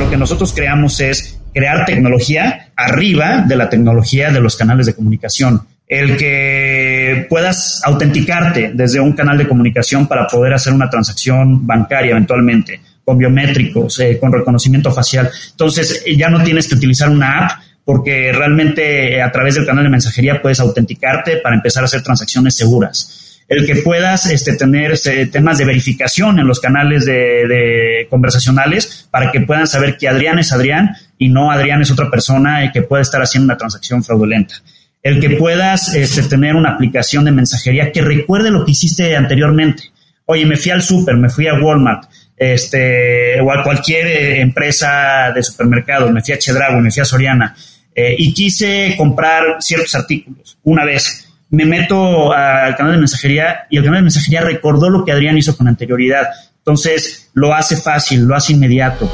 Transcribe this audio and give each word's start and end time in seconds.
lo 0.00 0.08
que 0.08 0.16
nosotros 0.16 0.54
creamos 0.54 0.98
es 1.00 1.38
crear 1.52 1.84
tecnología 1.84 2.70
arriba 2.74 3.44
de 3.46 3.54
la 3.54 3.68
tecnología 3.68 4.32
de 4.32 4.40
los 4.40 4.56
canales 4.56 4.86
de 4.86 4.94
comunicación. 4.94 5.60
El 5.86 6.16
que 6.16 7.26
puedas 7.28 7.82
autenticarte 7.84 8.70
desde 8.72 8.98
un 8.98 9.12
canal 9.12 9.36
de 9.36 9.46
comunicación 9.46 10.06
para 10.06 10.26
poder 10.26 10.54
hacer 10.54 10.72
una 10.72 10.88
transacción 10.88 11.66
bancaria 11.66 12.12
eventualmente, 12.12 12.80
con 13.04 13.18
biométricos, 13.18 14.00
eh, 14.00 14.18
con 14.18 14.32
reconocimiento 14.32 14.90
facial. 14.90 15.30
Entonces, 15.50 16.02
ya 16.16 16.30
no 16.30 16.42
tienes 16.42 16.66
que 16.66 16.76
utilizar 16.76 17.10
una 17.10 17.38
app 17.38 17.50
porque 17.84 18.32
realmente 18.32 19.16
eh, 19.16 19.22
a 19.22 19.30
través 19.30 19.56
del 19.56 19.66
canal 19.66 19.84
de 19.84 19.90
mensajería 19.90 20.40
puedes 20.40 20.60
autenticarte 20.60 21.38
para 21.38 21.56
empezar 21.56 21.82
a 21.82 21.86
hacer 21.86 22.02
transacciones 22.02 22.56
seguras 22.56 23.29
el 23.50 23.66
que 23.66 23.82
puedas 23.82 24.26
este, 24.26 24.54
tener 24.54 24.92
este, 24.92 25.26
temas 25.26 25.58
de 25.58 25.64
verificación 25.64 26.38
en 26.38 26.46
los 26.46 26.60
canales 26.60 27.04
de, 27.04 28.06
conversacionales 28.08 29.08
para 29.10 29.32
que 29.32 29.40
puedan 29.40 29.66
saber 29.66 29.96
que 29.98 30.08
Adrián 30.08 30.38
es 30.38 30.52
Adrián 30.52 30.94
y 31.18 31.30
no 31.30 31.50
Adrián 31.50 31.82
es 31.82 31.90
otra 31.90 32.08
persona 32.08 32.64
y 32.64 32.70
que 32.70 32.82
puede 32.82 33.02
estar 33.02 33.20
haciendo 33.20 33.46
una 33.46 33.56
transacción 33.56 34.04
fraudulenta. 34.04 34.54
El 35.02 35.18
que 35.18 35.30
puedas 35.30 35.92
este, 35.96 36.22
tener 36.22 36.54
una 36.54 36.70
aplicación 36.70 37.24
de 37.24 37.32
mensajería 37.32 37.90
que 37.90 38.02
recuerde 38.02 38.52
lo 38.52 38.64
que 38.64 38.70
hiciste 38.70 39.16
anteriormente. 39.16 39.82
Oye, 40.26 40.46
me 40.46 40.56
fui 40.56 40.70
al 40.70 40.82
súper, 40.82 41.16
me 41.16 41.28
fui 41.28 41.48
a 41.48 41.54
Walmart, 41.54 42.04
este, 42.36 43.40
o 43.40 43.50
a 43.50 43.64
cualquier 43.64 44.06
eh, 44.06 44.40
empresa 44.42 45.32
de 45.34 45.42
supermercados, 45.42 46.12
me 46.12 46.22
fui 46.22 46.34
a 46.34 46.38
Chedraui, 46.38 46.80
me 46.80 46.92
fui 46.92 47.00
a 47.00 47.04
Soriana, 47.04 47.56
eh, 47.92 48.14
y 48.16 48.32
quise 48.32 48.94
comprar 48.96 49.56
ciertos 49.58 49.92
artículos 49.96 50.56
una 50.62 50.84
vez 50.84 51.29
me 51.50 51.64
meto 51.64 52.32
al 52.32 52.76
canal 52.76 52.92
de 52.92 52.98
mensajería 52.98 53.66
y 53.68 53.76
el 53.76 53.82
canal 53.82 53.98
de 53.98 54.04
mensajería 54.04 54.40
recordó 54.40 54.88
lo 54.88 55.04
que 55.04 55.12
Adrián 55.12 55.36
hizo 55.36 55.56
con 55.56 55.66
anterioridad. 55.66 56.28
Entonces 56.58 57.30
lo 57.34 57.52
hace 57.52 57.76
fácil, 57.76 58.24
lo 58.24 58.36
hace 58.36 58.52
inmediato. 58.52 59.10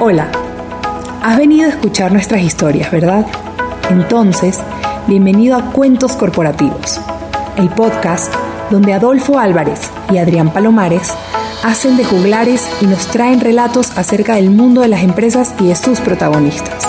Hola, 0.00 0.30
has 1.22 1.36
venido 1.36 1.66
a 1.66 1.70
escuchar 1.70 2.12
nuestras 2.12 2.40
historias, 2.40 2.90
¿verdad? 2.90 3.26
Entonces, 3.90 4.60
bienvenido 5.08 5.56
a 5.56 5.72
Cuentos 5.72 6.12
Corporativos, 6.12 7.00
el 7.58 7.68
podcast 7.70 8.32
donde 8.70 8.94
Adolfo 8.94 9.38
Álvarez 9.38 9.90
y 10.12 10.18
Adrián 10.18 10.52
Palomares 10.52 11.12
hacen 11.64 11.96
de 11.96 12.04
juglares 12.04 12.70
y 12.80 12.86
nos 12.86 13.08
traen 13.08 13.40
relatos 13.40 13.90
acerca 13.98 14.36
del 14.36 14.50
mundo 14.50 14.80
de 14.82 14.88
las 14.88 15.02
empresas 15.02 15.54
y 15.58 15.66
de 15.66 15.74
sus 15.74 16.00
protagonistas. 16.00 16.88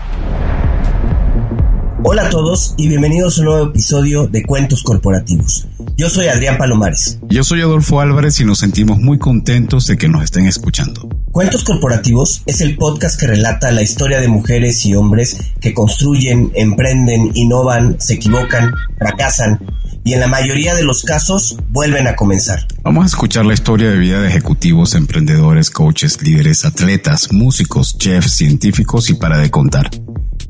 Hola 2.10 2.28
a 2.28 2.30
todos 2.30 2.74
y 2.78 2.88
bienvenidos 2.88 3.38
a 3.38 3.42
un 3.42 3.48
nuevo 3.48 3.66
episodio 3.66 4.28
de 4.28 4.42
Cuentos 4.42 4.82
Corporativos. 4.82 5.68
Yo 5.98 6.10
soy 6.10 6.28
Adrián 6.28 6.58
Palomares. 6.58 7.20
Yo 7.28 7.44
soy 7.44 7.60
Adolfo 7.60 8.00
Álvarez 8.00 8.40
y 8.40 8.46
nos 8.46 8.60
sentimos 8.60 8.98
muy 8.98 9.20
contentos 9.20 9.88
de 9.88 9.98
que 9.98 10.08
nos 10.08 10.24
estén 10.24 10.46
escuchando. 10.46 11.10
Cuentos 11.32 11.66
Corporativos 11.66 12.44
es 12.46 12.62
el 12.62 12.78
podcast 12.78 13.20
que 13.20 13.28
relata 13.28 13.74
la 13.74 13.82
historia 13.82 14.22
de 14.22 14.30
mujeres 14.30 14.86
y 14.86 14.96
hombres 14.96 15.38
que 15.60 15.74
construyen, 15.74 16.50
emprenden, 16.56 17.32
innovan, 17.34 17.98
se 18.00 18.14
equivocan, 18.14 18.72
fracasan 18.98 19.60
y 20.06 20.14
en 20.14 20.22
la 20.22 20.28
mayoría 20.28 20.76
de 20.76 20.84
los 20.84 21.04
casos 21.04 21.58
vuelven 21.68 22.08
a 22.08 22.16
comenzar. 22.16 22.66
Vamos 22.84 23.04
a 23.04 23.08
escuchar 23.08 23.46
la 23.46 23.54
historia 23.54 23.90
de 23.90 23.98
vida 23.98 24.22
de 24.22 24.30
ejecutivos, 24.30 24.96
emprendedores, 24.96 25.70
coaches, 25.70 26.22
líderes, 26.22 26.64
atletas, 26.64 27.34
músicos, 27.34 27.98
chefs, 27.98 28.32
científicos 28.32 29.10
y 29.10 29.16
para 29.16 29.40
de 29.40 29.52
contar. 29.52 29.92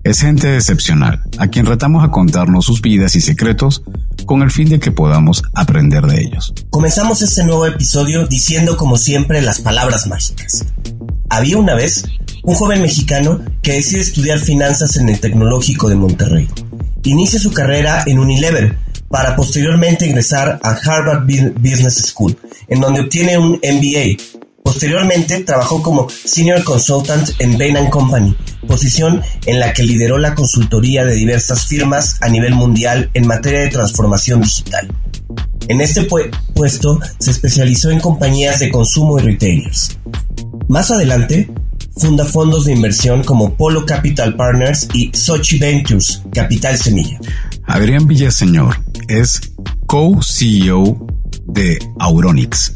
Es 0.07 0.22
gente 0.22 0.56
excepcional, 0.56 1.22
a 1.38 1.50
quien 1.50 1.66
retamos 1.66 2.01
a 2.01 2.12
contarnos 2.12 2.63
sus 2.63 2.81
vidas 2.81 3.18
y 3.18 3.19
secretos 3.19 3.84
con 4.25 4.41
el 4.41 4.51
fin 4.51 4.69
de 4.69 4.79
que 4.79 4.94
podamos 4.94 5.44
aprender 5.53 6.06
de 6.06 6.22
ellos. 6.22 6.53
Comenzamos 6.69 7.22
este 7.22 7.44
nuevo 7.44 7.66
episodio 7.66 8.25
diciendo 8.25 8.78
como 8.78 8.96
siempre 8.96 9.41
las 9.41 9.59
palabras 9.59 10.07
mágicas. 10.07 10.63
Había 11.29 11.57
una 11.57 11.75
vez 11.75 12.06
un 12.44 12.56
joven 12.56 12.81
mexicano 12.84 13.41
que 13.62 13.73
decide 13.73 14.00
estudiar 14.00 14.40
finanzas 14.40 14.96
en 14.96 15.09
el 15.09 15.19
Tecnológico 15.19 15.90
de 15.90 15.96
Monterrey. 15.96 16.47
Inicia 17.03 17.38
su 17.38 17.51
carrera 17.51 18.06
en 18.06 18.19
Unilever 18.19 18.78
para 19.09 19.35
posteriormente 19.35 20.07
ingresar 20.07 20.57
a 20.63 20.69
Harvard 20.69 21.25
Business 21.25 21.97
School, 21.97 22.38
en 22.69 22.79
donde 22.79 23.01
obtiene 23.01 23.38
un 23.38 23.59
MBA 23.62 24.37
Posteriormente 24.67 25.45
trabajó 25.45 25.81
como 25.81 26.09
Senior 26.09 26.61
Consultant 26.66 27.29
en 27.39 27.57
Bain 27.57 27.89
Company, 27.89 28.35
posición 28.67 29.22
en 29.45 29.61
la 29.61 29.72
que 29.72 29.81
lideró 29.81 30.17
la 30.17 30.35
consultoría 30.35 31.05
de 31.05 31.16
diversas 31.16 31.67
firmas 31.67 32.17
a 32.19 32.28
nivel 32.28 32.53
mundial 32.53 33.09
en 33.13 33.28
materia 33.28 33.61
de 33.61 33.69
transformación 33.69 34.41
digital. 34.41 34.94
En 35.69 35.79
este 35.79 36.05
puesto 36.53 37.00
se 37.17 37.31
especializó 37.31 37.91
en 37.91 38.01
compañías 38.01 38.59
de 38.59 38.69
consumo 38.69 39.17
y 39.17 39.22
retailers. 39.22 39.97
Más 40.67 40.91
adelante, 40.91 41.49
funda 41.95 42.25
fondos 42.25 42.66
de 42.66 42.73
inversión 42.73 43.23
como 43.23 43.53
Polo 43.53 43.85
Capital 43.85 44.35
Partners 44.35 44.89
y 44.94 45.11
Sochi 45.13 45.59
Ventures, 45.59 46.23
Capital 46.34 46.78
Semilla. 46.78 47.17
Adrián 47.63 48.05
Villaseñor 48.05 48.75
es 49.07 49.39
co-CEO 49.85 51.08
de 51.47 51.79
Auronix, 51.99 52.73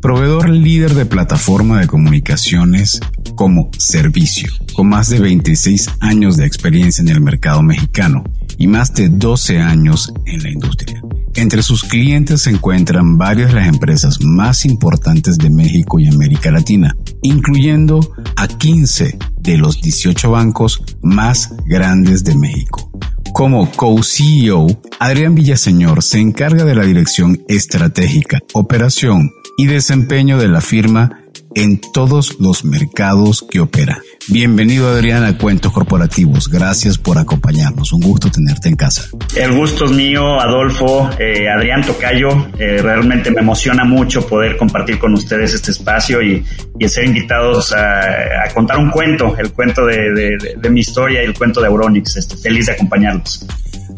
proveedor 0.00 0.48
líder 0.48 0.94
de 0.94 1.06
plataforma 1.06 1.80
de 1.80 1.86
comunicaciones 1.86 3.00
como 3.34 3.70
servicio, 3.78 4.50
con 4.74 4.88
más 4.88 5.08
de 5.08 5.20
26 5.20 5.90
años 6.00 6.36
de 6.36 6.46
experiencia 6.46 7.02
en 7.02 7.08
el 7.08 7.20
mercado 7.20 7.62
mexicano 7.62 8.24
y 8.58 8.66
más 8.66 8.94
de 8.94 9.08
12 9.08 9.58
años 9.60 10.12
en 10.24 10.42
la 10.42 10.50
industria. 10.50 11.02
Entre 11.34 11.62
sus 11.62 11.84
clientes 11.84 12.42
se 12.42 12.50
encuentran 12.50 13.18
varias 13.18 13.48
de 13.48 13.56
las 13.56 13.68
empresas 13.68 14.22
más 14.22 14.64
importantes 14.64 15.36
de 15.36 15.50
México 15.50 16.00
y 16.00 16.08
América 16.08 16.50
Latina, 16.50 16.96
incluyendo 17.22 18.00
a 18.36 18.48
15 18.48 19.18
de 19.38 19.58
los 19.58 19.82
18 19.82 20.30
bancos 20.30 20.82
más 21.02 21.54
grandes 21.66 22.24
de 22.24 22.36
México. 22.36 22.90
Como 23.36 23.70
co-CEO, 23.70 24.66
Adrián 24.98 25.34
Villaseñor 25.34 26.02
se 26.02 26.20
encarga 26.20 26.64
de 26.64 26.74
la 26.74 26.84
dirección 26.84 27.44
estratégica, 27.48 28.40
operación 28.54 29.30
y 29.58 29.66
desempeño 29.66 30.38
de 30.38 30.48
la 30.48 30.62
firma 30.62 31.20
en 31.54 31.78
todos 31.92 32.40
los 32.40 32.64
mercados 32.64 33.44
que 33.46 33.60
opera. 33.60 34.00
Bienvenido 34.28 34.88
Adrián 34.88 35.22
a 35.22 35.38
Cuentos 35.38 35.72
Corporativos. 35.72 36.48
Gracias 36.48 36.98
por 36.98 37.16
acompañarnos. 37.16 37.92
Un 37.92 38.00
gusto 38.00 38.28
tenerte 38.28 38.68
en 38.68 38.74
casa. 38.74 39.08
El 39.36 39.52
gusto 39.52 39.84
es 39.84 39.92
mío, 39.92 40.40
Adolfo, 40.40 41.08
eh, 41.16 41.48
Adrián 41.48 41.84
Tocayo. 41.86 42.30
Eh, 42.58 42.78
realmente 42.82 43.30
me 43.30 43.40
emociona 43.40 43.84
mucho 43.84 44.26
poder 44.26 44.56
compartir 44.56 44.98
con 44.98 45.14
ustedes 45.14 45.54
este 45.54 45.70
espacio 45.70 46.20
y, 46.20 46.44
ser 46.88 47.04
invitados 47.04 47.72
a, 47.72 48.52
contar 48.52 48.78
un 48.78 48.90
cuento, 48.90 49.36
el 49.38 49.52
cuento 49.52 49.86
de, 49.86 50.70
mi 50.70 50.80
historia 50.80 51.22
y 51.22 51.26
el 51.26 51.34
cuento 51.34 51.60
de 51.60 51.68
Auronix. 51.68 52.16
Este, 52.16 52.36
feliz 52.36 52.66
de 52.66 52.72
acompañarlos. 52.72 53.46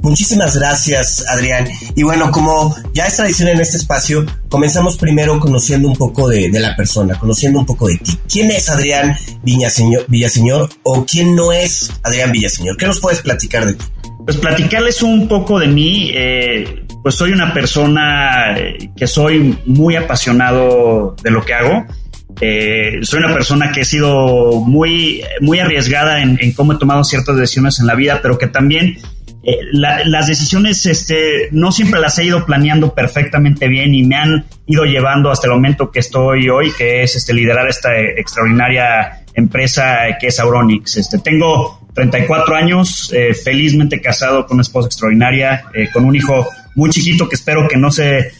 Muchísimas 0.03 0.57
gracias, 0.57 1.25
Adrián. 1.29 1.67
Y 1.97 2.03
bueno, 2.03 2.31
como 2.31 2.75
ya 2.95 3.07
es 3.07 3.17
tradición 3.17 3.49
en 3.49 3.61
este 3.61 3.77
espacio, 3.77 4.25
comenzamos 4.49 4.97
primero 4.97 5.39
conociendo 5.41 5.89
un 5.89 5.97
poco 5.97 6.29
de, 6.29 6.49
la 6.51 6.77
persona, 6.77 7.19
conociendo 7.19 7.59
un 7.59 7.67
poco 7.67 7.89
de 7.89 7.99
ti. 7.99 8.19
¿Quién 8.31 8.51
es 8.51 8.69
Adrián 8.69 9.17
Villaseñor, 9.43 10.71
o 10.85 11.05
quién 11.05 11.35
no 11.35 11.53
es 11.53 11.91
Adrián 12.03 12.33
Villaseñor? 12.33 12.77
¿Qué 12.77 12.87
nos 12.87 13.01
puedes 13.01 13.21
platicar 13.21 13.67
de 13.67 13.75
ti? 13.75 13.85
Pues 14.25 14.37
platicarles 14.37 15.03
un 15.03 15.27
poco 15.27 15.59
de 15.59 15.69
mí. 15.69 16.11
Eh, 16.15 16.85
pues 17.03 17.15
soy 17.15 17.33
una 17.33 17.53
persona 17.53 18.57
eh, 18.59 18.91
que 18.97 19.07
soy 19.07 19.59
muy 19.67 19.97
apasionado 19.97 21.17
de 21.23 21.31
lo 21.31 21.45
que 21.45 21.55
hago. 21.55 21.87
Eh, 22.41 23.01
soy 23.03 23.19
una 23.19 23.33
persona 23.33 23.73
que 23.73 23.81
he 23.81 23.85
sido 23.85 24.61
muy, 24.61 25.23
muy 25.41 25.59
arriesgada 25.59 26.23
en, 26.23 26.53
cómo 26.53 26.75
he 26.75 26.79
tomado 26.79 27.03
ciertas 27.05 27.37
decisiones 27.37 27.81
en 27.81 27.87
la 27.87 27.95
vida, 27.95 28.21
pero 28.23 28.39
que 28.39 28.47
también 28.47 28.99
eh, 29.51 29.61
las 29.73 30.27
decisiones 30.27 30.85
este, 30.85 31.49
no 31.53 31.73
siempre 31.73 32.01
las 32.01 32.19
he 32.19 32.25
ido 32.25 32.45
planeando 32.45 32.93
perfectamente 32.95 33.67
bien 33.67 33.95
y 33.95 34.03
me 34.03 34.17
han 34.17 34.45
ido 34.67 34.85
llevando 34.85 35.31
hasta 35.31 35.47
el 35.47 35.55
momento 35.55 35.91
que 35.91 36.01
estoy 36.01 36.51
hoy, 36.51 36.71
que 36.77 37.03
es 37.03 37.17
este, 37.17 37.33
liderar 37.33 37.67
esta 37.67 37.99
extraordinaria 37.99 39.25
empresa 39.33 40.01
que 40.21 40.27
es 40.27 40.39
Auronix. 40.39 40.99
Este, 40.99 41.19
tengo 41.21 41.81
34 41.95 42.57
años, 42.57 43.11
eh, 43.17 43.33
felizmente 43.33 44.03
casado 44.03 44.45
con 44.45 44.57
una 44.57 44.63
esposa 44.63 44.89
extraordinaria, 44.89 45.65
eh, 45.73 45.89
con 45.91 46.05
un 46.05 46.15
hijo 46.15 46.47
muy 46.75 46.91
chiquito 46.91 47.27
que 47.27 47.37
espero 47.37 47.67
que 47.67 47.79
no 47.79 47.91
se 47.91 48.31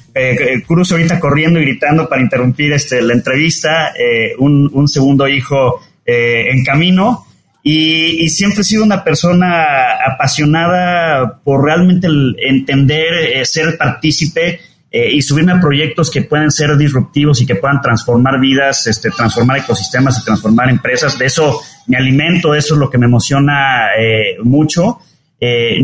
cruce 0.67 0.95
ahorita 0.95 1.21
corriendo 1.21 1.61
y 1.61 1.63
gritando 1.63 2.09
para 2.09 2.21
interrumpir 2.21 2.73
este, 2.73 3.01
la 3.01 3.13
entrevista, 3.15 3.93
un, 4.39 4.69
un, 4.73 4.89
segundo 4.89 5.29
hijo 5.29 5.81
en 6.05 6.65
camino 6.65 7.28
y, 7.71 8.31
siempre 8.31 8.63
he 8.63 8.65
sido 8.65 8.83
una 8.83 9.05
persona 9.05 9.67
apasionada 10.07 11.39
por 11.45 11.63
realmente 11.63 12.09
entender, 12.39 13.13
eh, 13.15 13.45
ser 13.45 13.77
partícipe 13.77 14.61
eh, 14.91 15.11
y 15.13 15.21
subirme 15.21 15.53
a 15.53 15.61
proyectos 15.61 16.11
que 16.11 16.23
pueden 16.23 16.51
ser 16.51 16.79
disruptivos 16.79 17.43
y 17.43 17.47
que 17.47 17.57
puedan 17.57 17.83
transformar 17.83 18.41
vidas, 18.41 18.87
este, 18.87 19.11
transformar 19.11 19.59
ecosistemas 19.59 20.19
y 20.19 20.25
transformar 20.25 20.71
empresas. 20.71 21.19
De 21.19 21.27
eso 21.27 21.61
me 21.89 21.99
alimento, 21.99 22.55
eso 22.55 22.73
es 22.73 22.81
lo 22.81 22.89
que 22.89 22.97
me 22.97 23.05
emociona 23.05 23.89
eh, 23.99 24.39
mucho. 24.43 25.01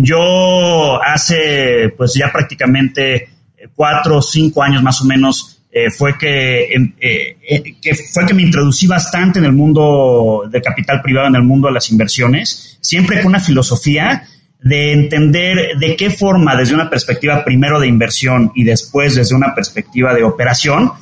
yo 0.00 1.02
hace 1.02 1.92
pues 1.98 2.14
ya 2.14 2.32
prácticamente 2.32 3.28
cuatro 3.74 4.16
o 4.16 4.22
cinco 4.22 4.62
años 4.62 4.82
más 4.82 5.02
o 5.02 5.04
menos 5.04 5.53
eh, 5.76 5.90
fue 5.90 6.14
eh, 6.22 6.92
eh, 7.00 7.74
que, 7.82 7.96
fue 7.96 8.24
que 8.24 8.32
me 8.32 8.42
introducí 8.42 8.86
bastante 8.86 9.40
en 9.40 9.44
el 9.44 9.52
mundo 9.52 10.44
de 10.48 10.62
capital 10.62 11.02
privado, 11.02 11.26
en 11.26 11.34
el 11.34 11.42
mundo 11.42 11.66
de 11.66 11.74
las 11.74 11.90
inversiones, 11.90 12.78
siempre 12.80 13.16
con 13.16 13.30
una 13.30 13.40
filosofía 13.40 14.22
de 14.60 14.92
entender 14.92 15.76
de 15.80 15.96
qué 15.96 16.10
forma, 16.10 16.54
desde 16.54 16.74
una 16.74 16.88
perspectiva 16.88 17.44
primero 17.44 17.80
de 17.80 17.88
inversión 17.88 18.52
y 18.54 18.62
después 18.62 19.16
desde 19.16 19.34
una 19.34 19.52
perspectiva 19.52 20.14
de 20.14 20.22
operación, 20.22 20.92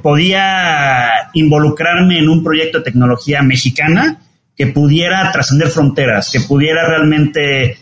podía 0.00 1.10
involucrarme 1.32 2.20
en 2.20 2.28
un 2.28 2.44
proyecto 2.44 2.78
de 2.78 2.84
tecnología 2.84 3.42
mexicana 3.42 4.22
que 4.56 4.68
pudiera 4.68 5.32
trascender 5.32 5.68
fronteras, 5.68 6.30
que 6.30 6.38
pudiera 6.38 6.86
realmente 6.86 7.76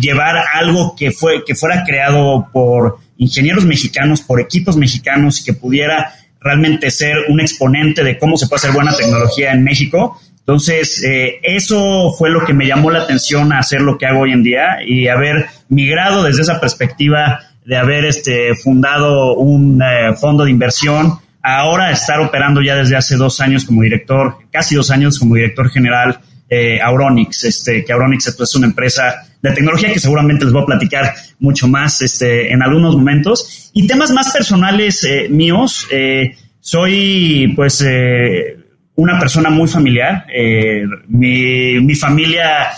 llevar 0.00 0.36
algo 0.54 0.94
que, 0.96 1.10
fue, 1.10 1.44
que 1.44 1.54
fuera 1.54 1.84
creado 1.84 2.48
por 2.52 2.98
ingenieros 3.18 3.64
mexicanos, 3.64 4.20
por 4.20 4.40
equipos 4.40 4.76
mexicanos 4.76 5.40
y 5.40 5.44
que 5.44 5.52
pudiera 5.52 6.12
realmente 6.40 6.90
ser 6.90 7.16
un 7.28 7.40
exponente 7.40 8.02
de 8.02 8.18
cómo 8.18 8.36
se 8.36 8.46
puede 8.48 8.58
hacer 8.58 8.72
buena 8.72 8.94
tecnología 8.94 9.52
en 9.52 9.62
México. 9.62 10.20
Entonces, 10.40 11.02
eh, 11.04 11.38
eso 11.42 12.12
fue 12.18 12.30
lo 12.30 12.44
que 12.44 12.52
me 12.52 12.66
llamó 12.66 12.90
la 12.90 13.02
atención 13.02 13.52
a 13.52 13.60
hacer 13.60 13.80
lo 13.80 13.96
que 13.96 14.06
hago 14.06 14.20
hoy 14.20 14.32
en 14.32 14.42
día 14.42 14.78
y 14.84 15.06
haber 15.06 15.46
migrado 15.68 16.24
desde 16.24 16.42
esa 16.42 16.60
perspectiva 16.60 17.40
de 17.64 17.76
haber 17.76 18.04
este, 18.04 18.56
fundado 18.56 19.36
un 19.36 19.80
eh, 19.80 20.14
fondo 20.20 20.44
de 20.44 20.50
inversión, 20.50 21.20
ahora 21.42 21.92
estar 21.92 22.18
operando 22.20 22.60
ya 22.60 22.74
desde 22.74 22.96
hace 22.96 23.16
dos 23.16 23.40
años 23.40 23.64
como 23.64 23.82
director, 23.82 24.36
casi 24.50 24.74
dos 24.74 24.90
años 24.90 25.18
como 25.20 25.36
director 25.36 25.70
general 25.70 26.18
eh, 26.54 26.78
Auronix, 26.82 27.44
este, 27.44 27.82
que 27.82 27.94
Auronix 27.94 28.26
es 28.26 28.54
una 28.54 28.66
empresa 28.66 29.26
de 29.40 29.52
tecnología 29.52 29.90
que 29.90 29.98
seguramente 29.98 30.44
les 30.44 30.52
voy 30.52 30.64
a 30.64 30.66
platicar 30.66 31.14
mucho 31.38 31.66
más 31.66 32.02
este, 32.02 32.52
en 32.52 32.62
algunos 32.62 32.94
momentos. 32.94 33.70
Y 33.72 33.86
temas 33.86 34.10
más 34.10 34.30
personales 34.34 35.02
eh, 35.04 35.28
míos, 35.30 35.86
eh, 35.90 36.36
soy 36.60 37.54
pues 37.56 37.82
una 38.96 39.18
persona 39.18 39.48
muy 39.48 39.66
familiar. 39.66 40.26
Mi, 41.08 41.80
mi, 41.80 41.94
familia 41.94 42.68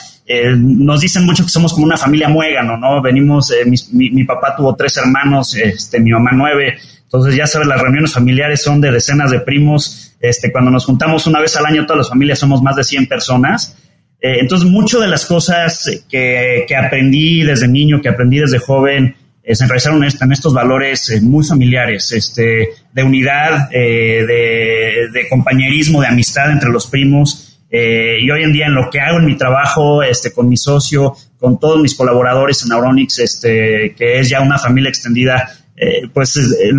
nos 0.57 1.01
dicen 1.01 1.27
mucho 1.27 1.43
que 1.43 1.51
somos 1.51 1.73
como 1.73 1.85
una 1.85 1.97
familia 1.97 2.29
muégano, 2.29 2.77
¿no? 2.77 3.03
Venimos, 3.03 3.53
mi, 3.67 4.11
mi, 4.11 4.23
papá 4.23 4.55
tuvo 4.57 4.77
tres 4.77 4.97
hermanos, 4.99 5.57
este, 5.57 5.99
mi 5.99 6.13
mamá 6.13 6.31
nueve. 6.33 6.79
Entonces, 7.03 7.35
ya 7.35 7.49
sabes, 7.49 7.67
las 7.67 7.81
reuniones 7.81 8.13
familiares 8.13 8.63
son 8.63 8.81
de 8.81 8.93
decenas 8.93 9.33
de 9.33 9.41
primos. 9.41 10.14
Este, 10.25 10.51
cuando 10.51 10.71
nos 10.71 10.87
juntamos 10.87 11.27
una 11.27 11.39
vez 11.39 11.55
al 11.57 11.67
año, 11.67 11.85
todas 11.85 11.99
las 11.99 12.09
familias 12.09 12.39
somos 12.39 12.63
más 12.63 12.77
de 12.77 12.85
100 12.85 13.07
personas. 13.09 13.77
Eh, 14.19 14.39
entonces, 14.41 14.67
mucho 14.71 14.99
de 14.99 15.07
las 15.07 15.27
cosas 15.27 16.03
que, 16.09 16.67
aprendí 16.75 17.43
desde 17.43 17.69
niño, 17.69 18.01
que 18.01 18.09
aprendí 18.09 18.39
desde 18.39 18.59
joven, 18.59 19.15
eh, 19.43 19.55
se 19.55 19.65
enraizaron 19.65 20.03
en, 20.03 20.33
estos 20.33 20.55
valores 20.55 21.11
eh, 21.11 21.21
muy 21.21 21.45
familiares, 21.45 22.11
este, 22.13 22.71
de 22.91 23.03
unidad, 23.03 23.69
de, 23.69 25.09
de, 25.13 25.29
compañerismo, 25.29 26.01
de 26.01 26.07
amistad 26.07 26.51
entre 26.51 26.71
los 26.71 26.87
primos. 26.87 27.61
y 27.71 28.31
hoy 28.31 28.45
en 28.45 28.53
día 28.53 28.67
en 28.67 28.75
lo 28.75 28.89
que 28.89 29.01
hago 29.01 29.19
en 29.19 29.27
mi 29.27 29.37
trabajo, 29.37 30.03
este, 30.03 30.33
con 30.33 30.49
mi 30.49 30.57
socio, 30.57 31.15
con 31.39 31.61
todos 31.61 31.83
mis 31.83 31.95
colaboradores 31.95 32.65
en 32.65 32.73
Auronix, 32.73 33.19
este, 33.19 33.95
que 33.99 34.21
es 34.21 34.31
ya 34.31 34.41
una 34.41 34.59
familia 34.59 34.89
extendida, 34.89 35.51
eh, 35.77 36.03
pues 36.13 36.37
eh, 36.37 36.71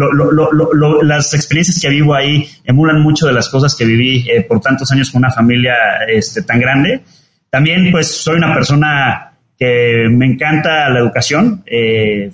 las 1.03 1.33
experiencias 1.33 1.79
que 1.81 1.89
vivo 1.89 2.13
ahí 2.13 2.47
emulan 2.63 3.01
mucho 3.01 3.27
de 3.27 3.33
las 3.33 3.49
cosas 3.49 3.75
que 3.75 3.83
viví 3.83 4.25
eh, 4.29 4.41
por 4.41 4.61
tantos 4.61 4.89
años 4.91 5.11
con 5.11 5.19
una 5.19 5.31
familia 5.31 5.75
este, 6.07 6.43
tan 6.43 6.59
grande. 6.59 7.01
También 7.49 7.91
pues 7.91 8.07
soy 8.07 8.35
una 8.37 8.53
persona 8.53 9.33
que 9.57 10.07
me 10.09 10.25
encanta 10.25 10.89
la 10.89 10.99
educación. 10.99 11.63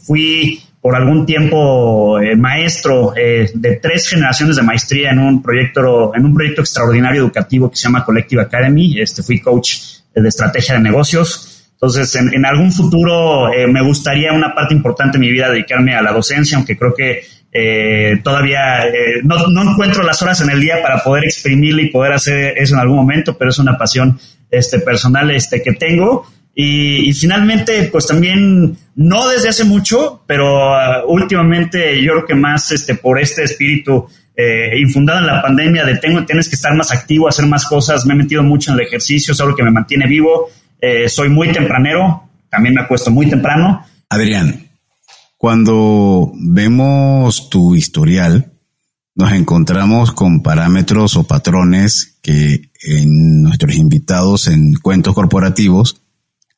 fui 0.05 0.59
por 0.81 0.95
algún 0.95 1.27
tiempo 1.27 2.19
maestro 2.37 3.13
de 3.13 3.80
tres 3.80 4.09
generaciones 4.09 4.56
de 4.56 4.63
maestría 4.63 5.11
en 5.11 5.19
un 5.19 5.44
proyecto 5.44 6.15
en 6.15 6.25
un 6.25 6.33
proyecto 6.33 6.61
extraordinario 6.61 7.21
educativo 7.21 7.69
que 7.69 7.77
se 7.77 7.83
llama 7.83 8.03
Collective 8.03 8.41
Academy. 8.41 8.99
Este 8.99 9.21
fui 9.21 9.39
coach 9.39 9.75
de 10.15 10.27
estrategia 10.27 10.73
de 10.75 10.81
negocios. 10.81 11.50
Entonces, 11.81 12.16
en, 12.16 12.45
algún 12.45 12.71
futuro 12.71 13.52
eh, 13.52 13.66
me 13.66 13.81
gustaría 13.81 14.31
una 14.33 14.54
parte 14.54 14.76
importante 14.76 15.18
de 15.18 15.26
mi 15.26 15.31
vida 15.31 15.50
dedicarme 15.50 15.95
a 15.95 16.04
la 16.04 16.11
docencia, 16.11 16.56
aunque 16.56 16.78
creo 16.78 16.94
que 16.94 17.23
eh, 17.52 18.19
todavía 18.23 18.85
eh, 18.85 19.21
no, 19.23 19.71
encuentro 19.71 20.04
las 20.04 20.21
horas 20.21 20.40
en 20.42 20.52
el 20.52 20.61
día 20.61 20.80
para 20.83 21.04
poder 21.04 21.23
exprimirle 21.23 21.83
y 21.83 21.90
poder 21.90 22.14
hacer 22.14 22.54
eso 22.56 22.76
en 22.76 22.81
algún 22.81 22.97
momento, 22.97 23.35
pero 23.35 23.50
es 23.50 23.57
una 23.57 23.80
pasión 23.80 24.19
este, 24.52 24.78
personal 24.78 25.31
este, 25.31 25.64
que 25.64 25.73
tengo. 25.73 26.28
Y, 26.54 27.11
finalmente, 27.14 27.90
pues 27.92 28.06
también, 28.06 28.78
no 28.95 29.28
desde 29.28 29.50
hace 29.50 29.64
mucho, 29.64 30.21
pero 30.28 30.73
uh, 30.73 31.07
últimamente 31.07 32.00
yo 32.00 32.11
creo 32.11 32.26
que 32.28 32.35
más 32.35 32.71
este, 32.71 32.94
por 32.94 33.19
este 33.19 33.44
espíritu 33.44 34.07
infundado 34.76 35.19
en 35.19 35.28
la 35.28 35.40
pandemia 35.40 35.85
de 35.85 35.97
tengo, 35.97 36.26
tienes 36.26 36.50
que 36.50 36.56
estar 36.56 36.73
más 36.73 36.92
activo, 36.92 37.28
hacer 37.28 37.45
más 37.45 37.64
cosas, 37.68 38.07
me 38.07 38.16
he 38.16 38.18
metido 38.18 38.42
mucho 38.42 38.71
en 38.71 38.80
el 38.80 38.88
ejercicio, 38.88 39.33
es 39.33 39.42
algo 39.42 39.56
que 39.56 39.61
me 39.61 39.69
mantiene 39.69 40.07
vivo 40.07 40.50
eh, 40.81 41.07
soy 41.07 41.30
muy 41.30 41.52
tempranero, 41.52 42.30
también 42.50 42.76
me 42.76 42.81
acuesto 42.81 43.11
muy 43.11 43.30
temprano. 43.30 43.85
Adrián, 44.09 44.69
cuando 45.38 46.31
vemos 46.35 47.50
tu 47.50 47.76
historial, 47.76 48.52
nos 49.16 49.31
encontramos 49.33 50.11
con 50.11 50.42
parámetros 50.42 51.16
o 51.16 51.23
patrones 51.23 52.18
que 52.21 52.71
en 52.83 53.44
nuestros 53.44 53.76
invitados 53.76 54.47
en 54.47 54.73
cuentos 54.76 55.14
corporativos 55.14 56.02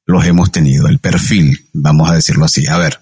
los 0.06 0.26
hemos 0.26 0.52
tenido. 0.52 0.88
El 0.88 1.00
perfil, 1.00 1.70
vamos 1.74 2.10
a 2.10 2.16
decirlo 2.16 2.46
así. 2.46 2.68
A 2.68 2.78
ver, 2.78 3.00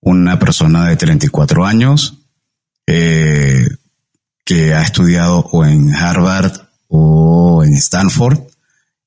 una 0.00 0.38
persona 0.38 0.88
de 0.88 0.96
34 0.96 1.64
años 1.64 2.18
eh, 2.86 3.68
que 4.44 4.74
ha 4.74 4.82
estudiado 4.82 5.40
o 5.52 5.64
en 5.64 5.94
Harvard 5.94 6.52
o 6.88 7.62
en 7.64 7.74
Stanford, 7.74 8.40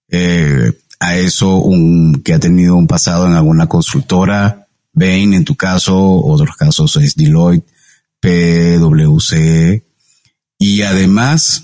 eh, 0.10 0.72
a 1.03 1.17
eso 1.17 1.57
un, 1.57 2.22
que 2.24 2.33
ha 2.33 2.39
tenido 2.39 2.75
un 2.75 2.88
pasado 2.88 3.27
en 3.27 3.33
alguna 3.33 3.67
consultora, 3.67 4.67
Bain 4.93 5.33
en 5.33 5.43
tu 5.43 5.55
caso, 5.55 5.98
otros 5.98 6.55
casos 6.55 6.95
es 6.98 7.15
Deloitte, 7.15 7.67
PwC, 8.19 9.83
y 10.57 10.81
además 10.83 11.63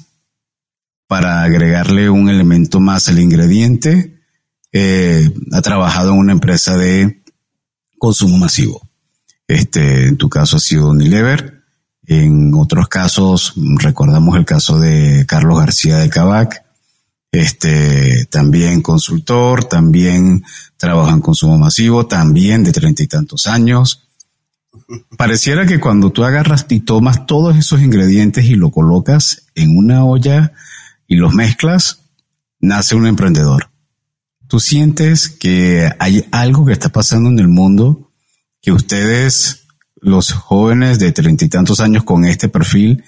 para 1.08 1.44
agregarle 1.44 2.10
un 2.10 2.30
elemento 2.30 2.80
más 2.80 3.08
al 3.08 3.20
ingrediente. 3.20 4.20
Eh, 4.72 5.34
ha 5.54 5.62
trabajado 5.62 6.12
en 6.12 6.20
una 6.20 6.34
empresa 6.34 6.78
de 6.78 7.24
consumo 7.98 8.38
masivo. 8.38 8.88
Este, 9.48 10.08
en 10.08 10.18
tu 10.18 10.30
caso 10.30 10.58
ha 10.58 10.60
sido 10.60 10.90
Unilever. 10.90 11.64
En 12.06 12.54
otros 12.56 12.88
casos, 12.88 13.54
recordamos 13.78 14.36
el 14.38 14.46
caso 14.46 14.80
de 14.80 15.26
Carlos 15.28 15.60
García 15.60 15.98
de 15.98 16.10
Cabac, 16.10 16.64
este, 17.32 18.26
también 18.26 18.82
consultor, 18.82 19.66
también 19.66 20.44
trabaja 20.78 21.14
en 21.14 21.22
consumo 21.22 21.58
masivo, 21.58 22.08
también 22.08 22.64
de 22.64 22.72
treinta 22.72 23.04
y 23.04 23.08
tantos 23.08 23.48
años. 23.48 24.10
Pareciera 25.18 25.66
que 25.66 25.80
cuando 25.80 26.12
tú 26.12 26.24
agarras 26.24 26.66
y 26.70 26.80
tomas 26.80 27.26
todos 27.26 27.56
esos 27.58 27.82
ingredientes 27.82 28.46
y 28.46 28.56
lo 28.56 28.72
colocas 28.72 29.46
en 29.56 29.78
una 29.78 30.04
olla 30.06 30.54
y 31.08 31.18
los 31.18 31.34
mezclas, 31.34 32.02
nace 32.60 32.96
un 32.96 33.06
emprendedor. 33.06 33.70
¿Tú 34.48 34.60
sientes 34.60 35.30
que 35.30 35.92
hay 36.00 36.26
algo 36.32 36.66
que 36.66 36.74
está 36.74 36.90
pasando 36.90 37.30
en 37.30 37.38
el 37.38 37.48
mundo 37.48 38.12
que 38.62 38.72
ustedes, 38.72 39.68
los 40.02 40.32
jóvenes 40.32 40.98
de 40.98 41.12
treinta 41.12 41.46
y 41.46 41.50
tantos 41.50 41.80
años 41.80 42.04
con 42.04 42.26
este 42.26 42.50
perfil, 42.50 43.04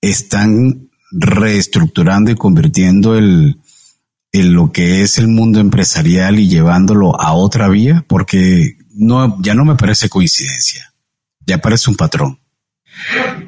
están 0.00 0.90
reestructurando 1.12 2.30
y 2.30 2.34
convirtiendo 2.36 3.16
el, 3.16 3.59
en 4.32 4.54
lo 4.54 4.70
que 4.72 5.02
es 5.02 5.18
el 5.18 5.28
mundo 5.28 5.60
empresarial 5.60 6.38
y 6.38 6.48
llevándolo 6.48 7.20
a 7.20 7.32
otra 7.32 7.68
vía, 7.68 8.04
porque 8.06 8.76
no, 8.94 9.40
ya 9.42 9.54
no 9.54 9.64
me 9.64 9.76
parece 9.76 10.08
coincidencia, 10.08 10.92
ya 11.44 11.58
parece 11.58 11.90
un 11.90 11.96
patrón. 11.96 12.38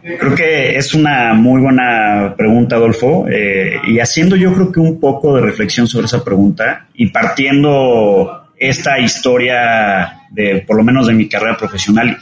Creo 0.03 0.35
que 0.35 0.77
es 0.77 0.95
una 0.95 1.35
muy 1.35 1.61
buena 1.61 2.35
pregunta, 2.37 2.77
Adolfo, 2.77 3.27
eh, 3.29 3.77
y 3.87 3.99
haciendo 3.99 4.37
yo 4.37 4.53
creo 4.55 4.73
que 4.73 4.81
un 4.81 4.99
poco 4.99 5.37
de 5.37 5.43
reflexión 5.43 5.87
sobre 5.87 6.07
esa 6.07 6.25
pregunta 6.25 6.89
y 6.95 7.09
partiendo 7.09 8.49
esta 8.57 8.99
historia 8.99 10.21
de, 10.31 10.65
por 10.67 10.77
lo 10.77 10.85
menos 10.85 11.07
de 11.07 11.15
mi 11.15 11.29
carrera 11.29 11.57
profesional, 11.57 12.17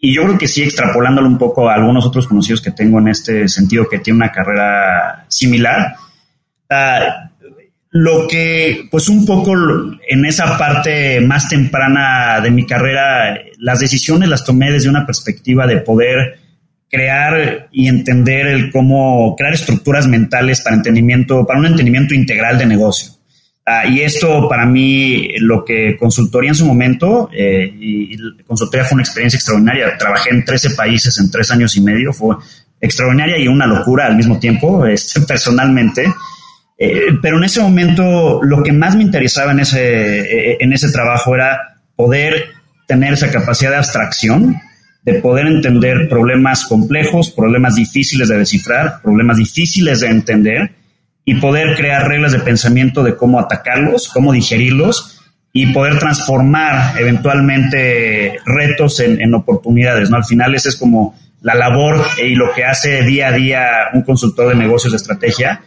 y 0.00 0.14
yo 0.14 0.22
creo 0.24 0.38
que 0.38 0.48
sí 0.48 0.62
extrapolándolo 0.62 1.28
un 1.28 1.38
poco 1.38 1.68
a 1.68 1.74
algunos 1.74 2.06
otros 2.06 2.26
conocidos 2.26 2.62
que 2.62 2.70
tengo 2.70 2.98
en 3.00 3.08
este 3.08 3.48
sentido 3.48 3.86
que 3.88 3.98
tiene 3.98 4.18
una 4.18 4.32
carrera 4.32 5.26
similar, 5.28 5.94
uh, 6.70 7.29
lo 7.90 8.28
que, 8.28 8.88
pues 8.90 9.08
un 9.08 9.26
poco 9.26 9.54
en 10.08 10.24
esa 10.24 10.56
parte 10.56 11.20
más 11.20 11.48
temprana 11.48 12.40
de 12.40 12.50
mi 12.50 12.64
carrera, 12.64 13.36
las 13.58 13.80
decisiones 13.80 14.28
las 14.28 14.44
tomé 14.44 14.70
desde 14.70 14.88
una 14.88 15.06
perspectiva 15.06 15.66
de 15.66 15.78
poder 15.78 16.38
crear 16.88 17.68
y 17.72 17.88
entender 17.88 18.46
el 18.46 18.70
cómo 18.70 19.34
crear 19.36 19.54
estructuras 19.54 20.06
mentales 20.06 20.60
para 20.60 20.76
entendimiento, 20.76 21.46
para 21.46 21.58
un 21.58 21.66
entendimiento 21.66 22.14
integral 22.14 22.58
de 22.58 22.66
negocio. 22.66 23.12
Ah, 23.66 23.86
y 23.86 24.00
esto 24.00 24.48
para 24.48 24.66
mí, 24.66 25.28
lo 25.38 25.64
que 25.64 25.96
consultoría 25.96 26.50
en 26.50 26.56
su 26.56 26.66
momento, 26.66 27.28
eh, 27.32 27.72
y, 27.78 28.16
consultoría 28.44 28.84
fue 28.84 28.96
una 28.96 29.02
experiencia 29.02 29.36
extraordinaria. 29.36 29.96
Trabajé 29.98 30.30
en 30.30 30.44
13 30.44 30.70
países 30.70 31.18
en 31.20 31.30
tres 31.30 31.50
años 31.50 31.76
y 31.76 31.80
medio, 31.80 32.12
fue 32.12 32.36
extraordinaria 32.80 33.38
y 33.38 33.46
una 33.46 33.66
locura 33.66 34.06
al 34.06 34.16
mismo 34.16 34.38
tiempo, 34.38 34.86
este, 34.86 35.20
personalmente. 35.20 36.12
Eh, 36.82 37.18
pero 37.20 37.36
en 37.36 37.44
ese 37.44 37.60
momento 37.60 38.42
lo 38.42 38.62
que 38.62 38.72
más 38.72 38.96
me 38.96 39.02
interesaba 39.02 39.52
en 39.52 39.60
ese, 39.60 40.20
eh, 40.20 40.56
en 40.60 40.72
ese 40.72 40.90
trabajo 40.90 41.34
era 41.34 41.76
poder 41.94 42.54
tener 42.88 43.12
esa 43.12 43.30
capacidad 43.30 43.70
de 43.70 43.76
abstracción, 43.76 44.56
de 45.02 45.14
poder 45.14 45.46
entender 45.46 46.08
problemas 46.08 46.64
complejos, 46.64 47.30
problemas 47.32 47.74
difíciles 47.74 48.30
de 48.30 48.38
descifrar, 48.38 49.02
problemas 49.02 49.36
difíciles 49.36 50.00
de 50.00 50.06
entender 50.06 50.70
y 51.26 51.34
poder 51.34 51.76
crear 51.76 52.08
reglas 52.08 52.32
de 52.32 52.40
pensamiento 52.40 53.02
de 53.02 53.14
cómo 53.14 53.38
atacarlos, 53.38 54.08
cómo 54.08 54.32
digerirlos 54.32 55.20
y 55.52 55.66
poder 55.74 55.98
transformar 55.98 56.98
eventualmente 56.98 58.38
retos 58.46 59.00
en, 59.00 59.20
en 59.20 59.34
oportunidades. 59.34 60.08
¿no? 60.08 60.16
Al 60.16 60.24
final 60.24 60.54
esa 60.54 60.70
es 60.70 60.76
como 60.76 61.14
la 61.42 61.54
labor 61.54 62.02
y 62.24 62.36
lo 62.36 62.52
que 62.52 62.64
hace 62.64 63.02
día 63.02 63.28
a 63.28 63.32
día 63.32 63.66
un 63.92 64.02
consultor 64.02 64.48
de 64.48 64.54
negocios 64.54 64.92
de 64.92 64.96
estrategia 64.96 65.60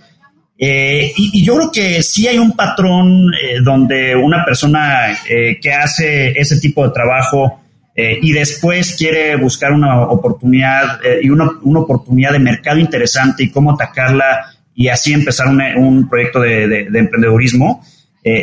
eh, 0.58 1.12
y, 1.18 1.44
yo 1.44 1.56
creo 1.56 1.72
que 1.72 2.04
sí 2.04 2.28
hay 2.28 2.38
un 2.38 2.52
patrón 2.52 3.34
eh, 3.34 3.60
donde 3.62 4.16
una 4.16 4.46
persona 4.46 5.12
eh, 5.28 5.60
que 5.60 5.74
hace 5.74 6.32
ese 6.32 6.60
tipo 6.60 6.86
de 6.86 6.94
trabajo 6.94 7.60
y 7.96 8.32
después 8.32 8.96
quiere 8.98 9.36
buscar 9.36 9.72
una 9.72 10.02
oportunidad 10.02 11.00
y 11.22 11.30
una, 11.30 11.48
una, 11.62 11.82
oportunidad 11.82 12.32
de 12.32 12.40
mercado 12.40 12.80
interesante 12.80 13.44
y 13.44 13.52
cómo 13.52 13.72
atacarla 13.72 14.48
y 14.74 14.88
así 14.88 15.14
empezar 15.14 15.48
un 15.48 16.10
proyecto 16.10 16.40
de, 16.40 16.68
de, 16.68 16.90
de 16.90 17.00
emprendedurismo, 17.00 17.86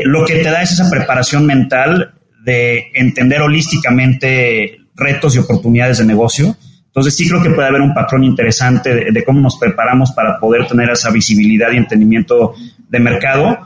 lo 0.05 0.25
que 0.25 0.37
te 0.37 0.51
da 0.51 0.63
es 0.63 0.71
esa 0.71 0.89
preparación 0.89 1.47
mental 1.47 2.15
de 2.45 2.93
entender 2.95 3.43
holísticamente 3.43 4.79
retos 4.95 5.35
y 5.35 5.41
oportunidades 5.41 5.99
de 5.99 6.05
negocio 6.05 6.57
entonces 6.91 7.17
sí 7.17 7.29
creo 7.29 7.41
que 7.41 7.51
puede 7.51 7.69
haber 7.69 7.83
un 7.83 7.95
patrón 7.95 8.25
interesante 8.25 9.13
de, 9.13 9.25
cómo 9.25 9.41
nos 9.41 9.57
preparamos 9.59 10.11
para 10.11 10.41
poder 10.41 10.67
tener 10.67 10.91
esa 10.91 11.11
visibilidad 11.11 11.71
y 11.71 11.77
entendimiento 11.77 12.55
de 12.89 12.99
mercado. 12.99 13.61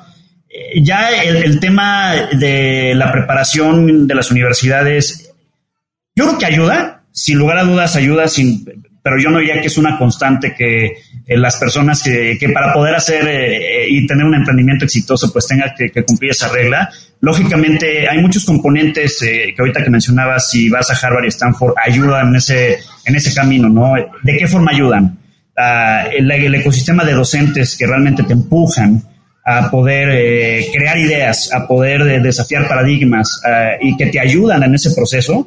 Eh, 0.46 0.82
ya 0.82 1.10
el, 1.22 1.58
tema 1.58 2.14
de 2.32 2.94
la 2.94 3.10
preparación 3.10 4.06
de 4.06 4.14
las 4.14 4.30
universidades, 4.30 5.32
yo 6.14 6.26
creo 6.26 6.38
que 6.38 6.44
ayuda, 6.44 7.04
sin 7.12 7.38
lugar 7.38 7.56
a 7.56 7.64
dudas 7.64 7.96
ayuda, 7.96 8.28
sin, 8.28 8.62
pero 9.02 9.18
yo 9.18 9.30
no 9.30 9.38
diría 9.38 9.58
que 9.62 9.68
es 9.68 9.78
una 9.78 9.96
constante 9.96 10.54
que 10.54 10.98
eh, 11.26 11.36
las 11.36 11.56
personas 11.56 12.02
que, 12.02 12.38
para 12.52 12.72
poder 12.72 12.94
hacer 12.94 13.26
eh, 13.28 13.86
y 13.88 14.06
tener 14.06 14.24
un 14.24 14.34
emprendimiento 14.34 14.84
exitoso 14.84 15.32
pues 15.32 15.46
tenga 15.46 15.74
que, 15.76 15.90
que 15.90 16.04
cumplir 16.04 16.32
esa 16.32 16.48
regla. 16.48 16.90
Lógicamente 17.20 18.08
hay 18.08 18.18
muchos 18.18 18.44
componentes 18.44 19.18
que 19.20 19.54
ahorita 19.58 19.82
que 19.82 19.88
mencionabas, 19.88 20.50
si 20.50 20.68
vas 20.68 20.90
a 20.90 21.06
Harvard 21.06 21.24
y 21.24 21.28
Stanford, 21.28 21.74
ayudan 21.82 22.28
en 22.28 22.36
ese 22.36 22.78
en 23.06 23.16
ese 23.16 23.34
camino, 23.34 23.68
¿no? 23.68 23.94
¿De 24.22 24.36
qué 24.36 24.46
forma 24.46 24.72
ayudan? 24.72 25.18
Uh, 25.56 26.10
el, 26.12 26.54
ecosistema 26.56 27.04
de 27.04 27.12
docentes 27.12 27.76
que 27.76 27.86
realmente 27.86 28.24
te 28.24 28.32
empujan 28.32 29.02
a 29.44 29.70
poder 29.70 30.08
eh, 30.10 30.66
crear 30.72 30.98
ideas, 30.98 31.52
a 31.52 31.68
poder 31.68 32.20
desafiar 32.22 32.66
paradigmas 32.66 33.40
uh, 33.44 33.76
y 33.80 33.96
que 33.96 34.06
te 34.06 34.18
ayudan 34.18 34.62
en 34.64 34.74
ese 34.74 34.90
proceso, 34.92 35.46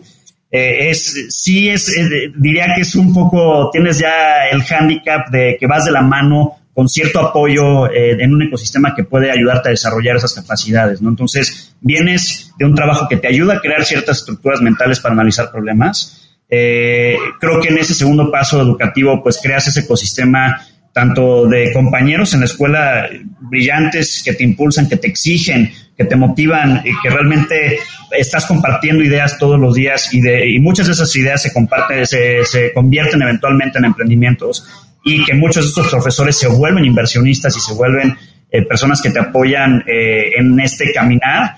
eh, 0.51 0.89
es, 0.89 1.27
sí 1.29 1.69
es, 1.69 1.89
eh, 1.89 2.31
diría 2.35 2.73
que 2.75 2.81
es 2.81 2.95
un 2.95 3.13
poco, 3.13 3.69
tienes 3.71 3.99
ya 3.99 4.47
el 4.51 4.63
hándicap 4.63 5.29
de 5.29 5.57
que 5.59 5.67
vas 5.67 5.85
de 5.85 5.91
la 5.91 6.01
mano 6.01 6.57
con 6.73 6.87
cierto 6.87 7.19
apoyo 7.19 7.91
en 7.91 8.31
un 8.31 8.43
ecosistema 8.43 8.93
que 8.93 9.03
puede 9.03 9.31
ayudarte 9.31 9.69
a 9.69 9.71
desarrollar 9.71 10.15
esas 10.15 10.35
capacidades, 10.35 11.01
¿no? 11.01 11.09
Entonces, 11.09 11.75
vienes 11.81 12.53
de 12.59 12.65
un 12.65 12.75
trabajo 12.75 13.07
que 13.09 13.17
te 13.17 13.27
ayuda 13.27 13.55
a 13.55 13.61
crear 13.61 13.83
ciertas 13.83 14.19
estructuras 14.19 14.61
mentales 14.61 14.99
para 14.99 15.13
analizar 15.13 15.51
problemas, 15.51 16.27
eh, 16.49 17.17
creo 17.39 17.59
que 17.59 17.69
en 17.69 17.77
ese 17.77 17.93
segundo 17.93 18.31
paso 18.31 18.61
educativo, 18.61 19.21
pues 19.21 19.39
creas 19.41 19.67
ese 19.67 19.81
ecosistema 19.81 20.61
tanto 20.93 21.45
de 21.45 21.71
compañeros 21.73 22.33
en 22.33 22.39
la 22.39 22.45
escuela 22.47 23.07
brillantes 23.41 24.23
que 24.23 24.33
te 24.33 24.43
impulsan, 24.43 24.89
que 24.89 24.97
te 24.97 25.07
exigen, 25.07 25.71
que 25.95 26.05
te 26.05 26.15
motivan, 26.15 26.81
y 26.83 26.91
que 27.01 27.09
realmente 27.09 27.77
estás 28.11 28.45
compartiendo 28.45 29.03
ideas 29.03 29.37
todos 29.37 29.59
los 29.59 29.73
días 29.73 30.13
y, 30.13 30.21
de, 30.21 30.49
y 30.49 30.59
muchas 30.59 30.87
de 30.87 30.93
esas 30.93 31.15
ideas 31.15 31.41
se 31.41 31.53
comparten, 31.53 32.05
se, 32.05 32.43
se 32.45 32.73
convierten 32.73 33.21
eventualmente 33.21 33.77
en 33.77 33.85
emprendimientos 33.85 34.65
y 35.03 35.23
que 35.23 35.33
muchos 35.33 35.65
de 35.65 35.69
estos 35.69 35.87
profesores 35.87 36.37
se 36.37 36.47
vuelven 36.47 36.85
inversionistas 36.85 37.55
y 37.55 37.59
se 37.59 37.73
vuelven 37.73 38.17
eh, 38.49 38.61
personas 38.63 39.01
que 39.01 39.09
te 39.09 39.19
apoyan 39.19 39.83
eh, 39.87 40.31
en 40.37 40.59
este 40.59 40.91
caminar. 40.93 41.57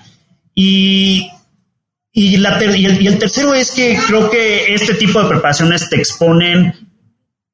Y 0.54 1.30
y, 2.12 2.38
la 2.38 2.58
y, 2.76 2.86
el, 2.86 3.18
tercero 3.18 3.54
es 3.54 3.70
que 3.70 3.96
creo 4.06 4.28
que 4.30 4.74
este 4.74 4.94
tipo 4.94 5.22
de 5.22 5.28
preparaciones 5.28 5.88
te 5.88 5.96
exponen 5.96 6.74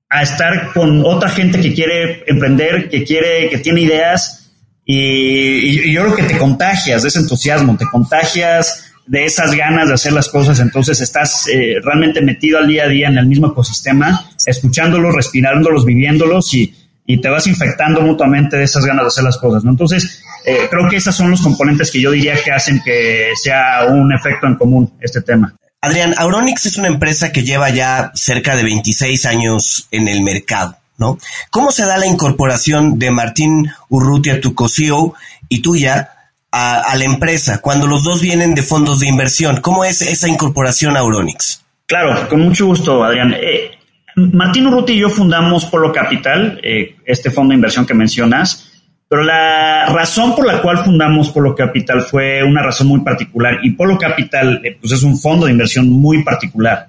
a 0.08 0.22
estar 0.22 0.72
con 0.72 1.04
otra 1.04 1.28
gente 1.28 1.60
que 1.60 1.74
quiere 1.74 2.24
emprender, 2.26 2.88
que 2.88 3.04
quiere, 3.04 3.50
que 3.50 3.58
tiene 3.58 3.82
ideas, 3.82 4.50
y, 4.84 5.92
yo 5.92 6.02
creo 6.04 6.16
que 6.16 6.22
te 6.22 6.38
contagias 6.38 7.02
de 7.02 7.08
ese 7.08 7.18
entusiasmo, 7.18 7.76
te 7.76 7.86
contagias 7.86 8.85
de 9.06 9.24
esas 9.24 9.54
ganas 9.54 9.88
de 9.88 9.94
hacer 9.94 10.12
las 10.12 10.28
cosas, 10.28 10.58
entonces 10.60 11.00
estás 11.00 11.46
eh, 11.48 11.76
realmente 11.82 12.20
metido 12.20 12.58
al 12.58 12.66
día 12.66 12.84
a 12.84 12.88
día 12.88 13.08
en 13.08 13.18
el 13.18 13.26
mismo 13.26 13.48
ecosistema, 13.48 14.30
escuchándolos, 14.44 15.14
respirándolos, 15.14 15.84
viviéndolos 15.84 16.52
y, 16.54 16.74
y 17.06 17.20
te 17.20 17.28
vas 17.28 17.46
infectando 17.46 18.00
mutuamente 18.02 18.56
de 18.56 18.64
esas 18.64 18.84
ganas 18.84 19.04
de 19.04 19.08
hacer 19.08 19.24
las 19.24 19.38
cosas, 19.38 19.62
¿no? 19.64 19.70
Entonces, 19.70 20.22
eh, 20.44 20.66
creo 20.68 20.88
que 20.88 20.96
esos 20.96 21.14
son 21.14 21.30
los 21.30 21.40
componentes 21.40 21.90
que 21.90 22.00
yo 22.00 22.10
diría 22.10 22.34
que 22.42 22.50
hacen 22.50 22.80
que 22.84 23.30
sea 23.40 23.86
un 23.88 24.12
efecto 24.12 24.46
en 24.46 24.56
común 24.56 24.92
este 25.00 25.22
tema. 25.22 25.54
Adrián, 25.80 26.14
Auronix 26.18 26.66
es 26.66 26.76
una 26.78 26.88
empresa 26.88 27.30
que 27.30 27.44
lleva 27.44 27.70
ya 27.70 28.10
cerca 28.14 28.56
de 28.56 28.64
26 28.64 29.24
años 29.26 29.86
en 29.92 30.08
el 30.08 30.22
mercado, 30.22 30.76
¿no? 30.98 31.18
¿Cómo 31.50 31.70
se 31.70 31.84
da 31.84 31.96
la 31.96 32.06
incorporación 32.06 32.98
de 32.98 33.12
Martín 33.12 33.70
Urrutia, 33.88 34.40
tu 34.40 34.54
co-CEO, 34.54 35.14
y 35.48 35.62
tuya 35.62 36.10
a, 36.56 36.96
la 36.96 37.04
empresa 37.04 37.60
cuando 37.60 37.86
los 37.86 38.02
dos 38.02 38.20
vienen 38.20 38.54
de 38.54 38.62
fondos 38.62 39.00
de 39.00 39.08
inversión? 39.08 39.60
¿Cómo 39.60 39.84
es 39.84 40.02
esa 40.02 40.28
incorporación 40.28 40.96
a 40.96 41.00
Auronix? 41.00 41.64
Claro, 41.86 42.28
con 42.28 42.40
mucho 42.40 42.66
gusto, 42.66 43.04
Adrián. 43.04 43.34
Eh, 43.34 43.72
Martín 44.16 44.66
Urruti 44.66 44.94
y 44.94 45.00
yo 45.00 45.10
fundamos 45.10 45.66
Polo 45.66 45.92
Capital, 45.92 46.58
eh, 46.62 46.96
este 47.04 47.30
fondo 47.30 47.50
de 47.50 47.56
inversión 47.56 47.86
que 47.86 47.94
mencionas, 47.94 48.72
Pero 49.08 49.22
la 49.22 49.86
razón 49.86 50.34
por 50.34 50.46
la 50.46 50.60
cual 50.60 50.78
fundamos 50.78 51.30
Polo 51.30 51.54
Capital 51.54 52.02
fue 52.02 52.42
una 52.42 52.62
razón 52.62 52.88
muy 52.88 53.00
particular 53.00 53.60
y 53.62 53.70
Polo 53.70 53.96
Capital 53.96 54.60
eh, 54.64 54.76
pues 54.80 54.92
es 54.94 55.02
un 55.04 55.16
fondo 55.16 55.46
de 55.46 55.52
inversión 55.52 55.88
muy 55.88 56.24
particular. 56.24 56.88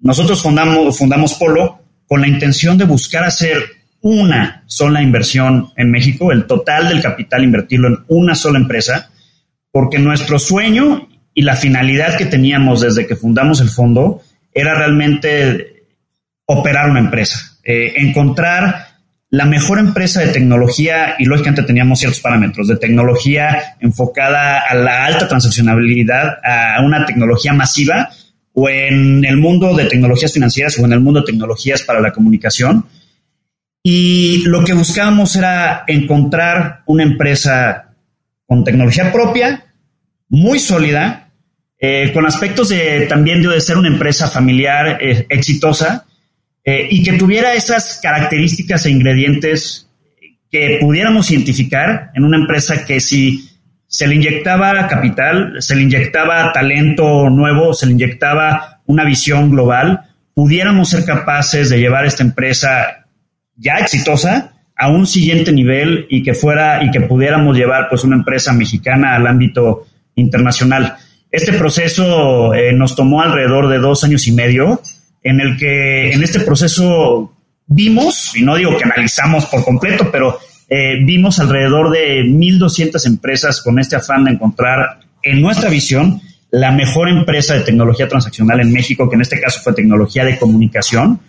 Nosotros 0.00 0.40
fundamos, 0.40 0.96
fundamos 0.96 1.34
Polo 1.34 1.80
con 2.06 2.20
la 2.20 2.28
intención 2.28 2.78
de 2.78 2.84
buscar 2.84 3.24
hacer 3.24 3.79
una 4.02 4.62
sola 4.66 5.02
inversión 5.02 5.70
en 5.76 5.90
México, 5.90 6.32
el 6.32 6.46
total 6.46 6.88
del 6.88 7.02
capital 7.02 7.44
invertirlo 7.44 7.88
en 7.88 7.98
una 8.08 8.34
sola 8.34 8.58
empresa, 8.58 9.10
porque 9.70 9.98
nuestro 9.98 10.38
sueño 10.38 11.08
y 11.34 11.42
la 11.42 11.56
finalidad 11.56 12.16
que 12.16 12.26
teníamos 12.26 12.80
desde 12.80 13.06
que 13.06 13.16
fundamos 13.16 13.60
el 13.60 13.68
fondo 13.68 14.22
era 14.52 14.74
realmente 14.74 15.84
operar 16.46 16.90
una 16.90 17.00
empresa, 17.00 17.58
eh, 17.62 17.94
encontrar 17.96 18.90
la 19.30 19.46
mejor 19.46 19.78
empresa 19.78 20.20
de 20.20 20.32
tecnología 20.32 21.14
y 21.18 21.24
lógicamente 21.24 21.62
teníamos 21.62 22.00
ciertos 22.00 22.20
parámetros 22.20 22.66
de 22.66 22.76
tecnología 22.76 23.76
enfocada 23.78 24.60
a 24.68 24.74
la 24.74 25.06
alta 25.06 25.28
transaccionabilidad, 25.28 26.38
a 26.42 26.82
una 26.82 27.06
tecnología 27.06 27.52
masiva 27.52 28.10
o 28.52 28.68
en 28.68 29.24
el 29.24 29.36
mundo 29.36 29.76
de 29.76 29.84
tecnologías 29.84 30.32
financieras 30.32 30.76
o 30.78 30.84
en 30.84 30.92
el 30.92 31.00
mundo 31.00 31.20
de 31.20 31.26
tecnologías 31.26 31.82
para 31.82 32.00
la 32.00 32.12
comunicación. 32.12 32.86
Y 33.82 34.42
lo 34.44 34.62
que 34.62 34.74
buscábamos 34.74 35.34
era 35.36 35.84
encontrar 35.86 36.82
una 36.86 37.02
empresa 37.02 37.94
con 38.46 38.64
tecnología 38.64 39.12
propia, 39.12 39.64
muy 40.28 40.58
sólida, 40.58 41.30
eh, 41.78 42.10
con 42.12 42.26
aspectos 42.26 42.68
de 42.68 43.06
también 43.06 43.42
de 43.42 43.60
ser 43.60 43.78
una 43.78 43.88
empresa 43.88 44.28
familiar 44.28 44.98
eh, 45.00 45.26
exitosa 45.30 46.04
eh, 46.62 46.88
y 46.90 47.02
que 47.02 47.14
tuviera 47.14 47.54
esas 47.54 48.00
características 48.02 48.84
e 48.84 48.90
ingredientes 48.90 49.88
que 50.50 50.78
pudiéramos 50.80 51.30
identificar 51.30 52.10
en 52.14 52.24
una 52.24 52.36
empresa 52.36 52.84
que 52.84 53.00
si 53.00 53.48
se 53.86 54.06
le 54.06 54.16
inyectaba 54.16 54.86
capital, 54.88 55.54
se 55.60 55.74
le 55.74 55.82
inyectaba 55.82 56.52
talento 56.52 57.30
nuevo, 57.30 57.72
se 57.72 57.86
le 57.86 57.92
inyectaba 57.92 58.82
una 58.84 59.04
visión 59.04 59.50
global, 59.50 60.02
pudiéramos 60.34 60.90
ser 60.90 61.04
capaces 61.04 61.70
de 61.70 61.78
llevar 61.78 62.04
esta 62.04 62.22
empresa 62.22 62.99
ya 63.60 63.74
exitosa 63.74 64.54
a 64.76 64.88
un 64.88 65.06
siguiente 65.06 65.52
nivel 65.52 66.06
y 66.08 66.22
que 66.22 66.34
fuera 66.34 66.82
y 66.82 66.90
que 66.90 67.02
pudiéramos 67.02 67.56
llevar 67.56 67.88
pues 67.90 68.02
una 68.02 68.16
empresa 68.16 68.52
mexicana 68.52 69.14
al 69.14 69.26
ámbito 69.26 69.86
internacional. 70.14 70.96
Este 71.30 71.52
proceso 71.52 72.54
eh, 72.54 72.72
nos 72.72 72.96
tomó 72.96 73.22
alrededor 73.22 73.68
de 73.68 73.78
dos 73.78 74.02
años 74.02 74.26
y 74.26 74.32
medio, 74.32 74.80
en 75.22 75.40
el 75.40 75.56
que 75.58 76.12
en 76.12 76.24
este 76.24 76.40
proceso 76.40 77.36
vimos, 77.66 78.34
y 78.34 78.42
no 78.42 78.56
digo 78.56 78.76
que 78.76 78.84
analizamos 78.84 79.46
por 79.46 79.62
completo, 79.62 80.08
pero 80.10 80.38
eh, 80.68 80.98
vimos 81.04 81.38
alrededor 81.38 81.90
de 81.90 82.22
1.200 82.24 83.06
empresas 83.06 83.60
con 83.60 83.78
este 83.78 83.96
afán 83.96 84.24
de 84.24 84.32
encontrar, 84.32 85.00
en 85.22 85.42
nuestra 85.42 85.68
visión, 85.68 86.20
la 86.50 86.72
mejor 86.72 87.08
empresa 87.08 87.54
de 87.54 87.60
tecnología 87.60 88.08
transaccional 88.08 88.60
en 88.60 88.72
México, 88.72 89.08
que 89.08 89.14
en 89.14 89.20
este 89.20 89.40
caso 89.40 89.60
fue 89.62 89.74
tecnología 89.74 90.24
de 90.24 90.38
comunicación. 90.38 91.20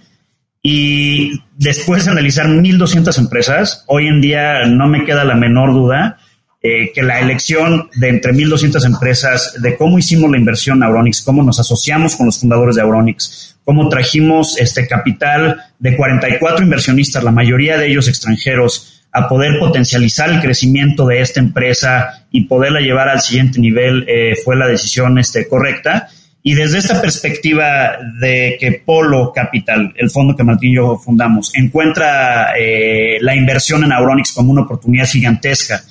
Y 0.64 1.42
después 1.58 2.06
de 2.06 2.12
analizar 2.12 2.48
1.200 2.48 3.18
empresas, 3.18 3.84
hoy 3.88 4.08
en 4.08 4.22
día 4.22 4.66
no 4.66 4.88
me 4.88 5.06
queda 5.06 5.24
la 5.24 5.36
menor 5.36 5.74
duda 5.74 6.20
eh, 6.64 6.92
que 6.94 7.02
la 7.02 7.20
elección 7.20 7.90
de 7.96 8.10
entre 8.10 8.34
1.200 8.34 8.86
empresas, 8.86 9.60
de 9.60 9.76
cómo 9.76 9.98
hicimos 9.98 10.30
la 10.30 10.38
inversión 10.38 10.84
Auronix, 10.84 11.24
cómo 11.24 11.42
nos 11.42 11.60
asociamos 11.60 12.16
con 12.16 12.28
los 12.28 12.40
fundadores 12.40 12.76
de 12.76 12.84
Auronix, 12.84 13.58
cómo 13.64 13.90
trajimos 13.90 14.60
este 14.60 14.88
capital 14.88 15.60
de 15.80 15.98
44 15.98 16.64
inversionistas, 16.64 17.24
la 17.24 17.32
mayoría 17.32 17.80
de 17.80 17.88
ellos 17.88 18.08
extranjeros, 18.08 19.02
a 19.12 19.28
poder 19.28 19.58
potencializar 19.58 20.30
el 20.30 20.40
crecimiento 20.40 21.08
de 21.08 21.22
esta 21.22 21.40
empresa 21.40 22.26
y 22.30 22.46
poderla 22.46 22.80
llevar 22.80 23.10
al 23.10 23.22
siguiente 23.22 23.60
nivel, 23.60 24.06
eh, 24.08 24.36
fue 24.46 24.56
la 24.56 24.68
decisión 24.68 25.18
este, 25.18 25.48
correcta. 25.48 26.10
Y 26.44 26.56
desde 26.56 26.80
esta 26.80 27.02
perspectiva 27.02 27.98
de 28.20 28.58
que 28.60 28.82
Polo 28.84 29.32
Capital, 29.34 29.94
el 29.96 30.10
fondo 30.10 30.36
que 30.36 30.44
Martín 30.44 30.72
y 30.72 30.76
yo 30.76 30.98
fundamos, 30.98 31.52
encuentra 31.56 32.54
eh, 32.58 33.18
la 33.22 33.36
inversión 33.36 33.84
en 33.84 33.92
Auronix 33.92 34.32
como 34.32 34.52
una 34.52 34.62
oportunidad 34.62 35.06
gigantesca 35.06 35.84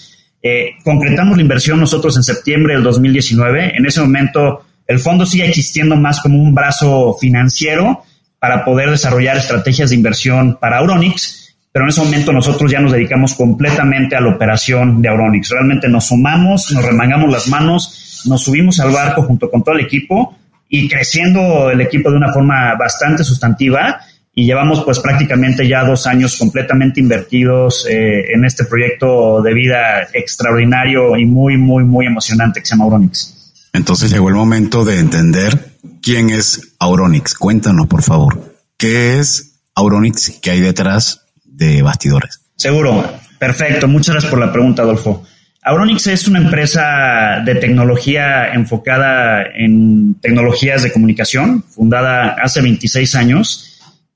eh, 0.42 0.77
concretamos 0.85 1.37
la 1.37 1.42
inversión 1.42 1.79
nosotros 1.79 2.16
en 2.16 2.22
septiembre 2.22 2.74
del 2.74 2.83
2019. 2.83 3.77
En 3.77 3.87
ese 3.87 4.01
momento 4.01 4.64
el 4.87 4.98
fondo 4.98 5.27
sigue 5.27 5.46
existiendo 5.46 5.96
más 5.96 6.20
como 6.20 6.38
un 6.38 6.55
brazo 6.55 7.14
financiero 7.20 8.03
para 8.38 8.64
poder 8.64 8.90
desarrollar 8.90 9.37
estrategias 9.37 9.90
de 9.90 9.96
inversión 9.96 10.59
para 10.59 10.79
Auronix, 10.79 11.55
pero 11.72 11.85
en 11.85 11.90
ese 11.90 12.01
momento 12.01 12.33
nosotros 12.33 12.70
ya 12.70 12.81
nos 12.81 12.92
dedicamos 12.92 13.35
completamente 13.35 14.16
a 14.16 14.20
la 14.20 14.31
operación 14.31 15.03
de 15.03 15.11
Auronix. 15.11 15.51
Realmente 15.51 15.88
nos 15.88 16.07
sumamos, 16.07 16.72
nos 16.72 16.85
remangamos 16.85 17.31
las 17.31 17.46
manos, 17.48 18.22
nos 18.24 18.42
subimos 18.42 18.81
al 18.81 18.92
barco 18.92 19.22
junto 19.22 19.51
con 19.51 19.62
todo 19.62 19.74
el 19.74 19.85
equipo 19.85 20.37
y 20.72 20.88
creciendo 20.88 21.68
el 21.70 21.80
equipo 21.80 22.11
de 22.11 22.16
una 22.16 22.33
forma 22.33 22.76
bastante 22.76 23.24
sustantiva 23.24 24.00
y 24.33 24.46
llevamos 24.46 24.85
pues 24.85 25.00
prácticamente 25.00 25.66
ya 25.66 25.85
dos 25.85 26.06
años 26.06 26.37
completamente 26.37 27.00
invertidos 27.00 27.87
eh, 27.90 28.33
en 28.33 28.44
este 28.44 28.64
proyecto 28.64 29.42
de 29.42 29.52
vida 29.52 30.02
extraordinario 30.14 31.16
y 31.16 31.26
muy, 31.26 31.59
muy, 31.59 31.83
muy 31.83 32.06
emocionante 32.06 32.61
que 32.61 32.66
se 32.66 32.74
llama 32.74 32.85
Auronix. 32.85 33.68
Entonces 33.72 34.12
llegó 34.12 34.28
el 34.28 34.37
momento 34.37 34.85
de 34.85 35.00
entender 35.00 35.72
quién 36.00 36.30
es 36.30 36.74
Auronix. 36.78 37.35
Cuéntanos, 37.35 37.88
por 37.88 38.02
favor, 38.02 38.54
¿qué 38.76 39.18
es 39.18 39.61
Auronix? 39.74 40.38
¿Qué 40.40 40.52
hay 40.52 40.61
detrás 40.61 41.26
de 41.44 41.83
bastidores? 41.83 42.40
Seguro, 42.56 43.04
perfecto. 43.40 43.88
Muchas 43.88 44.14
gracias 44.14 44.30
por 44.30 44.38
la 44.38 44.52
pregunta, 44.52 44.83
Adolfo. 44.83 45.24
Auronix 45.62 46.07
es 46.07 46.27
una 46.27 46.38
empresa 46.38 47.42
de 47.44 47.55
tecnología 47.57 48.53
enfocada 48.55 49.44
en 49.55 50.14
tecnologías 50.20 50.83
de 50.83 50.92
comunicación, 50.92 51.62
fundada 51.62 52.37
hace 52.42 52.62
26 52.62 53.14
años 53.14 53.70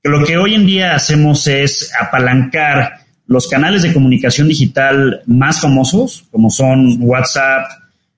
lo 0.05 0.23
que 0.23 0.37
hoy 0.37 0.53
en 0.53 0.67
día 0.67 0.93
hacemos 0.93 1.47
es 1.47 1.91
apalancar 1.99 2.99
los 3.25 3.47
canales 3.47 3.81
de 3.81 3.91
comunicación 3.91 4.47
digital 4.47 5.23
más 5.25 5.59
famosos, 5.59 6.27
como 6.29 6.51
son 6.51 6.97
WhatsApp, 6.99 7.65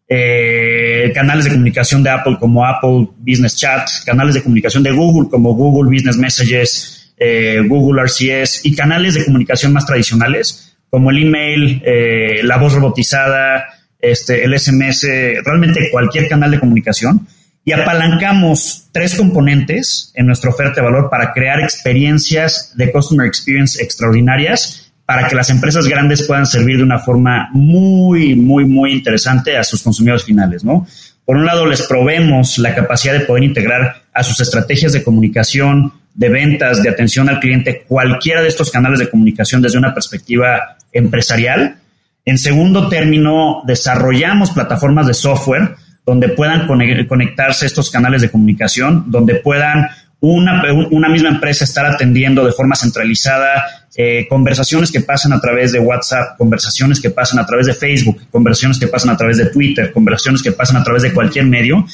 eh, 0.09 1.11
canales 1.15 1.45
de 1.45 1.51
comunicación 1.51 2.03
de 2.03 2.09
Apple 2.09 2.35
como 2.39 2.65
Apple 2.65 3.07
Business 3.19 3.55
Chat, 3.55 3.87
canales 4.05 4.35
de 4.35 4.43
comunicación 4.43 4.83
de 4.83 4.91
Google 4.91 5.29
como 5.29 5.53
Google 5.53 5.89
Business 5.89 6.17
Messages, 6.17 7.13
eh, 7.17 7.61
Google 7.65 8.01
RCS 8.01 8.65
y 8.65 8.75
canales 8.75 9.13
de 9.13 9.23
comunicación 9.23 9.71
más 9.71 9.85
tradicionales 9.85 10.66
como 10.89 11.11
el 11.11 11.23
email, 11.23 11.81
eh, 11.85 12.41
la 12.43 12.57
voz 12.57 12.73
robotizada, 12.73 13.65
este, 13.99 14.43
el 14.43 14.57
SMS, 14.57 15.07
realmente 15.43 15.89
cualquier 15.91 16.27
canal 16.27 16.51
de 16.51 16.59
comunicación 16.59 17.27
y 17.67 17.73
apalancamos 17.73 18.87
tres 18.93 19.15
componentes 19.15 20.13
en 20.15 20.25
nuestra 20.25 20.49
oferta 20.49 20.75
de 20.75 20.83
valor 20.83 21.09
para 21.09 21.33
crear 21.33 21.59
experiencias 21.59 22.71
de 22.77 22.93
customer 22.93 23.27
experience 23.27 23.83
extraordinarias 23.83 24.93
para 25.05 25.27
que 25.27 25.35
las 25.35 25.49
empresas 25.49 25.85
grandes 25.85 26.25
puedan 26.25 26.45
servir 26.45 26.77
de 26.77 26.83
una 26.83 26.99
forma 26.99 27.49
muy, 27.51 28.35
muy, 28.35 28.63
muy 28.63 28.93
interesante 28.93 29.57
a 29.57 29.65
sus 29.65 29.83
consumidores 29.83 30.23
finales, 30.23 30.63
¿no? 30.63 30.87
Por 31.25 31.35
un 31.35 31.45
lado, 31.45 31.65
les 31.65 31.81
proveemos 31.81 32.57
la 32.57 32.73
capacidad 32.73 33.11
de 33.11 33.25
poder 33.25 33.43
integrar 33.43 34.03
a 34.13 34.23
sus 34.23 34.39
estrategias 34.39 34.93
de 34.93 35.03
comunicación, 35.03 35.91
de 36.13 36.29
ventas, 36.29 36.81
de 36.81 36.89
atención 36.89 37.27
al 37.27 37.41
cliente, 37.41 37.83
cualquiera 37.85 38.41
de 38.41 38.47
estos 38.47 38.71
canales 38.71 38.99
de 38.99 39.09
comunicación 39.09 39.61
desde 39.61 39.77
una 39.77 39.93
perspectiva 39.93 40.76
empresarial. 40.91 41.77
En 42.25 42.37
segundo 42.37 42.89
término, 42.89 43.61
desarrollamos 43.65 44.51
plataformas 44.51 45.07
de 45.07 45.13
software 45.13 45.75
donde 46.05 46.29
puedan 46.29 46.67
conectarse 46.67 47.65
estos 47.65 47.91
canales 47.91 48.21
de 48.21 48.31
comunicación, 48.31 49.05
donde 49.07 49.35
puedan 49.35 49.87
una, 50.19 51.09
misma 51.09 51.29
empresa 51.29 51.63
estar 51.63 51.85
atendiendo 51.85 52.45
de 52.45 52.51
forma 52.51 52.75
centralizada 52.75 53.63
eh, 53.95 54.25
conversaciones 54.29 54.91
que 54.91 55.01
pasan 55.01 55.33
a 55.33 55.41
través 55.41 55.71
de 55.71 55.79
WhatsApp, 55.79 56.37
conversaciones 56.37 56.99
que 56.99 57.09
pasan 57.09 57.39
a 57.39 57.45
través 57.45 57.67
de 57.67 57.73
Facebook, 57.73 58.21
conversaciones 58.31 58.79
que 58.79 58.87
pasan 58.87 59.11
a 59.11 59.17
través 59.17 59.37
de 59.37 59.47
Twitter, 59.47 59.91
conversaciones 59.91 60.41
que 60.41 60.51
pasan 60.51 60.77
a 60.77 60.83
través 60.83 61.03
de 61.03 61.13
cualquier 61.13 61.45
medio 61.45 61.85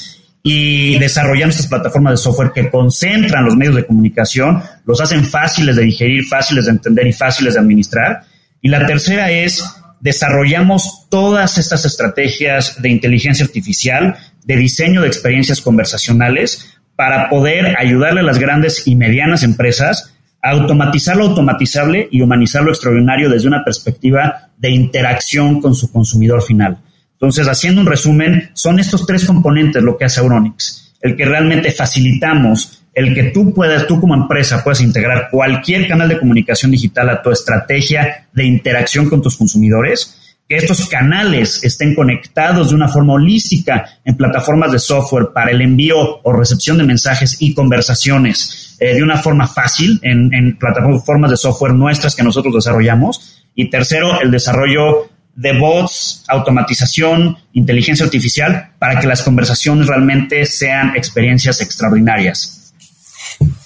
y 0.42 1.00
desarrollando 1.00 1.52
estas 1.52 1.68
plataformas 1.68 2.14
de 2.14 2.18
software 2.18 2.52
que 2.54 2.70
concentran 2.70 3.46
los 3.46 3.56
medios 3.56 3.76
de 3.76 3.86
comunicación, 3.86 4.62
los 4.86 5.00
hacen 5.00 5.26
fáciles 5.26 5.78
de 5.78 5.84
digerir, 5.84 6.26
fáciles 6.26 6.66
de 6.66 6.72
entender 6.72 7.08
y 7.08 7.14
fáciles 7.14 7.54
de 7.54 7.62
administrar. 7.62 8.24
Y 8.64 8.70
la 8.70 8.88
tercera 8.88 9.30
es 9.30 9.62
desarrollamos 10.00 11.08
todas 11.10 11.58
estas 11.58 11.84
estrategias 11.84 12.82
de 12.82 12.90
inteligencia 12.90 13.46
artificial, 13.46 14.16
de 14.46 14.56
diseño 14.56 15.02
de 15.02 15.08
experiencias 15.08 15.60
conversacionales, 15.62 16.74
para 16.96 17.30
poder 17.30 17.76
ayudarle 17.78 18.22
a 18.22 18.24
las 18.24 18.40
grandes 18.40 18.88
y 18.88 18.96
medianas 18.96 19.44
empresas 19.44 20.14
a 20.42 20.52
automatizar 20.52 21.18
lo 21.18 21.26
automatizable 21.26 22.08
y 22.10 22.22
humanizar 22.22 22.64
lo 22.64 22.72
extraordinario 22.72 23.30
desde 23.30 23.50
una 23.50 23.66
perspectiva 23.66 24.50
de 24.58 24.70
interacción 24.70 25.60
con 25.62 25.76
su 25.76 25.92
consumidor 25.92 26.42
final. 26.42 26.78
Entonces, 27.14 27.50
haciendo 27.50 27.82
un 27.82 27.88
resumen, 27.88 28.50
son 28.54 28.80
estos 28.80 29.06
tres 29.06 29.26
componentes 29.26 29.84
lo 29.84 29.98
que 29.98 30.06
hace 30.06 30.22
Auronix. 30.22 30.94
El 31.02 31.18
que 31.18 31.26
realmente 31.26 31.72
facilitamos 31.72 32.83
el 32.94 33.16
que 33.16 33.24
tú 33.26 33.54
puedas, 33.54 33.88
tú 33.88 34.00
como 34.00 34.14
empresa, 34.14 34.64
puedas 34.64 34.82
integrar 34.82 35.30
cualquier 35.32 35.88
canal 35.88 36.10
de 36.10 36.20
comunicación 36.20 36.72
digital 36.72 37.10
a 37.10 37.22
tu 37.22 37.32
estrategia 37.32 38.28
de 38.34 38.46
interacción 38.46 39.10
con 39.10 39.22
tus 39.22 39.38
consumidores, 39.38 40.38
que 40.48 40.58
estos 40.58 40.88
canales 40.88 41.64
estén 41.64 41.96
conectados 41.96 42.70
de 42.70 42.76
una 42.76 42.88
forma 42.88 43.14
holística 43.14 43.86
en 44.04 44.16
plataformas 44.16 44.72
de 44.72 44.80
software 44.80 45.30
para 45.34 45.52
el 45.52 45.62
envío 45.62 46.22
o 46.22 46.34
recepción 46.34 46.78
de 46.78 46.84
mensajes 46.84 47.38
y 47.42 47.54
conversaciones 47.54 48.76
eh, 48.80 48.94
de 48.94 49.04
una 49.04 49.18
forma 49.18 49.48
fácil 49.48 50.00
en, 50.04 50.34
en 50.34 50.58
plataformas 50.58 51.32
de 51.32 51.38
software 51.38 51.74
nuestras 51.74 52.16
que 52.16 52.24
nosotros 52.24 52.54
desarrollamos. 52.54 53.44
Y 53.56 53.70
tercero, 53.70 54.20
el 54.22 54.32
desarrollo 54.32 55.10
de 55.36 55.58
bots, 55.58 56.24
automatización, 56.28 57.38
inteligencia 57.54 58.06
artificial, 58.06 58.72
para 58.78 59.00
que 59.00 59.08
las 59.08 59.24
conversaciones 59.24 59.88
realmente 59.88 60.46
sean 60.46 60.96
experiencias 60.96 61.62
extraordinarias. 61.62 62.63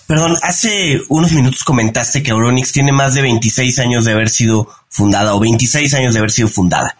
Perdón, 0.07 0.37
hace 0.41 1.01
unos 1.09 1.33
minutos 1.33 1.65
comentaste 1.65 2.23
que 2.23 2.31
Auronix 2.31 2.71
tiene 2.71 2.93
más 2.93 3.13
de 3.13 3.21
26 3.21 3.77
años 3.79 4.05
de 4.05 4.13
haber 4.13 4.29
sido 4.29 4.69
fundada 4.87 5.35
o 5.35 5.39
26 5.39 5.93
años 5.95 6.13
de 6.13 6.19
haber 6.19 6.31
sido 6.31 6.47
fundada. 6.47 6.97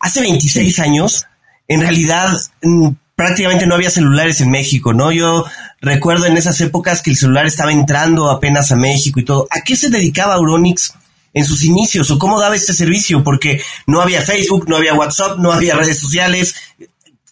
Hace 0.00 0.22
26 0.22 0.78
años, 0.78 1.26
en 1.68 1.82
realidad, 1.82 2.34
mm, 2.62 2.88
prácticamente 3.14 3.66
no 3.66 3.74
había 3.74 3.90
celulares 3.90 4.40
en 4.40 4.50
México, 4.50 4.94
¿no? 4.94 5.12
Yo 5.12 5.44
recuerdo 5.82 6.24
en 6.24 6.38
esas 6.38 6.58
épocas 6.62 7.02
que 7.02 7.10
el 7.10 7.18
celular 7.18 7.46
estaba 7.46 7.70
entrando 7.70 8.30
apenas 8.30 8.72
a 8.72 8.76
México 8.76 9.20
y 9.20 9.24
todo. 9.26 9.46
¿A 9.50 9.60
qué 9.60 9.76
se 9.76 9.90
dedicaba 9.90 10.34
Auronix 10.34 10.94
en 11.34 11.44
sus 11.44 11.64
inicios 11.64 12.10
o 12.10 12.18
cómo 12.18 12.40
daba 12.40 12.56
este 12.56 12.72
servicio? 12.72 13.22
Porque 13.22 13.60
no 13.86 14.00
había 14.00 14.22
Facebook, 14.22 14.66
no 14.68 14.76
había 14.76 14.94
WhatsApp, 14.94 15.38
no 15.38 15.52
había 15.52 15.74
redes 15.74 15.98
sociales. 15.98 16.54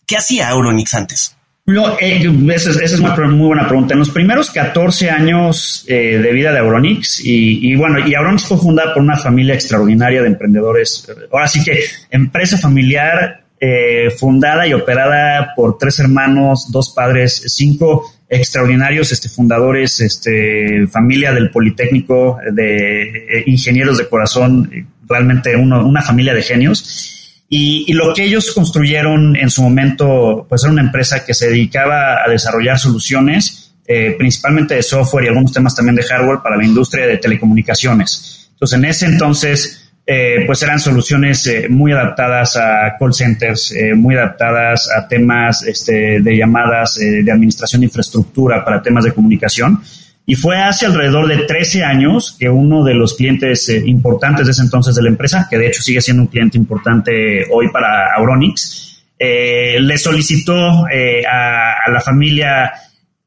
¿Qué 0.05 0.18
hacía 0.18 0.50
Auronix 0.50 0.92
antes? 0.92 1.36
No, 1.66 1.98
eh, 1.98 2.22
esa, 2.55 2.70
es, 2.70 2.98
una 3.00 3.16
muy 3.26 3.48
buena 3.48 3.66
pregunta. 3.66 3.94
En 3.94 3.98
los 3.98 4.11
primeros 4.11 4.50
14 4.50 5.11
años 5.11 5.85
eh, 5.88 6.18
de 6.22 6.33
vida 6.33 6.52
de 6.52 6.61
Auronix, 6.61 7.20
y, 7.24 7.74
bueno, 7.74 8.07
y 8.07 8.14
Auronix 8.14 8.44
fue 8.44 8.57
fundada 8.57 8.94
por 8.94 9.02
una 9.02 9.16
familia 9.16 9.55
extraordinaria 9.55 10.22
de 10.22 10.29
emprendedores. 10.29 11.09
Ahora 11.33 11.48
sí 11.48 11.64
que 11.64 11.81
empresa 12.11 12.57
familiar 12.57 13.46
eh, 13.59 14.11
fundada 14.16 14.68
y 14.68 14.74
operada 14.74 15.55
por 15.57 15.76
tres 15.76 15.98
hermanos, 15.98 16.70
dos 16.70 16.90
padres, 16.94 17.42
cinco 17.48 18.12
extraordinarios 18.29 19.11
este, 19.11 19.29
fundadores, 19.29 19.98
este, 19.98 20.87
familia 20.87 21.33
del 21.33 21.50
Politécnico, 21.50 22.38
de 22.52 23.42
ingenieros 23.46 23.98
de 23.98 24.09
corazón, 24.09 24.70
realmente 25.09 25.57
una 25.57 26.02
familia 26.02 26.33
de 26.33 26.42
genios. 26.42 27.15
Y, 27.49 27.93
lo 27.93 28.13
que 28.13 28.25
ellos 28.25 28.53
construyeron 28.53 29.37
en 29.37 29.51
su 29.51 29.63
momento, 29.63 30.47
pues 30.49 30.65
era 30.65 30.73
una 30.73 30.83
empresa 30.83 31.25
que 31.25 31.33
se 31.33 31.49
dedicaba 31.49 32.25
a 32.25 32.29
desarrollar 32.29 32.79
soluciones, 32.79 33.75
eh, 33.87 34.17
principalmente 34.19 34.75
de 34.75 34.83
software 34.83 35.27
y 35.27 35.29
algunos 35.29 35.53
temas 35.53 35.77
también 35.77 35.95
de 35.95 36.03
hardware 36.03 36.41
para 36.43 36.57
la 36.57 36.65
industria 36.65 37.07
de 37.07 37.19
telecomunicaciones. 37.19 38.49
Entonces, 38.51 38.79
en 38.79 38.85
ese 38.85 39.07
entonces, 39.07 39.93
eh, 40.05 40.43
pues 40.45 40.61
eran 40.63 40.81
soluciones 40.81 41.47
eh, 41.47 41.69
muy 41.69 41.93
adaptadas 41.93 42.57
a 42.57 42.97
call 42.99 43.15
centers, 43.15 43.73
muy 43.95 44.17
adaptadas 44.17 44.89
a 44.97 45.07
temas 45.07 45.63
este, 45.63 46.21
de 46.21 46.37
llamadas, 46.37 46.97
de 46.97 47.31
administración 47.31 47.81
de 47.81 47.87
infraestructura 47.87 48.65
para 48.65 48.83
temas 48.83 49.05
de 49.05 49.13
comunicación. 49.13 49.81
Y 50.29 50.35
fue 50.35 50.61
hace 50.61 50.87
alrededor 50.87 51.29
de 51.29 51.45
13 51.45 51.85
años 51.85 52.35
que 52.37 52.49
uno 52.49 52.83
de 52.83 52.95
los 52.95 53.15
clientes 53.15 53.69
eh, 53.69 53.81
importantes 53.87 54.47
de 54.47 54.51
ese 54.51 54.62
entonces 54.62 54.97
de 54.97 55.03
la 55.03 55.09
empresa, 55.09 55.47
que 55.49 55.57
de 55.57 55.69
hecho 55.69 55.83
sigue 55.83 56.01
siendo 56.01 56.25
un 56.25 56.29
cliente 56.29 56.59
importante 56.59 57.47
hoy 57.53 57.71
para 57.71 58.12
Auronix, 58.17 59.05
eh, 59.17 59.79
le 59.81 59.97
solicitó 59.97 60.89
eh, 60.89 61.23
a, 61.25 61.89
la 61.89 62.01
familia, 62.01 62.73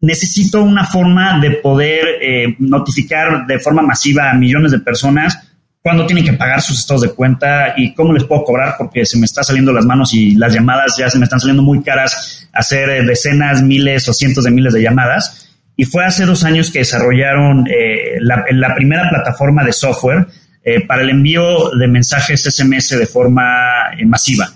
necesito 0.02 0.62
una 0.62 0.86
forma 0.86 1.40
de 1.40 1.52
poder 1.52 2.56
notificar 2.60 3.48
de 3.48 3.60
forma 3.60 3.82
masiva 3.82 4.30
a 4.30 4.34
millones 4.34 4.72
de 4.74 4.80
personas 4.80 5.38
cuándo 5.82 6.06
tienen 6.06 6.26
que 6.26 6.34
pagar 6.34 6.62
sus 6.62 6.80
estados 6.80 7.04
de 7.04 7.12
cuenta 7.12 7.76
y 7.78 7.94
cómo 7.94 8.12
les 8.12 8.26
puedo 8.26 8.44
cobrar 8.44 8.76
porque 8.78 9.06
se 9.06 9.18
me 9.18 9.26
está 9.26 9.44
saliendo 9.44 9.72
las 9.72 9.86
manos 9.86 10.14
y 10.14 10.36
las 10.36 10.54
llamadas 10.54 10.96
ya 10.98 11.10
se 11.10 11.18
me 11.18 11.24
están 11.24 11.40
saliendo 11.40 11.64
muy 11.64 11.82
caras 11.82 12.48
hacer 12.52 13.06
decenas, 13.06 13.62
miles 13.62 14.08
o 14.10 14.14
cientos 14.14 14.44
de 14.44 14.52
miles 14.52 14.74
de 14.74 14.82
llamadas 14.82 15.49
y 15.80 15.86
fue 15.86 16.04
hace 16.04 16.26
dos 16.26 16.44
años 16.44 16.72
que 16.72 16.80
desarrollaron 16.80 17.66
eh, 17.66 18.18
la, 18.20 18.76
primera 18.76 19.10
plataforma 19.10 19.64
de 19.64 19.72
software 19.72 20.28
eh, 20.62 20.86
para 20.86 21.04
el 21.04 21.10
envío 21.10 21.70
de 21.70 21.88
mensajes 21.88 22.44
SMS 22.44 23.00
de 23.00 23.06
forma 23.06 23.94
eh, 23.98 24.06
masiva. 24.06 24.52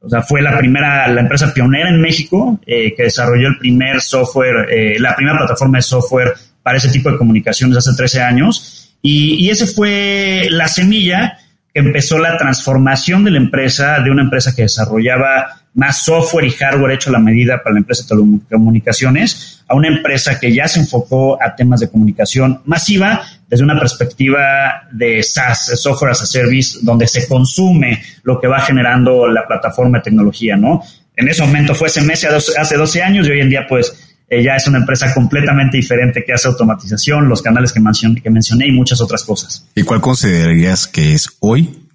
O 0.00 0.08
sea, 0.08 0.22
fue 0.22 0.40
la 0.40 0.56
primera, 0.56 1.08
la 1.08 1.20
empresa 1.20 1.52
pionera 1.52 1.88
en 1.88 2.00
México 2.00 2.60
que 2.64 2.94
desarrolló 2.96 3.48
el 3.48 3.58
primer 3.58 4.00
software, 4.00 4.68
la 5.00 5.16
primera 5.16 5.38
plataforma 5.38 5.78
de 5.78 5.82
software 5.82 6.34
para 6.62 6.78
ese 6.78 6.90
tipo 6.90 7.10
de 7.10 7.18
comunicaciones 7.18 7.76
hace 7.76 7.96
13 7.96 8.22
años. 8.22 8.94
Y, 9.02 9.34
y 9.44 9.50
ese 9.50 9.66
fue 9.66 10.46
la 10.48 10.68
semilla 10.68 11.38
empezó 11.74 12.18
la 12.18 12.36
transformación 12.36 13.24
de 13.24 13.30
la 13.30 13.38
empresa, 13.38 14.00
de 14.00 14.10
una 14.10 14.22
empresa 14.22 14.54
que 14.54 14.62
desarrollaba 14.62 15.62
más 15.74 16.04
software 16.04 16.44
y 16.44 16.50
hardware 16.50 16.94
hecho 16.94 17.10
a 17.10 17.12
la 17.12 17.18
medida 17.18 17.62
para 17.62 17.74
la 17.74 17.80
empresa 17.80 18.02
de 18.02 18.08
telecomunicaciones, 18.08 19.62
a 19.68 19.74
una 19.76 19.88
empresa 19.88 20.40
que 20.40 20.52
ya 20.52 20.66
se 20.66 20.80
enfocó 20.80 21.40
a 21.40 21.54
temas 21.54 21.80
de 21.80 21.88
comunicación 21.88 22.62
masiva 22.64 23.22
desde 23.46 23.64
una 23.64 23.78
perspectiva 23.78 24.88
de 24.90 25.22
SaaS, 25.22 25.80
Software 25.80 26.12
as 26.12 26.22
a 26.22 26.26
Service, 26.26 26.78
donde 26.82 27.06
se 27.06 27.28
consume 27.28 28.02
lo 28.22 28.40
que 28.40 28.48
va 28.48 28.60
generando 28.60 29.28
la 29.28 29.46
plataforma 29.46 29.98
de 29.98 30.04
tecnología, 30.04 30.56
¿no? 30.56 30.82
En 31.14 31.28
ese 31.28 31.42
momento 31.42 31.74
fue 31.74 31.88
ese 31.88 32.00
mes 32.02 32.24
hace 32.24 32.76
12 32.76 33.02
años 33.02 33.26
y 33.26 33.30
hoy 33.30 33.40
en 33.40 33.50
día, 33.50 33.66
pues, 33.68 34.07
ya 34.30 34.56
es 34.56 34.66
una 34.66 34.78
empresa 34.78 35.12
completamente 35.14 35.76
diferente 35.76 36.24
que 36.24 36.32
hace 36.32 36.48
automatización, 36.48 37.28
los 37.28 37.42
canales 37.42 37.72
que 37.72 37.80
mencioné, 37.80 38.20
que 38.20 38.30
mencioné 38.30 38.66
y 38.66 38.72
muchas 38.72 39.00
otras 39.00 39.24
cosas. 39.24 39.66
¿Y 39.74 39.82
cuál 39.82 40.00
considerarías 40.00 40.86
que 40.86 41.14
es 41.14 41.28
hoy 41.40 41.88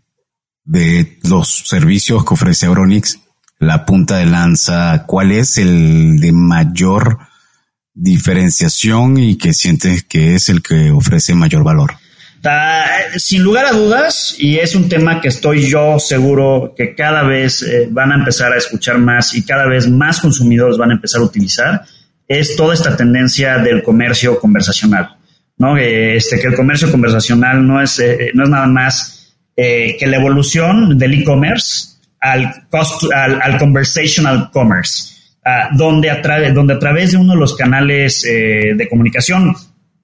de 0.65 1.19
los 1.29 1.63
servicios 1.67 2.25
que 2.25 2.33
ofrece 2.33 2.65
Auronix 2.65 3.19
la 3.59 3.85
punta 3.85 4.17
de 4.17 4.25
lanza? 4.25 5.05
¿Cuál 5.05 5.31
es 5.31 5.57
el 5.57 6.19
de 6.19 6.31
mayor 6.31 7.19
diferenciación 7.93 9.17
y 9.17 9.37
que 9.37 9.53
sientes 9.53 10.03
que 10.03 10.35
es 10.35 10.49
el 10.49 10.63
que 10.63 10.91
ofrece 10.91 11.35
mayor 11.35 11.63
valor? 11.63 11.93
sin 13.15 13.41
lugar 13.41 13.65
a 13.65 13.71
dudas, 13.71 14.35
y 14.37 14.57
es 14.57 14.75
un 14.75 14.89
tema 14.89 15.21
que 15.21 15.29
estoy 15.29 15.69
yo 15.69 15.97
seguro 15.97 16.73
que 16.75 16.93
cada 16.93 17.23
vez 17.23 17.61
eh, 17.61 17.87
van 17.89 18.11
a 18.11 18.15
empezar 18.15 18.51
a 18.51 18.57
escuchar 18.57 18.97
más 18.97 19.33
y 19.33 19.45
cada 19.45 19.65
vez 19.65 19.89
más 19.89 20.19
consumidores 20.19 20.77
van 20.77 20.91
a 20.91 20.95
empezar 20.95 21.21
a 21.21 21.23
utilizar, 21.23 21.85
es 22.39 22.55
toda 22.55 22.73
esta 22.73 22.95
tendencia 22.95 23.57
del 23.57 23.83
comercio 23.83 24.39
conversacional. 24.39 25.17
¿no? 25.57 25.77
Este, 25.77 26.39
que 26.39 26.47
el 26.47 26.55
comercio 26.55 26.91
conversacional 26.91 27.65
no 27.65 27.81
es, 27.81 27.99
eh, 27.99 28.31
no 28.33 28.43
es 28.43 28.49
nada 28.49 28.67
más 28.67 29.35
eh, 29.55 29.95
que 29.99 30.07
la 30.07 30.17
evolución 30.17 30.97
del 30.97 31.13
e-commerce 31.13 31.93
al, 32.19 32.65
al, 33.41 33.57
conversational 33.57 34.49
commerce, 34.51 35.13
ah, 35.45 35.69
donde, 35.73 36.09
a 36.09 36.21
donde 36.53 36.73
a 36.73 36.79
través 36.79 37.11
de 37.11 37.17
uno 37.17 37.33
de 37.33 37.39
los 37.39 37.55
canales 37.55 38.25
eh, 38.25 38.73
de 38.75 38.89
comunicación, 38.89 39.53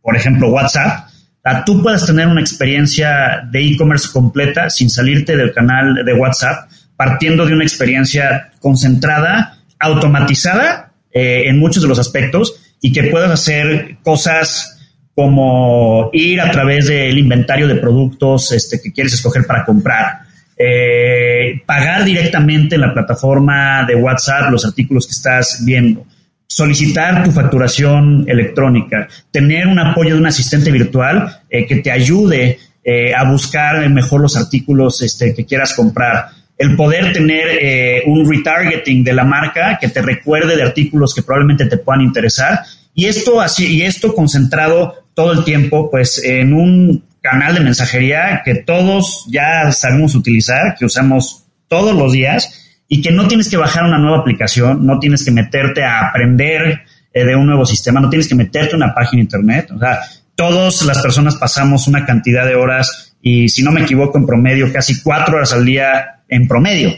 por 0.01 0.15
ejemplo 0.15 0.49
WhatsApp, 0.49 1.07
uh, 1.45 1.63
tú 1.65 1.81
puedes 1.81 2.05
tener 2.05 2.27
una 2.27 2.41
experiencia 2.41 3.47
de 3.49 3.61
e-commerce 3.61 4.09
completa 4.11 4.69
sin 4.69 4.89
salirte 4.89 5.35
del 5.37 5.53
canal 5.53 6.03
de 6.05 6.13
WhatsApp, 6.13 6.69
partiendo 6.97 7.45
de 7.45 7.53
una 7.53 7.63
experiencia 7.63 8.51
concentrada, 8.59 9.57
automatizada 9.79 10.88
eh, 11.11 11.43
en 11.47 11.59
muchos 11.59 11.81
de 11.83 11.89
los 11.89 11.99
aspectos 11.99 12.55
y 12.81 12.91
que 12.91 13.03
puedas 13.05 13.31
hacer 13.31 13.97
cosas 14.03 14.77
como 15.19 16.09
ir 16.13 16.39
a 16.39 16.49
través 16.49 16.87
del 16.87 17.17
inventario 17.17 17.67
de 17.67 17.75
productos 17.75 18.53
este, 18.53 18.79
que 18.81 18.93
quieres 18.93 19.13
escoger 19.13 19.45
para 19.45 19.65
comprar, 19.65 20.21
eh, 20.57 21.61
pagar 21.65 22.05
directamente 22.05 22.75
en 22.75 22.81
la 22.81 22.93
plataforma 22.93 23.83
de 23.85 23.95
WhatsApp 23.95 24.49
los 24.49 24.65
artículos 24.65 25.05
que 25.07 25.11
estás 25.11 25.63
viendo, 25.65 26.05
solicitar 26.47 27.23
tu 27.23 27.31
facturación 27.31 28.25
electrónica, 28.27 29.07
tener 29.31 29.67
un 29.67 29.79
apoyo 29.79 30.13
de 30.13 30.21
un 30.21 30.27
asistente 30.27 30.71
virtual 30.71 31.41
eh, 31.49 31.65
que 31.65 31.77
te 31.77 31.91
ayude 31.91 32.57
eh, 32.83 33.13
a 33.13 33.29
buscar 33.29 33.89
mejor 33.89 34.21
los 34.21 34.37
artículos 34.37 35.01
este, 35.01 35.33
que 35.33 35.45
quieras 35.45 35.73
comprar. 35.73 36.27
El 36.59 36.75
poder 36.75 37.13
tener 37.13 38.03
un 38.05 38.29
retargeting 38.29 39.03
de 39.03 39.13
la 39.13 39.23
marca 39.23 39.79
que 39.79 39.87
te 39.87 40.01
recuerde 40.01 40.55
de 40.55 40.61
artículos 40.61 41.15
que 41.15 41.23
probablemente 41.23 41.65
te 41.65 41.77
puedan 41.77 42.01
interesar. 42.01 42.59
Y 42.93 43.05
esto 43.05 43.39
así, 43.39 43.77
y 43.77 43.83
esto 43.83 44.13
concentrado 44.13 45.05
todo 45.13 45.31
el 45.31 45.43
tiempo, 45.45 45.89
pues 45.89 46.21
en 46.23 46.53
un 46.53 47.03
canal 47.21 47.55
de 47.55 47.61
mensajería 47.61 48.41
que 48.43 48.55
todos 48.55 49.25
ya 49.29 49.71
sabemos 49.71 50.15
utilizar, 50.15 50.75
que 50.77 50.85
usamos 50.85 51.45
todos 51.67 51.95
los 51.95 52.11
días 52.11 52.81
y 52.87 53.01
que 53.01 53.11
no 53.11 53.27
tienes 53.27 53.49
que 53.49 53.57
bajar 53.57 53.85
una 53.85 53.99
nueva 53.99 54.17
aplicación, 54.17 54.85
no 54.85 54.99
tienes 54.99 55.23
que 55.23 55.31
meterte 55.31 55.83
a 55.83 56.07
aprender 56.07 56.81
eh, 57.13 57.23
de 57.23 57.35
un 57.35 57.45
nuevo 57.45 57.65
sistema, 57.65 57.99
no 57.99 58.09
tienes 58.09 58.27
que 58.27 58.35
meterte 58.35 58.73
a 58.73 58.77
una 58.77 58.93
página 58.93 59.21
internet. 59.21 59.69
O 59.71 59.79
sea, 59.79 59.99
todas 60.35 60.81
las 60.83 60.99
personas 60.99 61.35
pasamos 61.35 61.87
una 61.87 62.05
cantidad 62.05 62.45
de 62.45 62.55
horas 62.55 63.08
y 63.21 63.49
si 63.49 63.63
no 63.63 63.71
me 63.71 63.81
equivoco 63.81 64.17
en 64.17 64.25
promedio 64.25 64.71
casi 64.71 65.01
cuatro 65.01 65.37
horas 65.37 65.53
al 65.53 65.65
día 65.65 66.21
en 66.27 66.47
promedio 66.47 66.89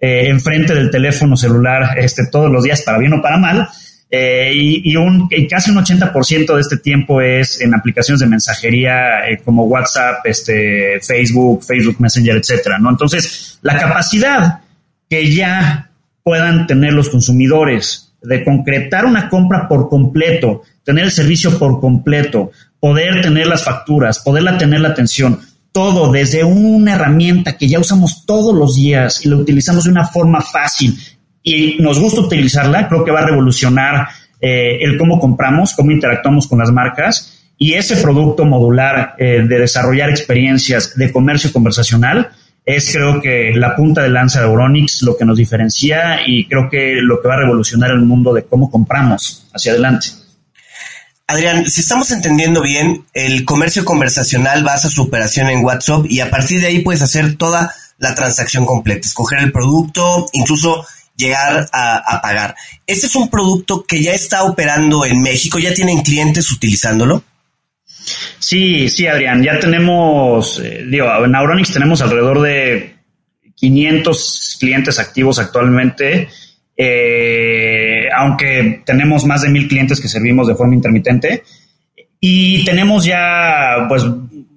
eh, 0.00 0.28
enfrente 0.28 0.74
del 0.74 0.90
teléfono 0.90 1.36
celular 1.36 1.98
este, 1.98 2.26
todos 2.26 2.50
los 2.50 2.62
días 2.62 2.82
para 2.82 2.98
bien 2.98 3.12
o 3.14 3.22
para 3.22 3.38
mal 3.38 3.68
eh, 4.16 4.52
y, 4.54 4.94
un, 4.94 5.28
casi 5.50 5.72
un 5.72 5.78
80% 5.78 6.54
de 6.54 6.60
este 6.60 6.76
tiempo 6.76 7.20
es 7.20 7.60
en 7.60 7.74
aplicaciones 7.74 8.20
de 8.20 8.26
mensajería 8.26 9.28
eh, 9.28 9.40
como 9.44 9.64
WhatsApp, 9.64 10.24
este, 10.24 11.00
Facebook, 11.00 11.64
Facebook 11.64 11.96
Messenger, 11.98 12.36
etcétera, 12.36 12.78
¿no? 12.78 12.90
Entonces, 12.90 13.58
la 13.62 13.76
capacidad 13.76 14.60
que 15.10 15.34
ya 15.34 15.90
puedan 16.22 16.68
tener 16.68 16.92
los 16.92 17.08
consumidores 17.08 18.14
de 18.22 18.44
concretar 18.44 19.04
una 19.04 19.28
compra 19.28 19.66
por 19.66 19.88
completo, 19.88 20.62
tener 20.84 21.06
el 21.06 21.10
servicio 21.10 21.58
por 21.58 21.80
completo, 21.80 22.52
poder 22.78 23.20
tener 23.20 23.48
las 23.48 23.64
facturas, 23.64 24.20
poderla 24.20 24.56
tener 24.58 24.80
la 24.80 24.90
atención, 24.90 25.40
todo 25.74 26.12
desde 26.12 26.44
una 26.44 26.94
herramienta 26.94 27.58
que 27.58 27.66
ya 27.66 27.80
usamos 27.80 28.24
todos 28.24 28.54
los 28.54 28.76
días 28.76 29.26
y 29.26 29.28
la 29.28 29.34
utilizamos 29.34 29.84
de 29.84 29.90
una 29.90 30.06
forma 30.06 30.40
fácil 30.40 30.96
y 31.42 31.78
nos 31.80 31.98
gusta 31.98 32.20
utilizarla, 32.20 32.88
creo 32.88 33.04
que 33.04 33.10
va 33.10 33.22
a 33.22 33.26
revolucionar 33.26 34.06
eh, 34.40 34.78
el 34.82 34.96
cómo 34.96 35.18
compramos, 35.18 35.74
cómo 35.74 35.90
interactuamos 35.90 36.46
con 36.46 36.60
las 36.60 36.70
marcas 36.70 37.42
y 37.58 37.72
ese 37.72 37.96
producto 37.96 38.44
modular 38.44 39.16
eh, 39.18 39.44
de 39.48 39.58
desarrollar 39.58 40.10
experiencias 40.10 40.96
de 40.96 41.10
comercio 41.10 41.52
conversacional 41.52 42.30
es 42.64 42.92
creo 42.92 43.20
que 43.20 43.52
la 43.56 43.74
punta 43.74 44.00
de 44.04 44.10
lanza 44.10 44.40
de 44.40 44.46
Euronix, 44.46 45.02
lo 45.02 45.16
que 45.16 45.24
nos 45.24 45.36
diferencia 45.36 46.20
y 46.24 46.46
creo 46.46 46.70
que 46.70 47.00
lo 47.02 47.20
que 47.20 47.26
va 47.26 47.34
a 47.34 47.40
revolucionar 47.40 47.90
el 47.90 48.02
mundo 48.02 48.32
de 48.32 48.44
cómo 48.44 48.70
compramos 48.70 49.48
hacia 49.52 49.72
adelante. 49.72 50.06
Adrián, 51.26 51.66
si 51.70 51.80
estamos 51.80 52.10
entendiendo 52.10 52.60
bien, 52.60 53.06
el 53.14 53.44
comercio 53.44 53.84
conversacional 53.84 54.62
basa 54.62 54.90
su 54.90 55.02
operación 55.02 55.48
en 55.48 55.64
WhatsApp 55.64 56.04
y 56.08 56.20
a 56.20 56.30
partir 56.30 56.60
de 56.60 56.66
ahí 56.66 56.80
puedes 56.80 57.00
hacer 57.00 57.36
toda 57.36 57.74
la 57.98 58.14
transacción 58.14 58.66
completa, 58.66 59.08
escoger 59.08 59.38
el 59.38 59.50
producto, 59.50 60.26
incluso 60.32 60.86
llegar 61.16 61.68
a, 61.72 62.20
pagar. 62.22 62.54
¿Este 62.86 63.06
es 63.06 63.16
un 63.16 63.30
producto 63.30 63.84
que 63.84 64.02
ya 64.02 64.12
está 64.12 64.42
operando 64.42 65.06
en 65.06 65.22
México? 65.22 65.58
¿Ya 65.58 65.72
tienen 65.72 66.02
clientes 66.02 66.50
utilizándolo? 66.50 67.22
Sí, 68.38 68.90
sí, 68.90 69.06
Adrián, 69.06 69.42
ya 69.42 69.58
tenemos, 69.58 70.60
eh, 70.62 70.84
digo, 70.86 71.06
en 71.24 71.34
Auronix 71.34 71.72
tenemos 71.72 72.02
alrededor 72.02 72.42
de 72.42 72.96
500 73.54 74.56
clientes 74.60 74.98
activos 74.98 75.38
actualmente, 75.38 76.28
eh, 76.76 77.93
aunque 78.16 78.82
tenemos 78.84 79.24
más 79.24 79.42
de 79.42 79.48
mil 79.48 79.68
clientes 79.68 80.00
que 80.00 80.08
servimos 80.08 80.48
de 80.48 80.54
forma 80.54 80.74
intermitente. 80.74 81.42
Y 82.20 82.64
tenemos 82.64 83.04
ya, 83.04 83.86
pues, 83.88 84.04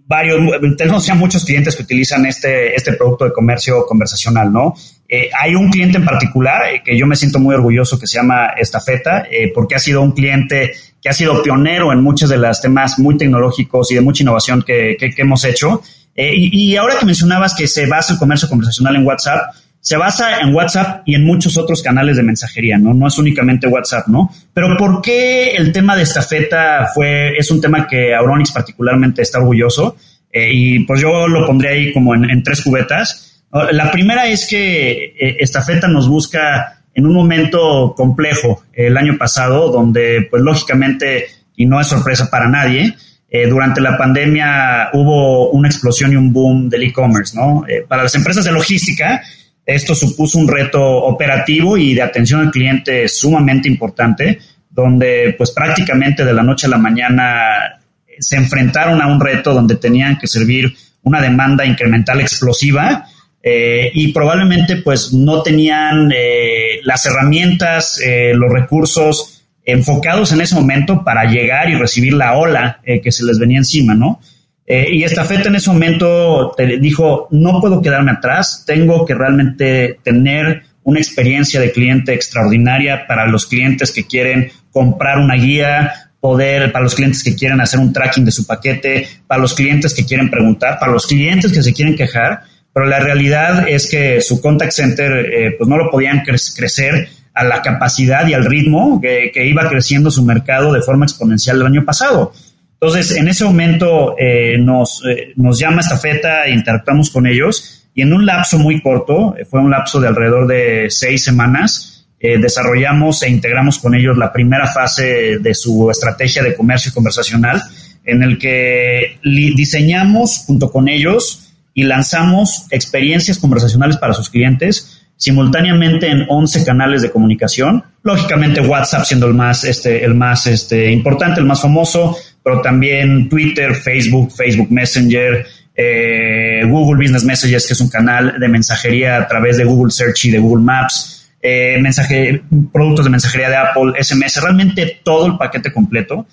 varios, 0.08 0.40
tenemos 0.78 1.06
ya 1.06 1.16
muchos 1.16 1.44
clientes 1.44 1.76
que 1.76 1.84
utilizan 1.84 2.26
este, 2.26 2.74
este 2.76 2.94
producto 2.94 3.26
de 3.26 3.34
comercio 3.34 3.86
conversacional, 3.86 4.52
¿no? 4.52 4.74
Eh, 5.10 5.30
hay 5.38 5.56
un 5.56 5.70
cliente 5.70 5.98
en 5.98 6.06
particular 6.06 6.66
eh, 6.68 6.82
que 6.84 6.98
yo 6.98 7.06
me 7.08 7.16
siento 7.16 7.40
muy 7.40 7.56
orgulloso 7.56 8.00
que 8.00 8.08
se 8.08 8.18
llama 8.18 8.48
Estafeta, 8.58 9.26
eh, 9.30 9.52
porque 9.54 9.76
ha 9.76 9.80
sido 9.80 10.02
un 10.02 10.12
cliente 10.12 10.74
que 11.02 11.10
ha 11.10 11.14
sido 11.14 11.42
pionero 11.44 11.94
en 11.94 12.02
muchos 12.02 12.30
de 12.30 12.38
los 12.38 12.60
temas 12.60 13.00
muy 13.00 13.18
tecnológicos 13.18 13.92
y 13.92 13.96
de 13.96 14.02
mucha 14.02 14.24
innovación 14.24 14.64
que, 14.64 14.98
que, 15.00 15.14
hemos 15.18 15.44
hecho. 15.46 15.82
Y, 16.16 16.72
y, 16.72 16.76
ahora 16.76 16.98
que 17.00 17.06
mencionabas 17.06 17.54
que 17.54 17.68
se 17.68 17.86
basa 17.86 18.14
el 18.14 18.20
comercio 18.20 18.50
conversacional 18.50 18.96
en 18.96 19.06
WhatsApp, 19.06 19.54
se 19.88 19.96
basa 19.96 20.42
en 20.42 20.54
WhatsApp 20.54 21.04
y 21.06 21.16
en 21.16 21.26
muchos 21.26 21.58
otros 21.58 21.82
canales 21.82 22.18
de 22.18 22.24
mensajería, 22.24 22.78
¿no? 22.78 22.94
No 22.94 23.08
es 23.08 23.18
únicamente 23.18 23.68
WhatsApp, 23.68 24.10
¿no? 24.10 24.30
Pero 24.54 24.76
¿por 24.76 25.02
qué 25.02 25.52
el 25.52 25.72
tema 25.72 25.96
de 25.96 26.04
estafeta 26.04 26.90
fue, 26.94 27.38
es 27.38 27.50
un 27.52 27.62
tema 27.62 27.88
que 27.88 28.14
Auronix 28.14 28.52
particularmente 28.52 29.22
está 29.22 29.40
orgulloso? 29.40 29.96
y 30.34 30.82
pues 30.82 31.02
yo 31.02 31.28
lo 31.28 31.48
pondría 31.48 31.72
ahí 31.72 31.94
como 31.94 32.14
en, 32.14 32.44
tres 32.44 32.62
cubetas. 32.62 33.42
La 33.72 33.90
primera 33.90 34.28
es 34.28 34.46
que 34.46 35.16
eh, 35.18 35.38
esta 35.40 35.64
feta 35.64 35.88
nos 35.88 36.08
busca 36.10 36.84
en 36.94 37.08
un 37.08 37.14
momento 37.14 37.96
complejo 37.96 38.64
el 38.74 38.98
año 38.98 39.18
pasado, 39.18 39.72
donde 39.72 40.28
pues 40.30 40.44
lógicamente, 40.44 41.28
y 41.56 41.66
no 41.66 41.80
es 41.80 41.88
sorpresa 41.88 42.30
para 42.30 42.50
nadie, 42.50 42.94
eh, 43.30 43.48
durante 43.48 43.80
la 43.80 43.98
pandemia 43.98 44.90
hubo 44.94 45.50
una 45.52 45.70
explosión 45.70 46.12
y 46.12 46.18
un 46.18 46.34
boom 46.34 46.70
del 46.70 46.84
e-commerce, 46.84 47.36
¿no? 47.36 47.64
Eh, 47.68 47.86
para 47.88 48.04
las 48.04 48.14
empresas 48.14 48.44
de 48.44 48.52
logística, 48.52 49.24
esto 49.68 49.94
supuso 49.94 50.40
un 50.40 50.48
reto 50.48 50.82
operativo 50.82 51.78
y 51.78 51.94
de 51.94 52.02
atención 52.02 52.40
al 52.40 52.52
cliente 52.52 53.10
sumamente 53.10 53.68
importante, 53.68 54.40
donde 54.70 55.36
pues 55.38 55.52
prácticamente 55.52 56.24
de 56.24 56.34
la 56.34 56.42
noche 56.42 56.68
a 56.68 56.70
la 56.70 56.78
mañana 56.78 57.82
se 58.18 58.38
enfrentaron 58.38 59.02
a 59.02 59.08
un 59.08 59.20
reto 59.20 59.54
donde 59.54 59.76
tenían 59.76 60.18
que 60.18 60.26
servir 60.26 60.74
una 61.04 61.22
demanda 61.22 61.66
incremental 61.66 62.22
explosiva 62.22 63.08
eh, 63.44 63.92
y 63.94 64.14
probablemente 64.14 64.78
pues 64.78 65.12
no 65.12 65.44
tenían 65.44 66.14
eh, 66.16 66.80
las 66.84 67.06
herramientas, 67.06 68.00
eh, 68.00 68.34
los 68.34 68.52
recursos 68.52 69.44
enfocados 69.66 70.32
en 70.32 70.40
ese 70.40 70.56
momento 70.56 71.04
para 71.04 71.26
llegar 71.26 71.70
y 71.70 71.76
recibir 71.76 72.14
la 72.14 72.38
ola 72.38 72.80
que 72.86 73.12
se 73.12 73.26
les 73.26 73.38
venía 73.38 73.58
encima, 73.58 73.94
¿no? 73.94 74.22
Y 74.68 75.04
esta 75.04 75.24
feta 75.24 75.48
en 75.48 75.56
ese 75.56 75.70
momento 75.70 76.54
te 76.58 76.78
dijo, 76.78 77.28
no 77.32 77.62
puedo 77.62 77.82
quedarme 77.82 78.12
atrás, 78.12 78.64
tengo 78.68 79.06
que 79.06 79.14
realmente 79.14 80.00
tener 80.04 80.64
una 80.84 81.00
experiencia 81.00 81.60
de 81.60 81.72
cliente 81.72 82.14
extraordinaria 82.14 83.08
para 83.08 83.28
los 83.28 83.46
clientes 83.46 83.92
que 83.92 84.06
quieren 84.06 84.52
comprar 84.72 85.20
una 85.20 85.36
guía, 85.36 86.12
poder, 86.20 86.72
para 86.72 86.84
los 86.84 86.96
clientes 86.96 87.24
que 87.24 87.36
quieren 87.36 87.62
hacer 87.62 87.80
un 87.80 87.94
tracking 87.94 88.26
de 88.26 88.32
su 88.32 88.46
paquete, 88.46 89.08
para 89.26 89.42
los 89.42 89.54
clientes 89.54 89.94
que 89.94 90.06
quieren 90.06 90.30
preguntar, 90.30 90.80
para 90.80 90.92
los 90.92 91.08
clientes 91.08 91.52
que 91.52 91.64
se 91.64 91.74
quieren 91.74 91.96
quejar 91.96 92.44
pero 92.78 92.90
la 92.90 93.00
realidad 93.00 93.68
es 93.68 93.90
que 93.90 94.22
su 94.22 94.40
contact 94.40 94.72
center 94.72 95.34
eh, 95.34 95.56
pues 95.58 95.68
no 95.68 95.78
lo 95.78 95.90
podían 95.90 96.22
crecer 96.22 97.10
a 97.34 97.44
la 97.44 97.64
capacidad 97.64 98.28
y 98.28 98.36
al 98.36 98.46
ritmo 98.46 99.02
que, 99.02 99.32
iba 99.48 99.68
creciendo 99.68 100.12
su 100.12 100.24
mercado 100.24 100.72
de 100.72 100.84
forma 100.84 101.06
exponencial 101.06 101.60
el 101.60 101.66
año 101.66 101.84
pasado. 101.84 102.34
Entonces, 102.80 103.18
en 103.18 103.28
ese 103.28 103.44
momento 103.44 104.16
eh, 104.20 104.58
nos, 104.60 105.04
eh, 105.06 105.34
nos 105.36 105.60
llama 105.60 105.82
esta 105.82 105.98
feta, 105.98 106.46
e 106.46 106.52
interactuamos 106.52 107.10
con 107.10 107.26
ellos 107.26 107.88
y 107.96 108.04
en 108.04 108.14
un 108.14 108.26
lapso 108.26 108.60
muy 108.60 108.82
corto, 108.82 109.36
fue 109.50 109.60
un 109.60 109.72
lapso 109.72 110.00
de 110.00 110.08
alrededor 110.08 110.48
de 110.48 110.88
seis 110.90 111.24
semanas, 111.24 111.94
desarrollamos 112.20 113.22
e 113.24 113.30
integramos 113.30 113.78
con 113.80 113.94
ellos 113.96 114.18
la 114.18 114.34
primera 114.34 114.68
fase 114.68 115.38
de 115.40 115.54
su 115.54 115.90
estrategia 115.90 116.44
de 116.44 116.56
comercio 116.56 116.92
conversacional, 116.94 117.62
en 118.06 118.24
el 118.24 118.38
que 118.38 119.20
diseñamos 119.24 120.44
junto 120.46 120.72
con 120.72 120.88
ellos 120.88 121.54
y 121.74 121.84
lanzamos 121.84 122.66
experiencias 122.72 123.38
conversacionales 123.38 123.98
para 123.98 124.14
sus 124.14 124.30
clientes 124.30 125.04
simultáneamente 125.18 126.08
en 126.08 126.26
11 126.30 126.64
canales 126.64 127.02
de 127.02 127.12
comunicación. 127.12 127.84
Lógicamente 128.04 128.62
WhatsApp 128.62 129.04
siendo 129.04 129.28
el 129.28 129.34
más, 129.34 129.64
este, 129.64 130.06
el 130.06 130.14
más 130.14 130.48
este, 130.48 130.92
importante, 130.92 131.40
el 131.40 131.46
más 131.46 131.62
famoso, 131.62 132.16
pero 132.48 132.62
también 132.62 133.28
Twitter, 133.28 133.76
Facebook, 133.76 134.32
Facebook 134.32 134.72
Messenger, 134.72 135.46
eh, 135.76 136.62
Google 136.66 137.04
Business 137.04 137.26
Messages, 137.26 137.68
que 137.68 137.74
es 137.74 137.82
un 137.82 137.90
canal 137.90 138.40
de 138.40 138.48
mensajería 138.48 139.18
a 139.18 139.28
través 139.28 139.58
de 139.58 139.66
Google 139.66 139.92
Search 139.92 140.24
y 140.24 140.32
de 140.32 140.40
Google 140.40 140.64
Maps, 140.64 141.30
eh, 141.42 141.78
mensaje, 141.82 142.42
productos 142.72 143.04
de 143.04 143.12
mensajería 143.12 143.50
de 143.50 143.58
Apple, 143.58 144.02
SMS, 144.02 144.42
realmente 144.42 145.02
todo 145.04 145.26
el 145.26 145.38
paquete 145.38 145.74
completo. 145.74 146.26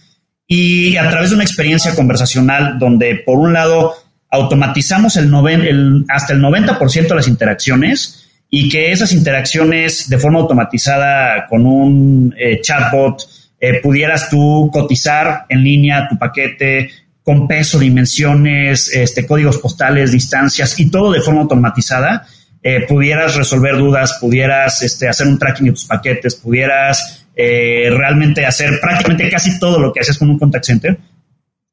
Y 0.46 0.96
a 0.98 1.11
través 1.11 1.31
de 1.31 1.35
una 1.35 1.42
experiencia 1.42 1.96
conversacional 1.96 2.79
donde, 2.79 3.16
por 3.16 3.40
un 3.40 3.53
lado, 3.53 3.94
automatizamos 4.31 5.16
el, 5.16 6.05
hasta 6.11 6.33
el 6.33 6.40
90% 6.40 7.09
de 7.09 7.14
las 7.16 7.27
interacciones 7.27 8.31
y 8.48 8.68
que 8.68 8.92
esas 8.92 9.12
interacciones 9.12 10.09
de 10.09 10.18
forma 10.18 10.38
automatizada 10.38 11.48
con 11.48 11.66
un 11.66 12.33
eh, 12.38 12.61
chatbot 12.61 13.20
eh, 13.68 13.81
pudieras 13.83 14.29
tú 14.29 14.70
cotizar 14.72 15.46
en 15.48 15.62
línea 15.62 16.09
tu 16.09 16.18
paquete 16.18 16.90
con 17.22 17.48
peso, 17.48 17.79
dimensiones, 17.79 18.94
este, 18.94 19.27
códigos 19.27 19.59
postales, 19.59 20.12
distancias 20.12 20.79
y 20.79 20.90
todo 20.90 21.12
de 21.12 21.20
forma 21.20 21.42
automatizada, 21.42 22.27
eh, 22.62 22.85
pudieras 22.87 23.35
resolver 23.35 23.77
dudas, 23.77 24.18
pudieras 24.20 24.83
este, 24.83 25.09
hacer 25.09 25.27
un 25.27 25.38
tracking 25.38 25.66
de 25.66 25.72
tus 25.72 25.85
paquetes, 25.85 26.35
pudieras 26.35 27.20
realmente 27.37 28.46
hacer 28.46 28.79
prácticamente 28.81 29.29
casi 29.29 29.59
todo 29.59 29.81
lo 29.81 29.92
que 29.92 29.98
haces 29.98 30.16
con 30.16 30.31
un 30.31 30.38
contact 30.38 30.66
center 30.66 30.96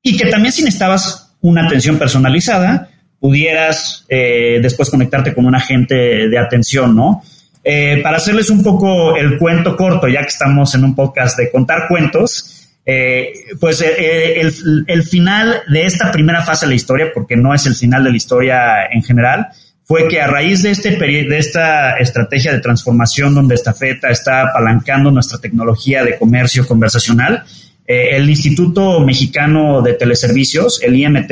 y 0.03 0.17
que 0.17 0.25
también 0.27 0.51
si 0.51 0.63
necesitabas 0.63 1.35
una 1.41 1.65
atención 1.65 1.97
personalizada, 1.97 2.89
pudieras 3.19 4.05
eh, 4.09 4.59
después 4.61 4.89
conectarte 4.89 5.33
con 5.33 5.45
un 5.45 5.55
agente 5.55 5.95
de 6.27 6.37
atención, 6.37 6.95
¿no? 6.95 7.23
Eh, 7.63 7.99
para 8.01 8.17
hacerles 8.17 8.49
un 8.49 8.63
poco 8.63 9.15
el 9.15 9.37
cuento 9.37 9.75
corto, 9.75 10.07
ya 10.07 10.21
que 10.21 10.29
estamos 10.29 10.73
en 10.75 10.83
un 10.83 10.95
podcast 10.95 11.37
de 11.37 11.51
contar 11.51 11.87
cuentos, 11.87 12.69
eh, 12.85 13.31
pues 13.59 13.81
el, 13.81 14.85
el, 14.87 15.03
final 15.03 15.61
de 15.67 15.85
esta 15.85 16.11
primera 16.11 16.43
fase 16.43 16.65
de 16.65 16.71
la 16.71 16.75
historia, 16.75 17.11
porque 17.13 17.35
no 17.35 17.53
es 17.53 17.65
el 17.67 17.75
final 17.75 18.03
de 18.03 18.09
la 18.09 18.17
historia 18.17 18.85
en 18.91 19.03
general, 19.03 19.49
fue 19.91 20.07
que 20.07 20.21
a 20.21 20.27
raíz 20.27 20.63
de, 20.63 20.71
este 20.71 20.91
de 20.91 21.37
esta 21.37 21.97
estrategia 21.97 22.53
de 22.53 22.61
transformación 22.61 23.35
donde 23.35 23.55
esta 23.55 23.73
feta 23.73 24.09
está 24.09 24.43
apalancando 24.43 25.11
nuestra 25.11 25.37
tecnología 25.37 26.01
de 26.05 26.17
comercio 26.17 26.65
conversacional, 26.65 27.43
eh, 27.85 28.15
el 28.15 28.29
Instituto 28.29 29.01
Mexicano 29.01 29.81
de 29.81 29.95
Teleservicios, 29.95 30.81
el 30.81 30.95
IMT, 30.95 31.31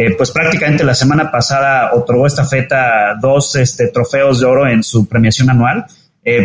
eh, 0.00 0.14
pues 0.16 0.30
prácticamente 0.30 0.84
la 0.84 0.94
semana 0.94 1.28
pasada 1.28 1.90
otorgó 1.92 2.24
esta 2.24 2.44
feta 2.44 3.16
dos 3.20 3.56
este, 3.56 3.88
trofeos 3.88 4.38
de 4.38 4.46
oro 4.46 4.68
en 4.68 4.84
su 4.84 5.08
premiación 5.08 5.50
anual. 5.50 5.86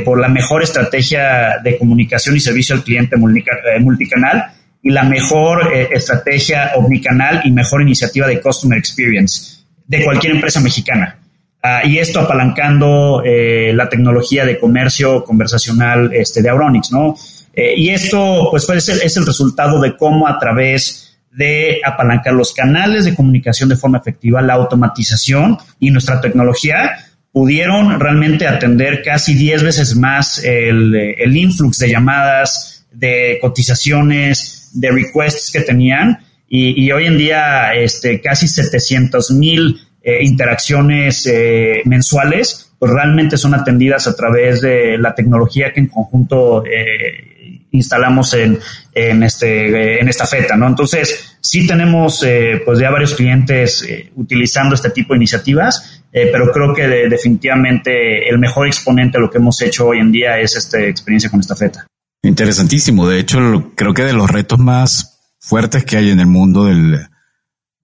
por 0.06 0.18
la 0.18 0.30
mejor 0.30 0.64
estrategia 0.64 1.60
de 1.62 1.78
comunicación 1.78 2.38
y 2.38 2.40
servicio 2.40 2.74
al 2.74 2.84
cliente 2.84 3.18
multicanal 3.18 4.46
y 4.82 4.90
la 4.92 5.04
mejor 5.04 5.74
estrategia 5.92 6.72
omnicanal 6.78 7.42
y 7.44 7.52
mejor 7.52 7.82
iniciativa 7.82 8.26
de 8.26 8.40
customer 8.40 8.80
experience 8.80 9.58
de 9.86 10.06
cualquier 10.06 10.36
empresa 10.36 10.62
mexicana. 10.62 11.20
Ah, 11.62 11.82
y 11.84 11.98
esto 11.98 12.22
apalancando 12.22 13.22
la 13.26 13.90
tecnología 13.90 14.46
de 14.46 14.58
comercio 14.58 15.26
conversacional 15.26 16.12
este, 16.14 16.42
de 16.42 16.50
Auronix, 16.50 16.90
¿no? 16.92 17.16
y 17.54 17.90
esto, 17.90 18.48
pues, 18.50 18.68
es 18.70 18.88
el, 18.88 19.02
es 19.02 19.18
el 19.18 19.26
resultado 19.26 19.82
de 19.82 19.98
cómo 19.98 20.30
a 20.30 20.40
través 20.40 21.13
de 21.36 21.82
apalancar 21.84 22.34
los 22.34 22.54
canales 22.54 23.06
de 23.06 23.16
comunicación 23.16 23.70
de 23.70 23.76
forma 23.76 23.98
efectiva, 23.98 24.42
la 24.42 24.54
automatización 24.54 25.58
y 25.80 25.90
nuestra 25.92 26.22
tecnología 26.22 26.92
pudieron 27.32 28.00
realmente 28.00 28.48
atender 28.48 29.02
casi 29.04 29.34
10 29.34 29.64
veces 29.64 29.96
más 29.96 30.44
el, 30.44 30.94
el 30.96 31.36
influx 31.36 31.80
de 31.80 31.90
llamadas, 31.90 32.86
de 32.92 33.40
cotizaciones, 33.42 34.70
de 34.74 34.92
requests 34.92 35.52
que 35.52 35.62
tenían. 35.62 36.20
Y, 36.48 36.92
hoy 36.92 37.08
en 37.08 37.18
día 37.18 37.74
este, 37.74 38.22
casi 38.22 38.48
700 38.48 39.32
mil 39.32 39.80
eh, 40.04 40.24
interacciones 40.24 41.26
eh, 41.26 41.82
mensuales, 41.86 42.72
pues 42.78 42.92
realmente 42.92 43.38
son 43.38 43.56
atendidas 43.56 44.08
a 44.08 44.16
través 44.16 44.62
de 44.62 45.00
la 45.00 45.16
tecnología 45.16 45.74
que 45.74 45.80
en 45.80 45.88
conjunto 45.88 46.64
eh, 46.64 47.64
instalamos 47.72 48.36
en, 48.36 48.60
en, 48.94 49.24
este, 49.24 50.00
en 50.00 50.08
esta 50.08 50.26
feta, 50.26 50.56
¿no? 50.56 50.68
Entonces, 50.68 51.38
sí 51.42 51.66
tenemos 51.66 52.24
eh, 52.24 52.62
pues 52.66 52.80
ya 52.80 52.90
varios 52.90 53.16
clientes 53.16 53.84
eh, 53.88 54.12
utilizando 54.16 54.76
este 54.76 54.90
tipo 54.92 55.14
de 55.14 55.18
iniciativas, 55.18 56.04
eh, 56.12 56.30
pero 56.32 56.52
creo 56.52 56.74
que 56.74 56.88
definitivamente 57.10 58.30
el 58.30 58.38
mejor 58.38 58.68
exponente 58.68 59.18
de 59.18 59.24
lo 59.24 59.30
que 59.30 59.40
hemos 59.40 59.62
hecho 59.62 59.88
hoy 59.88 60.00
en 60.00 60.12
día 60.12 60.40
es 60.40 60.56
esta 60.56 60.82
experiencia 60.82 61.30
con 61.30 61.40
esta 61.40 61.56
feta. 61.56 61.88
Interesantísimo. 62.22 63.08
De 63.08 63.20
hecho, 63.20 63.72
creo 63.76 63.94
que 63.94 64.04
de 64.04 64.14
los 64.14 64.30
retos 64.30 64.60
más 64.60 65.20
fuertes 65.40 65.84
que 65.84 65.98
hay 65.98 66.12
en 66.12 66.20
el 66.20 66.28
mundo 66.28 66.66
del, 66.66 67.08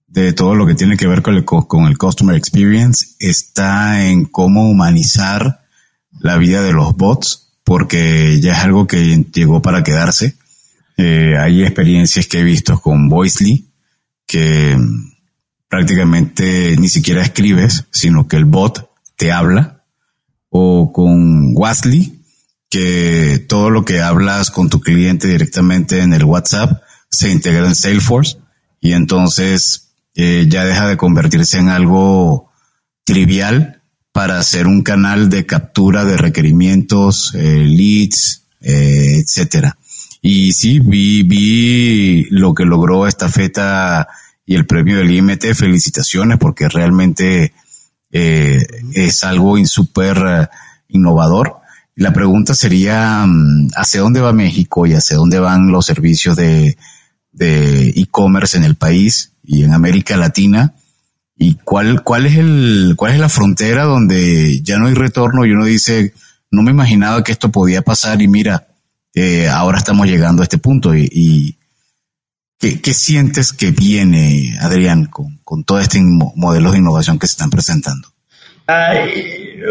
de 0.06 0.32
todo 0.32 0.54
lo 0.54 0.66
que 0.66 0.74
tiene 0.74 0.96
que 0.96 1.06
ver 1.06 1.22
con 1.22 1.34
el, 1.34 1.44
con 1.44 1.86
el 1.86 1.98
customer 1.98 2.36
experience 2.36 3.06
está 3.18 4.06
en 4.06 4.24
cómo 4.24 4.68
humanizar 4.68 5.60
la 6.20 6.36
vida 6.36 6.62
de 6.62 6.72
los 6.72 6.96
bots 6.96 7.50
porque 7.64 8.40
ya 8.40 8.52
es 8.52 8.58
algo 8.64 8.86
que 8.86 9.24
llegó 9.32 9.62
para 9.62 9.84
quedarse. 9.84 10.36
Eh, 11.02 11.34
hay 11.38 11.62
experiencias 11.62 12.26
que 12.26 12.40
he 12.40 12.44
visto 12.44 12.78
con 12.78 13.08
Voicely 13.08 13.70
que 14.26 14.76
prácticamente 15.66 16.76
ni 16.76 16.88
siquiera 16.88 17.22
escribes, 17.22 17.86
sino 17.90 18.28
que 18.28 18.36
el 18.36 18.44
bot 18.44 18.90
te 19.16 19.32
habla. 19.32 19.84
O 20.50 20.92
con 20.92 21.56
Wasly, 21.56 22.22
que 22.68 23.44
todo 23.48 23.70
lo 23.70 23.84
que 23.84 24.02
hablas 24.02 24.50
con 24.50 24.68
tu 24.68 24.80
cliente 24.80 25.26
directamente 25.26 26.00
en 26.00 26.12
el 26.12 26.24
WhatsApp 26.24 26.82
se 27.08 27.30
integra 27.30 27.66
en 27.66 27.74
Salesforce 27.74 28.36
y 28.80 28.92
entonces 28.92 29.92
eh, 30.14 30.46
ya 30.48 30.64
deja 30.64 30.86
de 30.86 30.96
convertirse 30.96 31.58
en 31.58 31.68
algo 31.68 32.50
trivial 33.04 33.80
para 34.12 34.38
hacer 34.38 34.66
un 34.66 34.82
canal 34.82 35.30
de 35.30 35.46
captura 35.46 36.04
de 36.04 36.16
requerimientos, 36.16 37.32
eh, 37.34 37.64
leads, 37.64 38.42
eh, 38.60 39.22
etcétera. 39.24 39.78
Y 40.22 40.52
sí, 40.52 40.80
vi, 40.80 41.22
vi 41.22 42.26
lo 42.30 42.54
que 42.54 42.64
logró 42.64 43.06
esta 43.06 43.28
feta 43.28 44.08
y 44.44 44.54
el 44.54 44.66
premio 44.66 44.98
del 44.98 45.10
IMT. 45.10 45.54
Felicitaciones 45.54 46.38
porque 46.38 46.68
realmente 46.68 47.52
eh, 48.10 48.66
es 48.92 49.24
algo 49.24 49.56
súper 49.66 50.50
innovador. 50.88 51.56
La 51.94 52.12
pregunta 52.12 52.54
sería, 52.54 53.24
mm, 53.26 53.70
¿hacia 53.74 54.00
dónde 54.00 54.20
va 54.20 54.32
México 54.32 54.86
y 54.86 54.94
hacia 54.94 55.16
dónde 55.16 55.38
van 55.38 55.72
los 55.72 55.86
servicios 55.86 56.36
de 56.36 56.76
e-commerce 57.38 58.56
en 58.56 58.64
el 58.64 58.76
país 58.76 59.32
y 59.42 59.64
en 59.64 59.72
América 59.72 60.16
Latina? 60.16 60.74
y 61.42 61.54
cuál, 61.64 62.02
cuál 62.02 62.26
es 62.26 62.36
el, 62.36 62.92
cuál 62.98 63.14
es 63.14 63.18
la 63.18 63.30
frontera 63.30 63.84
donde 63.84 64.60
ya 64.60 64.76
no 64.76 64.88
hay 64.88 64.94
retorno 64.94 65.46
y 65.46 65.52
uno 65.52 65.64
dice, 65.64 66.12
no 66.50 66.62
me 66.62 66.70
imaginaba 66.70 67.24
que 67.24 67.32
esto 67.32 67.50
podía 67.50 67.80
pasar 67.80 68.20
y 68.20 68.28
mira, 68.28 68.68
eh, 69.14 69.48
ahora 69.48 69.78
estamos 69.78 70.06
llegando 70.06 70.42
a 70.42 70.44
este 70.44 70.58
punto 70.58 70.94
y, 70.94 71.56
¿qué, 72.58 72.94
sientes 72.94 73.52
que 73.52 73.70
viene, 73.70 74.56
Adrián, 74.60 75.06
con, 75.06 75.38
con 75.44 75.64
todo 75.64 75.80
este 75.80 76.00
modelo 76.02 76.72
de 76.72 76.78
innovación 76.78 77.18
que 77.18 77.26
se 77.26 77.32
están 77.32 77.50
presentando? 77.50 78.08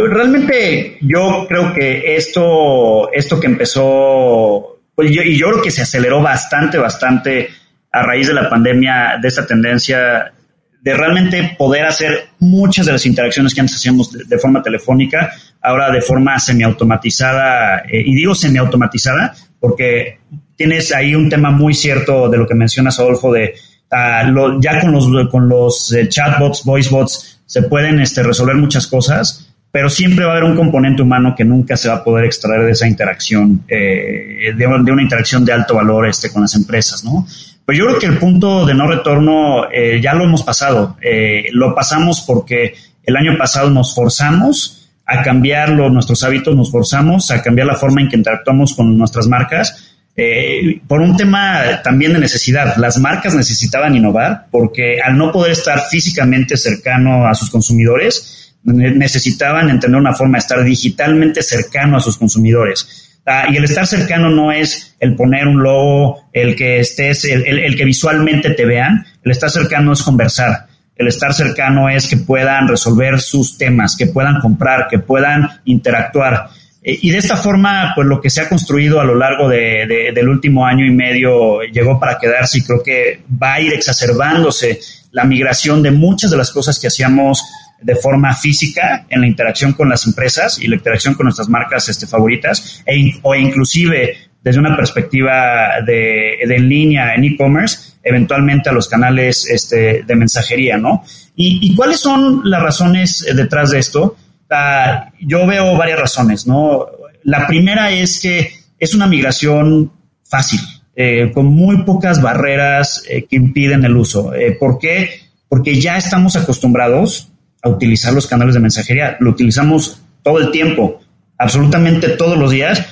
realmente 0.09 0.97
yo 1.01 1.45
creo 1.47 1.73
que 1.73 2.15
esto, 2.15 3.11
esto 3.13 3.39
que 3.39 3.47
empezó, 3.47 4.81
pues 4.93 5.09
y 5.11 5.37
yo 5.37 5.47
creo 5.49 5.61
que 5.61 5.71
se 5.71 5.83
aceleró 5.83 6.21
bastante, 6.21 6.77
bastante 6.77 7.49
a 7.91 8.03
raíz 8.03 8.27
de 8.27 8.33
la 8.33 8.49
pandemia, 8.49 9.17
de 9.21 9.27
esta 9.27 9.45
tendencia 9.45 10.33
de 10.81 10.93
realmente 10.93 11.55
poder 11.57 11.85
hacer 11.85 12.29
muchas 12.39 12.85
de 12.85 12.93
las 12.93 13.05
interacciones 13.05 13.53
que 13.53 13.61
antes 13.61 13.75
hacíamos 13.75 14.11
de, 14.11 14.39
forma 14.39 14.61
telefónica, 14.63 15.31
ahora 15.61 15.91
de 15.91 16.01
forma 16.01 16.39
semiautomatizada, 16.39 17.79
eh, 17.79 18.03
y 18.05 18.15
digo 18.15 18.35
semiautomatizada 18.35 19.35
porque 19.59 20.19
tienes 20.55 20.93
ahí 20.93 21.15
un 21.15 21.29
tema 21.29 21.51
muy 21.51 21.73
cierto 21.73 22.29
de 22.29 22.37
lo 22.37 22.47
que 22.47 22.55
mencionas, 22.55 22.99
Adolfo, 22.99 23.33
de 23.33 23.55
ah, 23.91 24.23
ya 24.61 24.81
con 24.81 24.91
los, 24.91 25.29
con 25.29 25.49
los 25.49 25.91
eh, 25.93 26.07
chatbots, 26.07 26.63
voicebots, 26.63 27.41
se 27.45 27.63
pueden 27.63 27.99
este, 27.99 28.23
resolver 28.23 28.55
muchas 28.55 28.87
cosas, 28.87 29.53
pero 29.71 29.89
siempre 29.89 30.25
va 30.25 30.31
a 30.31 30.37
haber 30.37 30.49
un 30.49 30.55
componente 30.55 31.01
humano 31.01 31.35
que 31.35 31.43
nunca 31.43 31.77
se 31.77 31.89
va 31.89 31.95
a 31.95 32.03
poder 32.03 32.25
extraer 32.25 32.65
de 32.65 32.71
esa 32.71 32.87
interacción, 32.87 33.63
eh, 33.67 34.53
de, 34.55 34.67
de, 34.83 34.91
una 34.91 35.03
interacción 35.03 35.45
de 35.45 35.53
alto 35.53 35.75
valor 35.75 36.07
este, 36.07 36.31
con 36.31 36.41
las 36.41 36.55
empresas, 36.55 37.03
¿no? 37.03 37.25
Pues 37.69 37.77
yo 37.77 37.85
creo 37.85 37.99
que 37.99 38.07
el 38.07 38.17
punto 38.17 38.65
de 38.65 38.73
no 38.73 38.87
retorno 38.87 39.71
eh, 39.71 39.99
ya 40.01 40.15
lo 40.15 40.23
hemos 40.23 40.41
pasado. 40.41 40.97
Eh, 41.03 41.49
lo 41.51 41.75
pasamos 41.75 42.21
porque 42.25 42.73
el 43.03 43.15
año 43.15 43.37
pasado 43.37 43.69
nos 43.69 43.93
forzamos 43.93 44.78
a 45.09 45.23
cambiar 45.23 45.71
nuestros 45.71 46.23
hábitos, 46.23 46.55
nos 46.55 46.71
forzamos 46.71 47.31
a 47.31 47.41
cambiar 47.41 47.67
la 47.67 47.75
forma 47.75 48.01
en 48.01 48.09
que 48.09 48.15
interactuamos 48.15 48.75
con 48.75 48.97
nuestras 48.97 49.27
marcas. 49.27 49.95
Eh, 50.15 50.81
por 50.87 51.01
un 51.01 51.15
tema 51.15 51.81
también 51.83 52.13
de 52.13 52.19
necesidad. 52.19 52.75
Las 52.75 52.97
marcas 52.97 53.33
necesitaban 53.35 53.95
innovar 53.95 54.47
porque 54.51 54.99
al 55.01 55.17
no 55.17 55.31
poder 55.31 55.53
estar 55.53 55.79
físicamente 55.89 56.57
cercano 56.57 57.27
a 57.27 57.33
sus 57.35 57.49
consumidores, 57.49 58.53
necesitaban 58.63 59.69
entender 59.69 59.99
una 59.99 60.13
forma 60.13 60.37
de 60.37 60.39
estar 60.39 60.63
digitalmente 60.63 61.41
cercano 61.41 61.97
a 61.97 62.01
sus 62.01 62.17
consumidores. 62.17 63.19
Ah, 63.25 63.45
y 63.51 63.57
el 63.57 63.63
estar 63.63 63.85
cercano 63.85 64.29
no 64.29 64.51
es 64.51 64.95
el 64.99 65.15
poner 65.15 65.47
un 65.47 65.61
logo, 65.61 66.29
el 66.33 66.55
que 66.55 66.79
estés, 66.79 67.25
el, 67.25 67.75
que 67.75 67.85
visualmente 67.85 68.49
te 68.51 68.65
vean. 68.65 69.05
El 69.23 69.31
estar 69.31 69.49
cercano 69.49 69.93
es 69.93 70.01
conversar. 70.01 70.65
El 70.99 71.07
estar 71.07 71.33
cercano 71.33 71.87
es 71.87 72.09
que 72.09 72.17
puedan 72.17 72.67
resolver 72.67 73.21
sus 73.21 73.57
temas, 73.57 73.95
que 73.97 74.07
puedan 74.07 74.41
comprar, 74.41 74.89
que 74.89 74.99
puedan 74.99 75.47
interactuar. 75.63 76.49
Eh, 76.83 76.99
y 77.01 77.09
de 77.11 77.19
esta 77.19 77.37
forma, 77.37 77.93
pues 77.95 78.05
lo 78.05 78.19
que 78.19 78.29
se 78.29 78.41
ha 78.41 78.49
construido 78.49 78.99
a 78.99 79.05
lo 79.05 79.15
largo 79.15 79.47
del 79.47 80.27
último 80.27 80.65
año 80.65 80.85
y 80.85 80.91
medio 80.91 81.61
llegó 81.61 81.97
para 82.01 82.17
quedarse 82.19 82.57
y 82.57 82.63
creo 82.63 82.83
que 82.83 83.21
va 83.41 83.53
a 83.53 83.61
ir 83.61 83.71
exacerbándose 83.71 84.81
la 85.13 85.23
migración 85.23 85.81
de 85.81 85.91
muchas 85.91 86.31
de 86.31 86.37
las 86.37 86.51
cosas 86.51 86.77
que 86.77 86.87
hacíamos 86.87 87.45
de 87.81 87.95
forma 87.95 88.35
física 88.35 89.05
en 89.09 89.21
la 89.21 89.27
interacción 89.27 89.71
con 89.71 89.87
las 89.87 90.05
empresas 90.05 90.59
y 90.59 90.67
la 90.67 90.75
interacción 90.75 91.13
con 91.13 91.27
nuestras 91.27 91.47
marcas 91.47 91.87
este, 91.87 92.07
favoritas, 92.07 92.83
e 92.85 93.13
o 93.21 93.33
inclusive 93.35 94.17
desde 94.43 94.59
una 94.59 94.75
perspectiva 94.75 95.79
de, 95.85 96.39
de 96.45 96.55
en 96.57 96.67
línea 96.67 97.15
en 97.15 97.23
e-commerce, 97.23 97.88
eventualmente 98.09 98.69
a 98.69 98.73
los 98.73 98.87
canales 98.87 99.47
este, 99.49 100.03
de 100.03 100.15
mensajería, 100.15 100.77
¿no? 100.77 101.03
¿Y, 101.35 101.73
cuáles 101.75 101.99
son 101.99 102.41
las 102.43 102.61
razones 102.61 103.25
detrás 103.33 103.71
de 103.71 103.79
esto? 103.79 104.17
Ah, 104.49 105.11
yo 105.21 105.45
veo 105.47 105.77
varias 105.77 105.99
razones, 105.99 106.45
¿no? 106.45 106.85
La 107.23 107.47
primera 107.47 107.91
es 107.91 108.19
que 108.19 108.51
es 108.77 108.93
una 108.93 109.07
migración 109.07 109.91
fácil, 110.23 110.59
eh, 110.95 111.31
con 111.33 111.45
muy 111.45 111.83
pocas 111.83 112.21
barreras 112.21 113.03
eh, 113.07 113.25
que 113.29 113.37
impiden 113.37 113.85
el 113.85 113.95
uso. 113.95 114.33
Eh, 114.33 114.57
¿Por 114.59 114.79
qué? 114.79 115.09
Porque 115.47 115.79
ya 115.79 115.97
estamos 115.97 116.35
acostumbrados 116.35 117.29
a 117.61 117.69
utilizar 117.69 118.11
los 118.13 118.27
canales 118.27 118.55
de 118.55 118.61
mensajería. 118.61 119.17
Lo 119.19 119.29
utilizamos 119.29 120.01
todo 120.23 120.39
el 120.39 120.51
tiempo, 120.51 120.99
absolutamente 121.37 122.09
todos 122.09 122.37
los 122.37 122.51
días, 122.51 122.85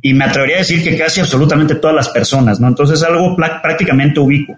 y 0.00 0.14
me 0.14 0.24
atrevería 0.24 0.56
a 0.56 0.60
decir 0.60 0.82
que 0.82 0.96
casi 0.96 1.20
absolutamente 1.20 1.74
todas 1.76 1.96
las 1.96 2.08
personas, 2.08 2.60
¿no? 2.60 2.68
Entonces 2.68 3.00
es 3.00 3.06
algo 3.06 3.36
prácticamente 3.36 4.20
ubicuo, 4.20 4.56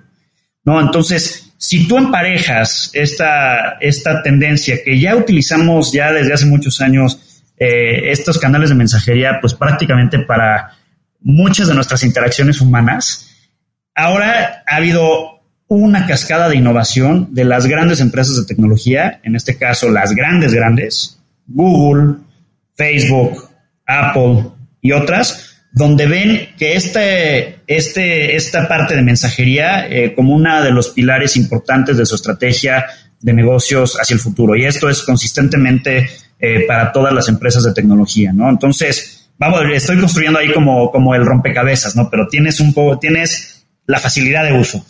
¿no? 0.64 0.80
Entonces, 0.80 1.52
si 1.56 1.86
tú 1.86 1.96
emparejas 1.96 2.90
esta, 2.92 3.78
esta 3.80 4.22
tendencia 4.22 4.82
que 4.84 4.98
ya 4.98 5.16
utilizamos 5.16 5.92
ya 5.92 6.12
desde 6.12 6.34
hace 6.34 6.46
muchos 6.46 6.80
años, 6.80 7.44
eh, 7.58 8.10
estos 8.10 8.38
canales 8.38 8.70
de 8.70 8.74
mensajería, 8.74 9.38
pues 9.40 9.54
prácticamente 9.54 10.18
para 10.20 10.76
muchas 11.20 11.68
de 11.68 11.74
nuestras 11.74 12.02
interacciones 12.04 12.60
humanas, 12.60 13.30
ahora 13.94 14.62
ha 14.66 14.76
habido 14.76 15.40
una 15.68 16.06
cascada 16.06 16.48
de 16.48 16.56
innovación 16.56 17.28
de 17.34 17.44
las 17.44 17.66
grandes 17.66 18.00
empresas 18.00 18.36
de 18.36 18.46
tecnología, 18.46 19.20
en 19.22 19.36
este 19.36 19.56
caso 19.56 19.88
las 19.88 20.12
grandes, 20.12 20.52
grandes, 20.52 21.20
Google, 21.46 22.16
Facebook, 22.74 23.50
Apple 23.86 24.49
y 24.80 24.92
otras, 24.92 25.56
donde 25.72 26.06
ven 26.06 26.48
que 26.58 26.74
este, 26.74 27.60
este, 27.66 28.36
esta 28.36 28.66
parte 28.66 28.96
de 28.96 29.02
mensajería 29.02 29.86
eh, 29.88 30.14
como 30.14 30.34
una 30.34 30.62
de 30.62 30.72
los 30.72 30.90
pilares 30.90 31.36
importantes 31.36 31.96
de 31.96 32.06
su 32.06 32.16
estrategia 32.16 32.86
de 33.20 33.32
negocios 33.32 33.96
hacia 34.00 34.14
el 34.14 34.20
futuro. 34.20 34.56
Y 34.56 34.64
esto 34.64 34.88
es 34.88 35.02
consistentemente 35.02 36.10
eh, 36.38 36.64
para 36.66 36.90
todas 36.90 37.12
las 37.12 37.28
empresas 37.28 37.62
de 37.64 37.72
tecnología, 37.72 38.32
¿no? 38.32 38.48
Entonces, 38.48 39.30
vamos, 39.38 39.62
estoy 39.72 39.98
construyendo 39.98 40.38
ahí 40.38 40.52
como, 40.52 40.90
como 40.90 41.14
el 41.14 41.24
rompecabezas, 41.24 41.94
¿no? 41.94 42.08
Pero 42.10 42.26
tienes 42.28 42.60
un 42.60 42.72
poco, 42.72 42.98
tienes 42.98 43.66
la 43.86 44.00
facilidad 44.00 44.44
de 44.44 44.58
uso. 44.58 44.84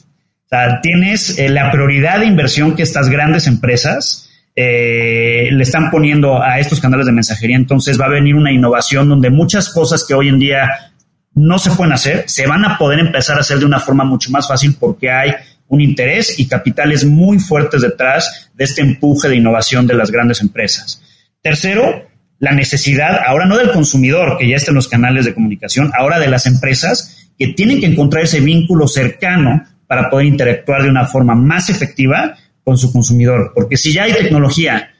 Tienes 0.82 1.38
eh, 1.38 1.48
la 1.48 1.70
prioridad 1.70 2.20
de 2.20 2.26
inversión 2.26 2.74
que 2.74 2.82
estas 2.82 3.08
grandes 3.08 3.46
empresas 3.46 4.29
eh, 4.56 5.48
le 5.52 5.62
están 5.62 5.90
poniendo 5.90 6.42
a 6.42 6.58
estos 6.58 6.80
canales 6.80 7.06
de 7.06 7.12
mensajería. 7.12 7.56
Entonces 7.56 8.00
va 8.00 8.06
a 8.06 8.10
venir 8.10 8.34
una 8.34 8.52
innovación 8.52 9.08
donde 9.08 9.30
muchas 9.30 9.68
cosas 9.72 10.04
que 10.06 10.14
hoy 10.14 10.28
en 10.28 10.38
día 10.38 10.92
no 11.34 11.58
se 11.58 11.70
pueden 11.70 11.92
hacer, 11.92 12.24
se 12.26 12.46
van 12.46 12.64
a 12.64 12.76
poder 12.76 12.98
empezar 12.98 13.36
a 13.36 13.40
hacer 13.40 13.58
de 13.58 13.64
una 13.64 13.80
forma 13.80 14.04
mucho 14.04 14.30
más 14.30 14.48
fácil 14.48 14.76
porque 14.78 15.10
hay 15.10 15.32
un 15.68 15.80
interés 15.80 16.38
y 16.38 16.48
capitales 16.48 17.04
muy 17.04 17.38
fuertes 17.38 17.82
detrás 17.82 18.50
de 18.54 18.64
este 18.64 18.82
empuje 18.82 19.28
de 19.28 19.36
innovación 19.36 19.86
de 19.86 19.94
las 19.94 20.10
grandes 20.10 20.40
empresas. 20.40 21.00
Tercero, 21.40 22.08
la 22.40 22.52
necesidad 22.52 23.20
ahora 23.24 23.46
no 23.46 23.56
del 23.56 23.70
consumidor 23.70 24.36
que 24.36 24.48
ya 24.48 24.56
está 24.56 24.72
en 24.72 24.76
los 24.76 24.88
canales 24.88 25.24
de 25.24 25.34
comunicación, 25.34 25.92
ahora 25.96 26.18
de 26.18 26.26
las 26.26 26.46
empresas 26.46 27.30
que 27.38 27.48
tienen 27.48 27.80
que 27.80 27.86
encontrar 27.86 28.24
ese 28.24 28.40
vínculo 28.40 28.88
cercano 28.88 29.64
para 29.86 30.10
poder 30.10 30.26
interactuar 30.26 30.82
de 30.82 30.90
una 30.90 31.06
forma 31.06 31.34
más 31.34 31.70
efectiva 31.70 32.36
con 32.64 32.78
su 32.78 32.92
consumidor. 32.92 33.52
Porque 33.54 33.76
si 33.76 33.92
ya 33.92 34.04
hay 34.04 34.12
tecnología, 34.12 34.90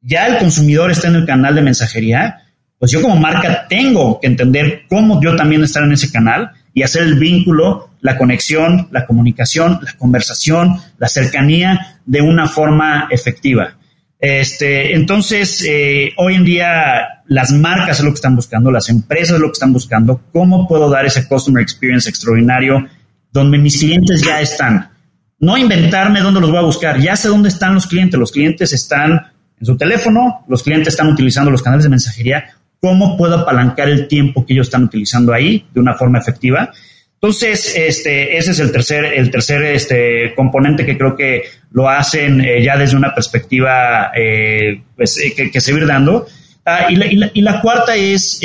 ya 0.00 0.26
el 0.26 0.38
consumidor 0.38 0.90
está 0.90 1.08
en 1.08 1.16
el 1.16 1.26
canal 1.26 1.54
de 1.54 1.62
mensajería, 1.62 2.42
pues 2.78 2.92
yo 2.92 3.00
como 3.02 3.16
marca 3.16 3.66
tengo 3.68 4.20
que 4.20 4.26
entender 4.26 4.82
cómo 4.88 5.20
yo 5.22 5.34
también 5.34 5.62
estar 5.64 5.82
en 5.82 5.92
ese 5.92 6.10
canal 6.10 6.52
y 6.74 6.82
hacer 6.82 7.02
el 7.02 7.18
vínculo, 7.18 7.90
la 8.00 8.18
conexión, 8.18 8.88
la 8.90 9.06
comunicación, 9.06 9.80
la 9.82 9.92
conversación, 9.94 10.76
la 10.98 11.08
cercanía 11.08 12.00
de 12.04 12.20
una 12.20 12.48
forma 12.48 13.08
efectiva. 13.10 13.76
Este, 14.18 14.94
entonces, 14.94 15.64
eh, 15.66 16.12
hoy 16.16 16.34
en 16.34 16.44
día 16.44 17.22
las 17.26 17.52
marcas 17.52 17.98
es 17.98 18.04
lo 18.04 18.10
que 18.10 18.16
están 18.16 18.36
buscando, 18.36 18.70
las 18.70 18.88
empresas 18.88 19.36
es 19.36 19.40
lo 19.40 19.48
que 19.48 19.54
están 19.54 19.72
buscando, 19.72 20.20
cómo 20.32 20.68
puedo 20.68 20.88
dar 20.88 21.06
ese 21.06 21.26
customer 21.26 21.62
experience 21.62 22.08
extraordinario 22.08 22.86
donde 23.32 23.58
mis 23.58 23.78
clientes 23.78 24.22
ya 24.22 24.40
están. 24.40 24.90
No 25.38 25.56
inventarme 25.56 26.20
dónde 26.20 26.40
los 26.40 26.50
voy 26.50 26.58
a 26.58 26.62
buscar, 26.62 26.98
ya 26.98 27.14
sé 27.16 27.28
dónde 27.28 27.48
están 27.48 27.74
los 27.74 27.86
clientes, 27.86 28.18
los 28.18 28.32
clientes 28.32 28.72
están 28.72 29.32
en 29.58 29.66
su 29.66 29.76
teléfono, 29.76 30.44
los 30.48 30.62
clientes 30.62 30.88
están 30.88 31.08
utilizando 31.08 31.50
los 31.50 31.62
canales 31.62 31.84
de 31.84 31.90
mensajería, 31.90 32.44
cómo 32.80 33.16
puedo 33.16 33.36
apalancar 33.36 33.88
el 33.88 34.08
tiempo 34.08 34.46
que 34.46 34.54
ellos 34.54 34.68
están 34.68 34.84
utilizando 34.84 35.32
ahí 35.32 35.66
de 35.74 35.80
una 35.80 35.94
forma 35.94 36.18
efectiva. 36.18 36.70
Entonces, 37.14 37.74
este, 37.76 38.36
ese 38.36 38.50
es 38.50 38.58
el 38.60 38.70
tercer, 38.70 39.04
el 39.04 39.30
tercer 39.30 39.62
este, 39.64 40.34
componente 40.34 40.84
que 40.84 40.98
creo 40.98 41.16
que 41.16 41.44
lo 41.70 41.88
hacen 41.88 42.40
eh, 42.42 42.62
ya 42.62 42.76
desde 42.76 42.96
una 42.96 43.14
perspectiva 43.14 44.12
eh, 44.14 44.82
pues, 44.94 45.18
eh, 45.18 45.50
que, 45.50 45.60
se 45.60 45.72
va 45.72 45.86
dando. 45.86 46.26
Ah, 46.64 46.86
y, 46.90 46.96
la, 47.40 47.60
cuarta 47.60 47.96
es 47.96 48.40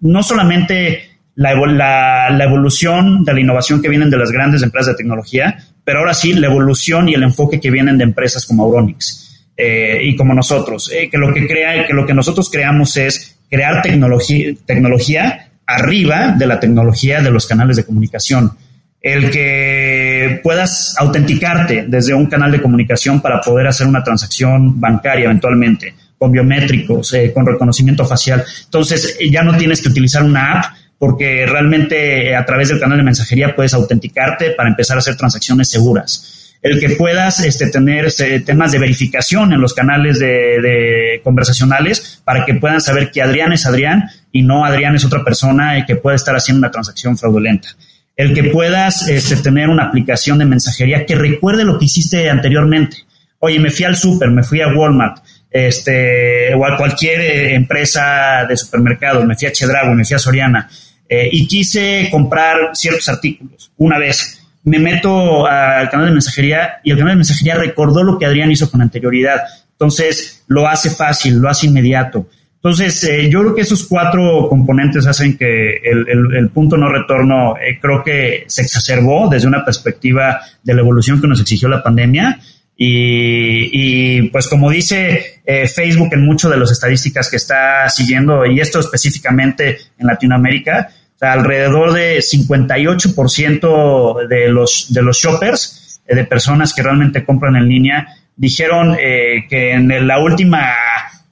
no 0.00 0.22
solamente 0.22 1.11
la, 1.34 2.30
la, 2.30 2.44
evolución 2.44 3.24
de 3.24 3.32
la 3.32 3.40
innovación 3.40 3.80
que 3.80 3.88
vienen 3.88 4.10
de 4.10 4.18
las 4.18 4.30
grandes 4.30 4.62
empresas 4.62 4.94
de 4.94 4.98
tecnología, 4.98 5.58
pero 5.84 6.00
ahora 6.00 6.14
sí 6.14 6.32
la 6.32 6.46
evolución 6.46 7.08
y 7.08 7.14
el 7.14 7.22
enfoque 7.22 7.60
que 7.60 7.70
vienen 7.70 7.98
de 7.98 8.04
empresas 8.04 8.46
como 8.46 8.64
Auronix. 8.64 9.22
Eh, 9.56 10.00
y 10.02 10.16
como 10.16 10.34
nosotros, 10.34 10.90
eh, 10.92 11.08
que 11.10 11.18
lo 11.18 11.32
que 11.32 11.46
crea, 11.46 11.86
que 11.86 11.92
lo 11.92 12.06
que 12.06 12.14
nosotros 12.14 12.50
creamos 12.50 12.96
es 12.96 13.38
crear 13.50 13.82
tecnología, 13.82 14.54
tecnología 14.66 15.50
arriba 15.66 16.34
de 16.38 16.46
la 16.46 16.58
tecnología 16.58 17.20
de 17.20 17.30
los 17.30 17.46
canales 17.46 17.76
de 17.76 17.84
comunicación. 17.84 18.52
El 19.00 19.30
que 19.30 20.40
puedas 20.42 20.94
autenticarte 20.98 21.84
desde 21.88 22.14
un 22.14 22.26
canal 22.26 22.52
de 22.52 22.62
comunicación 22.62 23.20
para 23.20 23.40
poder 23.40 23.66
hacer 23.66 23.86
una 23.86 24.02
transacción 24.02 24.80
bancaria 24.80 25.24
eventualmente, 25.24 25.94
con 26.16 26.30
biométricos, 26.30 27.12
eh, 27.14 27.32
con 27.32 27.44
reconocimiento 27.44 28.06
facial. 28.06 28.44
Entonces 28.64 29.18
ya 29.30 29.42
no 29.42 29.56
tienes 29.56 29.82
que 29.82 29.88
utilizar 29.88 30.22
una 30.22 30.60
app 30.60 30.64
porque 31.02 31.46
realmente 31.46 32.36
a 32.36 32.46
través 32.46 32.68
del 32.68 32.78
canal 32.78 32.96
de 32.96 33.02
mensajería 33.02 33.56
puedes 33.56 33.74
autenticarte 33.74 34.52
para 34.52 34.68
empezar 34.68 34.96
a 34.96 35.00
hacer 35.00 35.16
transacciones 35.16 35.68
seguras 35.68 36.56
el 36.62 36.78
que 36.78 36.90
puedas 36.90 37.40
este, 37.40 37.70
tener 37.70 38.04
este, 38.04 38.38
temas 38.38 38.70
de 38.70 38.78
verificación 38.78 39.52
en 39.52 39.60
los 39.60 39.74
canales 39.74 40.20
de, 40.20 41.20
conversacionales 41.24 42.22
para 42.24 42.44
que 42.44 42.54
puedan 42.54 42.80
saber 42.80 43.10
que 43.10 43.20
Adrián 43.20 43.52
es 43.52 43.66
Adrián 43.66 44.10
y 44.30 44.42
no 44.42 44.64
Adrián 44.64 44.94
es 44.94 45.04
otra 45.04 45.24
persona 45.24 45.76
y 45.76 45.86
que 45.86 45.96
puede 45.96 46.14
estar 46.14 46.36
haciendo 46.36 46.60
una 46.60 46.70
transacción 46.70 47.18
fraudulenta. 47.18 47.66
El 48.14 48.32
que 48.32 48.44
puedas 48.44 49.08
este, 49.08 49.34
tener 49.38 49.70
una 49.70 49.86
aplicación 49.86 50.38
de 50.38 50.44
mensajería 50.44 51.04
que 51.04 51.16
recuerde 51.16 51.64
lo 51.64 51.80
que 51.80 51.86
hiciste 51.86 52.30
anteriormente. 52.30 52.98
Oye, 53.40 53.58
me 53.58 53.72
fui 53.72 53.84
al 53.84 53.96
súper, 53.96 54.30
me 54.30 54.44
fui 54.44 54.60
a 54.60 54.68
Walmart, 54.68 55.16
este, 55.50 56.54
o 56.54 56.64
a 56.64 56.76
cualquier 56.76 57.20
eh, 57.20 57.54
empresa 57.56 58.46
de 58.48 58.56
supermercados, 58.56 59.24
me 59.24 59.34
fui 59.34 59.48
a 59.48 59.52
Chedrago, 59.52 59.94
me 59.94 60.04
fui 60.04 60.14
a 60.14 60.18
Soriana, 60.18 60.70
eh, 61.12 61.28
y 61.30 61.46
quise 61.46 62.08
comprar 62.10 62.70
ciertos 62.74 63.08
artículos 63.08 63.70
una 63.76 63.98
vez 63.98 64.42
me 64.64 64.78
meto 64.78 65.46
al 65.46 65.90
canal 65.90 66.06
de 66.06 66.12
mensajería 66.12 66.80
y 66.84 66.90
el 66.90 66.96
canal 66.96 67.14
de 67.14 67.16
mensajería 67.16 67.56
recordó 67.56 68.04
lo 68.04 68.18
que 68.18 68.26
Adrián 68.26 68.50
hizo 68.50 68.70
con 68.70 68.80
anterioridad. 68.80 69.40
Entonces, 69.72 70.44
lo 70.46 70.68
hace 70.68 70.90
fácil, 70.90 71.38
lo 71.38 71.48
hace 71.48 71.66
inmediato. 71.66 72.28
Entonces, 72.56 73.02
eh, 73.02 73.28
yo 73.28 73.40
creo 73.40 73.54
que 73.56 73.62
esos 73.62 73.88
cuatro 73.88 74.46
componentes 74.48 75.04
hacen 75.08 75.36
que 75.36 75.78
el, 75.82 76.48
punto 76.50 76.76
no 76.76 76.88
retorno 76.88 77.56
eh, 77.56 77.80
creo 77.80 78.04
que 78.04 78.44
se 78.46 78.62
exacerbó 78.62 79.28
desde 79.28 79.48
una 79.48 79.64
perspectiva 79.64 80.40
de 80.62 80.74
la 80.74 80.80
evolución 80.80 81.20
que 81.20 81.26
nos 81.26 81.40
exigió 81.40 81.68
la 81.68 81.82
pandemia. 81.82 82.38
Y, 82.84 84.22
pues 84.30 84.48
como 84.48 84.70
dice 84.70 85.40
eh, 85.44 85.68
Facebook 85.68 86.08
en 86.12 86.24
muchas 86.24 86.50
de 86.50 86.56
las 86.56 86.70
estadísticas 86.70 87.28
que 87.30 87.36
está 87.36 87.88
siguiendo, 87.88 88.46
y 88.46 88.60
esto 88.60 88.80
específicamente 88.80 89.78
en 89.98 90.06
Latinoamérica, 90.06 90.88
alrededor 91.22 91.92
de 91.92 92.18
58% 92.18 94.26
de 94.26 94.48
los, 94.48 94.92
de 94.92 95.02
los 95.02 95.18
shoppers, 95.18 96.00
eh, 96.06 96.16
de 96.16 96.24
personas 96.24 96.74
que 96.74 96.82
realmente 96.82 97.24
compran 97.24 97.54
en 97.56 97.68
línea, 97.68 98.08
dijeron 98.36 98.96
eh, 98.98 99.44
que 99.48 99.72
en 99.72 100.06
la 100.06 100.18
última 100.18 100.74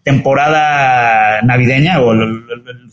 temporada 0.02 1.42
navideña 1.42 2.00
o 2.00 2.12
el, 2.12 2.42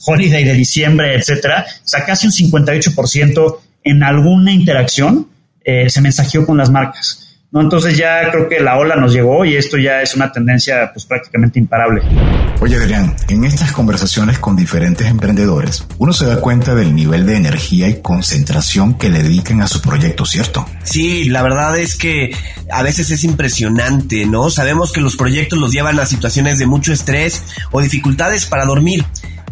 holiday 0.06 0.44
de 0.44 0.54
diciembre, 0.54 1.16
etcétera, 1.16 1.66
o 1.68 1.88
sea, 1.88 2.06
casi 2.06 2.28
un 2.28 2.34
58% 2.34 3.58
en 3.84 4.04
alguna 4.04 4.52
interacción 4.52 5.30
eh, 5.64 5.90
se 5.90 6.02
mensajeó 6.02 6.46
con 6.46 6.58
las 6.58 6.70
marcas. 6.70 7.27
¿No? 7.52 7.62
Entonces 7.62 7.98
ya 7.98 8.30
creo 8.32 8.50
que 8.50 8.60
la 8.60 8.78
ola 8.78 8.96
nos 8.96 9.14
llegó 9.14 9.46
y 9.46 9.56
esto 9.56 9.78
ya 9.78 10.02
es 10.02 10.16
una 10.16 10.32
tendencia 10.32 10.92
pues 10.94 11.06
prácticamente 11.06 11.60
imparable. 11.60 12.02
Oye 12.60 12.76
Adrián, 12.76 13.16
en 13.30 13.44
estas 13.44 13.72
conversaciones 13.72 14.40
con 14.40 14.56
diferentes 14.56 15.08
emprendedores, 15.08 15.86
uno 16.00 16.12
se 16.12 16.26
da 16.26 16.42
cuenta 16.42 16.74
del 16.74 16.96
nivel 16.96 17.26
de 17.26 17.38
energía 17.38 17.88
y 17.88 18.02
concentración 18.02 18.96
que 18.96 19.10
le 19.10 19.22
dedican 19.22 19.62
a 19.62 19.68
su 19.68 19.82
proyecto, 19.82 20.26
¿cierto? 20.26 20.66
Sí, 20.84 21.26
la 21.26 21.44
verdad 21.44 21.78
es 21.78 21.96
que 21.96 22.36
a 22.72 22.82
veces 22.82 23.12
es 23.12 23.24
impresionante, 23.24 24.26
¿no? 24.26 24.50
Sabemos 24.50 24.92
que 24.92 25.02
los 25.02 25.16
proyectos 25.16 25.60
los 25.60 25.72
llevan 25.72 26.00
a 26.00 26.06
situaciones 26.06 26.58
de 26.58 26.66
mucho 26.66 26.92
estrés 26.92 27.44
o 27.72 27.82
dificultades 27.82 28.46
para 28.46 28.66
dormir. 28.66 29.06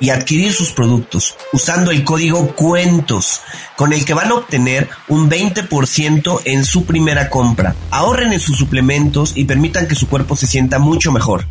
y 0.00 0.10
adquirir 0.10 0.52
sus 0.52 0.72
productos 0.72 1.36
usando 1.52 1.90
el 1.90 2.04
código 2.04 2.54
cuentos 2.54 3.40
con 3.76 3.92
el 3.92 4.04
que 4.04 4.14
van 4.14 4.30
a 4.30 4.34
obtener 4.34 4.88
un 5.08 5.30
20% 5.30 6.40
en 6.44 6.64
su 6.64 6.84
primera 6.84 7.30
compra. 7.30 7.74
Ahorren 7.90 8.32
en 8.32 8.40
sus 8.40 8.58
suplementos 8.58 9.32
y 9.34 9.44
permitan 9.44 9.86
que 9.86 9.94
su 9.94 10.08
cuerpo 10.08 10.36
se 10.36 10.46
sienta 10.46 10.78
mucho 10.78 11.12
mejor. 11.12 11.46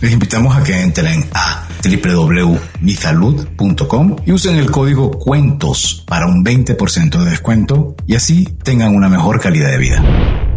Les 0.00 0.12
invitamos 0.12 0.56
a 0.56 0.62
que 0.62 0.80
entren 0.80 1.28
a 1.34 1.66
www.misalud.com 1.84 4.16
y 4.24 4.32
usen 4.32 4.56
el 4.56 4.70
código 4.70 5.10
cuentos 5.10 6.04
para 6.06 6.26
un 6.26 6.42
20% 6.44 7.22
de 7.22 7.30
descuento 7.30 7.94
y 8.06 8.14
así 8.14 8.46
tengan 8.62 8.94
una 8.94 9.10
mejor 9.10 9.40
calidad 9.40 9.70
de 9.70 9.78
vida. 9.78 10.02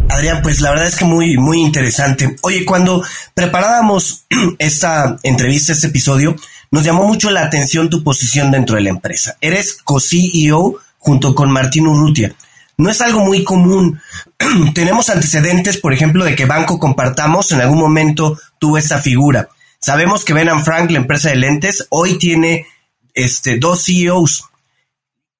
Adrián, 0.08 0.40
pues 0.42 0.60
la 0.60 0.70
verdad 0.70 0.86
es 0.86 0.94
que 0.96 1.04
muy, 1.04 1.36
muy 1.36 1.60
interesante. 1.60 2.36
Oye, 2.42 2.64
cuando 2.64 3.02
preparábamos 3.34 4.26
esta 4.58 5.16
entrevista, 5.22 5.72
este 5.72 5.88
episodio, 5.88 6.36
nos 6.74 6.82
llamó 6.82 7.04
mucho 7.04 7.30
la 7.30 7.44
atención 7.44 7.88
tu 7.88 8.02
posición 8.02 8.50
dentro 8.50 8.74
de 8.74 8.82
la 8.82 8.90
empresa. 8.90 9.36
Eres 9.40 9.78
co-CEO 9.84 10.80
junto 10.98 11.32
con 11.32 11.52
Martín 11.52 11.86
Urrutia. 11.86 12.34
No 12.76 12.90
es 12.90 13.00
algo 13.00 13.20
muy 13.20 13.44
común. 13.44 14.00
Tenemos 14.74 15.08
antecedentes, 15.08 15.76
por 15.76 15.92
ejemplo, 15.92 16.24
de 16.24 16.34
que 16.34 16.46
Banco 16.46 16.80
Compartamos 16.80 17.52
en 17.52 17.60
algún 17.60 17.78
momento 17.78 18.36
tuvo 18.58 18.76
esta 18.76 18.98
figura. 18.98 19.48
Sabemos 19.78 20.24
que 20.24 20.32
Ben 20.32 20.64
Frank, 20.64 20.90
la 20.90 20.98
empresa 20.98 21.28
de 21.28 21.36
lentes, 21.36 21.86
hoy 21.90 22.18
tiene 22.18 22.66
este, 23.14 23.56
dos 23.56 23.84
CEOs. 23.84 24.42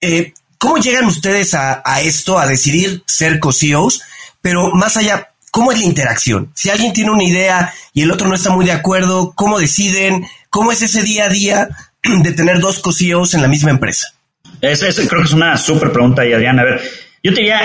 Eh, 0.01 0.35
¿Cómo 0.57 0.77
llegan 0.77 1.07
ustedes 1.07 1.55
a, 1.55 1.83
a, 1.85 2.01
esto, 2.01 2.39
a 2.39 2.47
decidir 2.47 3.03
ser 3.09 3.41
co-CEOs? 3.41 4.03
Pero 4.41 4.71
más 4.71 4.97
allá, 4.97 5.31
¿cómo 5.51 5.73
es 5.73 5.81
la 5.81 5.85
interacción? 5.85 6.53
Si 6.55 6.71
alguien 6.71 6.93
tiene 6.93 7.11
una 7.11 7.25
idea 7.25 7.75
y 7.93 8.03
el 8.03 8.13
otro 8.13 8.29
no 8.29 8.37
está 8.37 8.51
muy 8.51 8.67
de 8.67 8.73
acuerdo, 8.73 9.33
¿cómo 9.35 9.59
deciden? 9.59 10.25
¿Cómo 10.55 10.71
es 10.71 10.83
ese 10.83 11.03
día 11.03 11.25
a 11.25 11.29
día 11.29 11.69
de 12.23 12.31
tener 12.31 12.61
dos 12.61 12.79
co-CEOs 12.79 13.35
en 13.35 13.43
la 13.43 13.49
misma 13.49 13.73
empresa? 13.73 14.15
Eso, 14.61 14.87
creo 15.09 15.23
que 15.23 15.27
es 15.27 15.33
una 15.33 15.57
súper 15.57 15.91
pregunta, 15.91 16.23
Adrián. 16.23 16.61
A 16.61 16.63
ver, 16.63 16.81
yo 17.25 17.35
te 17.35 17.41
diría 17.41 17.61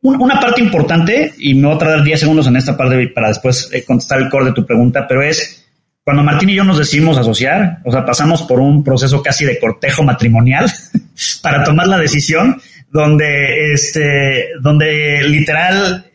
una 0.00 0.40
parte 0.40 0.62
importante, 0.62 1.34
y 1.36 1.52
me 1.52 1.66
voy 1.66 1.76
a 1.76 1.78
tardar 1.78 2.02
10 2.02 2.20
segundos 2.20 2.46
en 2.46 2.56
esta 2.56 2.78
parte 2.78 3.08
para 3.08 3.28
después 3.28 3.68
eh, 3.74 3.84
contestar 3.84 4.22
el 4.22 4.30
core 4.30 4.46
de 4.46 4.52
tu 4.52 4.64
pregunta, 4.64 5.06
pero 5.06 5.22
es 5.22 5.66
cuando 6.02 6.22
Martín 6.22 6.48
y 6.48 6.54
yo 6.54 6.64
nos 6.64 6.78
decidimos 6.78 7.18
asociar, 7.18 7.80
o 7.84 7.92
sea, 7.92 8.06
pasamos 8.06 8.40
por 8.44 8.58
un 8.58 8.82
proceso 8.82 9.22
casi 9.22 9.44
de 9.44 9.58
cortejo 9.58 10.02
matrimonial 10.02 10.72
para 11.42 11.62
tomar 11.62 11.88
la 11.88 11.98
decisión 11.98 12.58
donde, 12.90 13.74
este, 13.74 14.48
donde 14.62 15.22
literal 15.24 16.10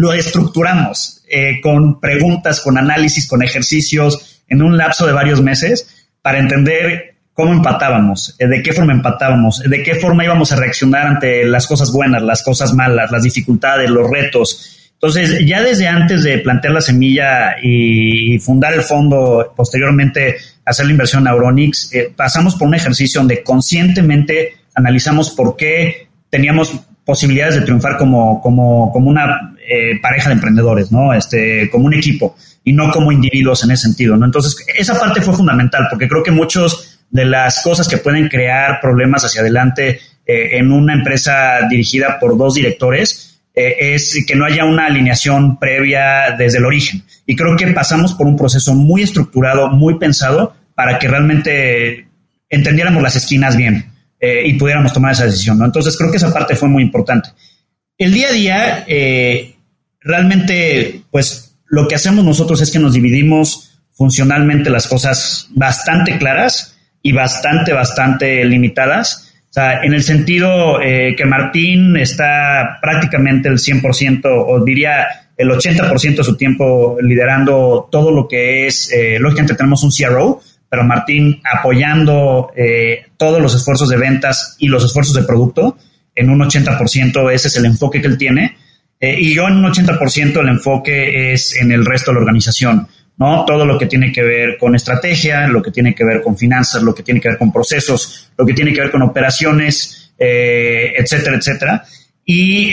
lo 0.00 0.12
estructuramos 0.12 1.22
eh, 1.28 1.60
con 1.62 2.00
preguntas, 2.00 2.60
con 2.60 2.78
análisis, 2.78 3.28
con 3.28 3.42
ejercicios 3.42 4.42
en 4.48 4.62
un 4.62 4.76
lapso 4.76 5.06
de 5.06 5.12
varios 5.12 5.40
meses 5.42 6.08
para 6.22 6.38
entender 6.38 7.14
cómo 7.32 7.52
empatábamos, 7.52 8.34
eh, 8.38 8.46
de 8.46 8.62
qué 8.62 8.72
forma 8.72 8.92
empatábamos, 8.92 9.60
de 9.60 9.82
qué 9.82 9.94
forma 9.94 10.24
íbamos 10.24 10.52
a 10.52 10.56
reaccionar 10.56 11.06
ante 11.06 11.44
las 11.44 11.66
cosas 11.66 11.92
buenas, 11.92 12.22
las 12.22 12.42
cosas 12.42 12.74
malas, 12.74 13.10
las 13.10 13.22
dificultades, 13.22 13.88
los 13.90 14.10
retos. 14.10 14.90
Entonces, 14.94 15.46
ya 15.46 15.62
desde 15.62 15.88
antes 15.88 16.22
de 16.24 16.38
plantear 16.38 16.74
la 16.74 16.80
semilla 16.82 17.56
y 17.62 18.38
fundar 18.38 18.74
el 18.74 18.82
fondo, 18.82 19.54
posteriormente 19.56 20.36
hacer 20.64 20.86
la 20.86 20.92
inversión 20.92 21.22
en 21.22 21.28
Auronix, 21.28 21.90
eh, 21.94 22.12
pasamos 22.14 22.54
por 22.56 22.68
un 22.68 22.74
ejercicio 22.74 23.20
donde 23.20 23.42
conscientemente 23.42 24.58
analizamos 24.74 25.30
por 25.30 25.56
qué 25.56 26.08
teníamos 26.28 26.72
posibilidades 27.04 27.56
de 27.56 27.62
triunfar 27.62 27.96
como, 27.96 28.40
como, 28.40 28.92
como 28.92 29.10
una 29.10 29.54
eh, 29.68 29.98
pareja 30.00 30.28
de 30.28 30.34
emprendedores, 30.34 30.92
¿no? 30.92 31.12
Este, 31.12 31.68
como 31.70 31.86
un 31.86 31.94
equipo 31.94 32.36
y 32.64 32.72
no 32.72 32.90
como 32.90 33.12
individuos 33.12 33.64
en 33.64 33.70
ese 33.70 33.84
sentido, 33.84 34.16
¿no? 34.16 34.26
Entonces, 34.26 34.56
esa 34.76 34.98
parte 34.98 35.20
fue 35.20 35.34
fundamental 35.34 35.86
porque 35.90 36.08
creo 36.08 36.22
que 36.22 36.30
muchos 36.30 36.98
de 37.10 37.24
las 37.24 37.62
cosas 37.62 37.88
que 37.88 37.98
pueden 37.98 38.28
crear 38.28 38.80
problemas 38.80 39.24
hacia 39.24 39.40
adelante 39.40 40.00
eh, 40.26 40.58
en 40.58 40.70
una 40.70 40.94
empresa 40.94 41.66
dirigida 41.68 42.18
por 42.20 42.36
dos 42.36 42.54
directores 42.54 43.40
eh, 43.54 43.94
es 43.94 44.24
que 44.26 44.36
no 44.36 44.44
haya 44.44 44.64
una 44.64 44.86
alineación 44.86 45.58
previa 45.58 46.36
desde 46.38 46.58
el 46.58 46.64
origen. 46.64 47.02
Y 47.26 47.34
creo 47.34 47.56
que 47.56 47.66
pasamos 47.68 48.14
por 48.14 48.26
un 48.26 48.36
proceso 48.36 48.74
muy 48.74 49.02
estructurado, 49.02 49.68
muy 49.68 49.98
pensado 49.98 50.54
para 50.74 50.98
que 50.98 51.08
realmente 51.08 52.08
entendiéramos 52.48 53.02
las 53.02 53.16
esquinas 53.16 53.56
bien. 53.56 53.89
Eh, 54.22 54.42
y 54.48 54.52
pudiéramos 54.54 54.92
tomar 54.92 55.12
esa 55.12 55.24
decisión. 55.24 55.58
¿no? 55.58 55.64
Entonces 55.64 55.96
creo 55.96 56.10
que 56.10 56.18
esa 56.18 56.32
parte 56.32 56.54
fue 56.54 56.68
muy 56.68 56.82
importante. 56.82 57.30
El 57.96 58.12
día 58.12 58.28
a 58.28 58.32
día, 58.32 58.84
eh, 58.86 59.54
realmente, 60.00 61.02
pues 61.10 61.56
lo 61.66 61.88
que 61.88 61.94
hacemos 61.94 62.22
nosotros 62.22 62.60
es 62.60 62.70
que 62.70 62.78
nos 62.78 62.92
dividimos 62.92 63.78
funcionalmente 63.92 64.68
las 64.68 64.86
cosas 64.86 65.48
bastante 65.54 66.18
claras 66.18 66.76
y 67.02 67.12
bastante, 67.12 67.72
bastante 67.72 68.44
limitadas. 68.44 69.32
O 69.48 69.52
sea, 69.52 69.82
en 69.82 69.94
el 69.94 70.02
sentido 70.02 70.82
eh, 70.82 71.14
que 71.16 71.24
Martín 71.24 71.96
está 71.96 72.78
prácticamente 72.82 73.48
el 73.48 73.56
100%, 73.56 74.20
o 74.24 74.62
diría 74.62 75.30
el 75.36 75.48
80% 75.48 76.16
de 76.16 76.24
su 76.24 76.36
tiempo 76.36 76.98
liderando 77.00 77.88
todo 77.90 78.10
lo 78.10 78.28
que 78.28 78.66
es, 78.66 78.90
lógicamente 79.18 79.54
tenemos 79.54 79.82
un 79.82 79.90
CRO, 79.90 80.42
pero 80.70 80.84
Martín 80.84 81.42
apoyando 81.52 82.52
eh, 82.56 83.06
todos 83.16 83.42
los 83.42 83.54
esfuerzos 83.56 83.88
de 83.88 83.96
ventas 83.96 84.54
y 84.58 84.68
los 84.68 84.84
esfuerzos 84.84 85.16
de 85.16 85.24
producto 85.24 85.76
en 86.14 86.30
un 86.30 86.38
80%, 86.38 87.32
ese 87.32 87.48
es 87.48 87.56
el 87.56 87.66
enfoque 87.66 88.00
que 88.00 88.06
él 88.06 88.16
tiene. 88.16 88.56
Eh, 89.00 89.16
y 89.18 89.34
yo 89.34 89.48
en 89.48 89.56
un 89.56 89.64
80% 89.64 90.40
el 90.40 90.48
enfoque 90.48 91.32
es 91.32 91.56
en 91.56 91.72
el 91.72 91.84
resto 91.84 92.10
de 92.10 92.14
la 92.14 92.20
organización, 92.20 92.86
¿no? 93.16 93.44
Todo 93.46 93.66
lo 93.66 93.76
que 93.78 93.86
tiene 93.86 94.12
que 94.12 94.22
ver 94.22 94.58
con 94.58 94.76
estrategia, 94.76 95.48
lo 95.48 95.60
que 95.60 95.72
tiene 95.72 95.92
que 95.92 96.04
ver 96.04 96.22
con 96.22 96.36
finanzas, 96.36 96.82
lo 96.82 96.94
que 96.94 97.02
tiene 97.02 97.20
que 97.20 97.30
ver 97.30 97.38
con 97.38 97.52
procesos, 97.52 98.30
lo 98.38 98.46
que 98.46 98.54
tiene 98.54 98.72
que 98.72 98.80
ver 98.80 98.92
con 98.92 99.02
operaciones, 99.02 100.12
eh, 100.16 100.92
etcétera, 100.96 101.36
etcétera. 101.36 101.84
Y, 102.24 102.70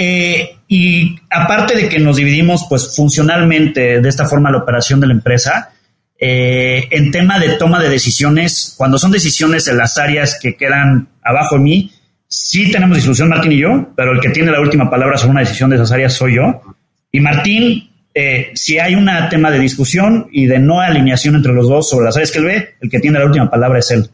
y 0.67 1.19
aparte 1.31 1.75
de 1.75 1.89
que 1.89 1.97
nos 1.97 2.17
dividimos 2.17 2.67
pues 2.69 2.95
funcionalmente 2.95 4.01
de 4.01 4.09
esta 4.09 4.27
forma 4.27 4.51
la 4.51 4.59
operación 4.59 4.99
de 4.99 5.07
la 5.07 5.13
empresa, 5.13 5.71
eh, 6.19 6.87
en 6.91 7.11
tema 7.11 7.39
de 7.39 7.49
toma 7.57 7.81
de 7.81 7.89
decisiones, 7.89 8.73
cuando 8.77 8.97
son 8.97 9.11
decisiones 9.11 9.67
en 9.67 9.77
las 9.77 9.97
áreas 9.97 10.39
que 10.41 10.55
quedan 10.55 11.09
abajo 11.21 11.57
de 11.57 11.61
mí, 11.61 11.91
sí 12.27 12.71
tenemos 12.71 12.97
discusión 12.97 13.29
Martín 13.29 13.51
y 13.51 13.59
yo, 13.59 13.89
pero 13.95 14.13
el 14.13 14.19
que 14.19 14.29
tiene 14.29 14.51
la 14.51 14.59
última 14.59 14.89
palabra 14.89 15.17
sobre 15.17 15.31
una 15.31 15.41
decisión 15.41 15.69
de 15.69 15.75
esas 15.75 15.91
áreas 15.91 16.13
soy 16.13 16.35
yo. 16.35 16.61
Y 17.11 17.19
Martín, 17.19 17.89
eh, 18.13 18.51
si 18.55 18.79
hay 18.79 18.95
un 18.95 19.09
tema 19.29 19.51
de 19.51 19.59
discusión 19.59 20.27
y 20.31 20.47
de 20.47 20.59
no 20.59 20.81
alineación 20.81 21.35
entre 21.35 21.53
los 21.53 21.69
dos 21.69 21.89
sobre 21.89 22.05
las 22.05 22.15
áreas 22.15 22.31
que 22.31 22.39
él 22.39 22.45
ve, 22.45 22.75
el 22.81 22.89
que 22.89 22.99
tiene 22.99 23.19
la 23.19 23.25
última 23.25 23.49
palabra 23.49 23.79
es 23.79 23.91
él. 23.91 24.09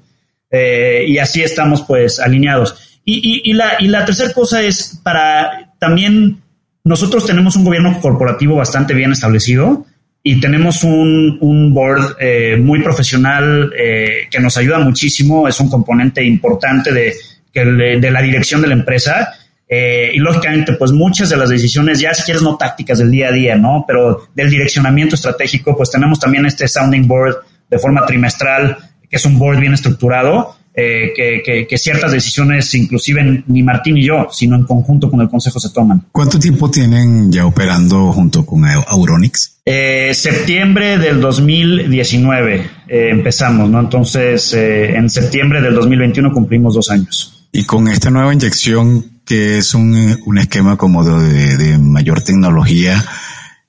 Eh, 0.52 1.06
y 1.08 1.18
así 1.18 1.42
estamos 1.42 1.84
pues 1.84 2.20
alineados. 2.20 3.00
Y, 3.06 3.42
y, 3.50 3.54
la, 3.54 3.76
y 3.80 3.88
la 3.88 4.06
tercera 4.06 4.32
cosa 4.34 4.62
es 4.62 5.00
para 5.04 5.74
también 5.80 6.42
nosotros 6.84 7.26
tenemos 7.26 7.56
un 7.56 7.66
gobierno 7.66 8.00
corporativo 8.02 8.56
bastante 8.56 8.94
bien 8.94 9.12
establecido 9.12 9.86
y 10.24 10.40
tenemos 10.40 10.84
un, 10.86 11.38
un 11.42 11.74
board 11.74 12.16
eh, 12.20 12.56
muy 12.58 12.82
profesional 12.82 13.74
eh, 13.78 14.28
que 14.32 14.40
nos 14.40 14.56
ayuda 14.56 14.80
muchísimo, 14.80 15.48
es 15.50 15.60
un 15.60 15.70
componente 15.70 16.24
importante 16.24 16.94
de, 16.94 17.14
de 17.54 18.12
la 18.12 18.22
dirección 18.22 18.62
de 18.62 18.68
la 18.68 18.74
empresa. 18.74 19.34
Eh, 19.68 20.12
y 20.14 20.20
lógicamente, 20.20 20.74
pues 20.74 20.92
muchas 20.92 21.30
de 21.30 21.38
las 21.38 21.50
decisiones, 21.50 22.00
ya 22.00 22.14
si 22.14 22.24
quieres 22.24 22.42
no 22.42 22.58
tácticas 22.58 23.00
del 23.00 23.12
día 23.12 23.30
a 23.30 23.32
día, 23.32 23.56
¿no? 23.56 23.84
Pero 23.88 24.30
del 24.34 24.50
direccionamiento 24.50 25.16
estratégico, 25.16 25.76
pues 25.76 25.92
tenemos 25.92 26.20
también 26.20 26.46
este 26.46 26.68
sounding 26.68 27.08
board 27.08 27.38
de 27.70 27.80
forma 27.80 28.06
trimestral, 28.06 28.78
que 29.10 29.18
es 29.18 29.26
un 29.26 29.38
board 29.38 29.60
bien 29.60 29.74
estructurado, 29.74 30.56
eh, 30.76 31.66
que, 31.70 31.78
ciertas 31.78 32.12
decisiones, 32.12 32.74
inclusive 32.74 33.44
ni 33.46 33.62
Martín 33.62 33.94
ni 33.94 34.06
yo, 34.06 34.28
sino 34.32 34.56
en 34.56 34.64
conjunto 34.64 35.10
con 35.10 35.22
el 35.22 35.30
Consejo 35.30 35.60
se 35.60 35.70
toman. 35.70 36.08
¿Cuánto 36.12 36.40
tiempo 36.40 36.72
tienen 36.72 37.32
ya 37.32 37.46
operando 37.46 38.12
junto 38.12 38.44
con 38.44 38.66
Auronix? 38.66 39.60
Eh, 39.66 40.12
septiembre 40.16 40.98
del 40.98 41.22
2019 41.22 42.56
eh, 42.88 43.10
empezamos, 43.12 43.70
¿no? 43.70 43.80
Entonces, 43.80 44.54
en 44.54 45.10
septiembre 45.12 45.62
del 45.62 45.76
2021 45.76 46.34
cumplimos 46.34 46.74
dos 46.74 46.90
años. 46.90 47.48
Y 47.52 47.66
con 47.66 47.88
esta 47.88 48.10
nueva 48.10 48.34
inyección, 48.34 49.20
que 49.26 49.60
es 49.60 49.76
un, 49.76 50.18
un 50.26 50.38
esquema 50.40 50.76
como 50.76 51.04
de, 51.04 51.56
de 51.56 51.78
mayor 51.78 52.22
tecnología, 52.22 53.04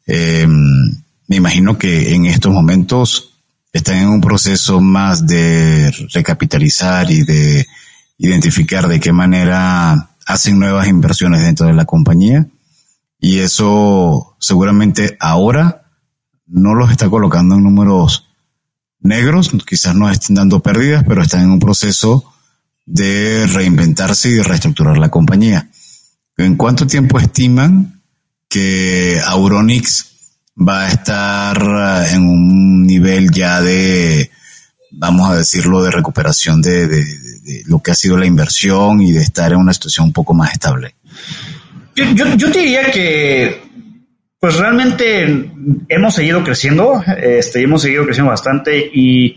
me 0.07 1.37
imagino 1.37 1.77
que 1.77 2.15
en 2.15 2.25
estos 2.27 2.53
momentos 2.53 3.34
están 3.75 3.97
en 3.97 4.09
un 4.09 4.21
proceso 4.21 4.81
más 4.81 5.27
de 5.27 5.91
recapitalizar 6.13 7.11
y 7.11 7.25
de 7.25 7.67
identificar 8.19 8.87
de 8.87 9.01
qué 9.01 9.13
manera 9.13 10.11
hacen 10.27 10.61
nuevas 10.61 10.87
inversiones 10.87 11.43
dentro 11.43 11.67
de 11.67 11.75
la 11.75 11.85
compañía. 11.85 12.47
Y 13.19 13.41
eso 13.41 14.37
seguramente 14.39 15.17
ahora 15.19 15.91
no 16.47 16.75
los 16.75 16.93
está 16.93 17.11
colocando 17.11 17.57
en 17.57 17.65
números 17.65 18.29
negros, 19.01 19.51
quizás 19.67 19.97
no 19.97 20.09
estén 20.09 20.37
dando 20.37 20.61
pérdidas, 20.61 21.05
pero 21.07 21.23
están 21.23 21.43
en 21.43 21.51
un 21.51 21.59
proceso 21.59 22.33
de 22.87 23.45
reinventarse 23.49 24.29
y 24.29 24.35
de 24.35 24.45
reestructurar 24.45 24.99
la 24.99 25.11
compañía. 25.11 25.69
¿En 26.37 26.55
cuánto 26.55 26.87
tiempo 26.87 27.19
estiman 27.19 28.03
que 28.49 29.21
Auronix 29.27 30.14
va 30.57 30.85
a 30.85 30.89
estar 30.89 31.57
eh, 31.57 32.15
en 32.15 32.29
un 32.29 32.87
nivel 32.87 33.31
ya 33.31 33.61
de 33.61 34.31
vamos 34.97 35.31
a 35.31 35.37
decirlo, 35.37 35.83
de 35.83 35.91
recuperación 35.91 36.63
de, 36.63 36.87
de, 36.87 37.05
lo 37.67 37.81
que 37.81 37.91
ha 37.91 37.95
sido 37.95 38.17
la 38.17 38.27
inversión 38.27 39.03
y 39.03 39.13
de 39.13 39.21
estar 39.21 39.53
en 39.53 39.59
una 39.59 39.73
situación 39.73 40.07
un 40.07 40.13
poco 40.13 40.35
más 40.35 40.53
estable? 40.53 40.95
Yo, 41.95 42.51
diría 42.51 42.91
que, 42.91 43.63
pues 44.41 44.57
realmente 44.57 45.51
hemos 45.89 46.15
seguido 46.15 46.43
creciendo, 46.43 47.03
este, 47.19 47.63
hemos 47.63 47.83
seguido 47.83 48.05
creciendo 48.05 48.31
bastante 48.31 48.79
y, 48.93 49.37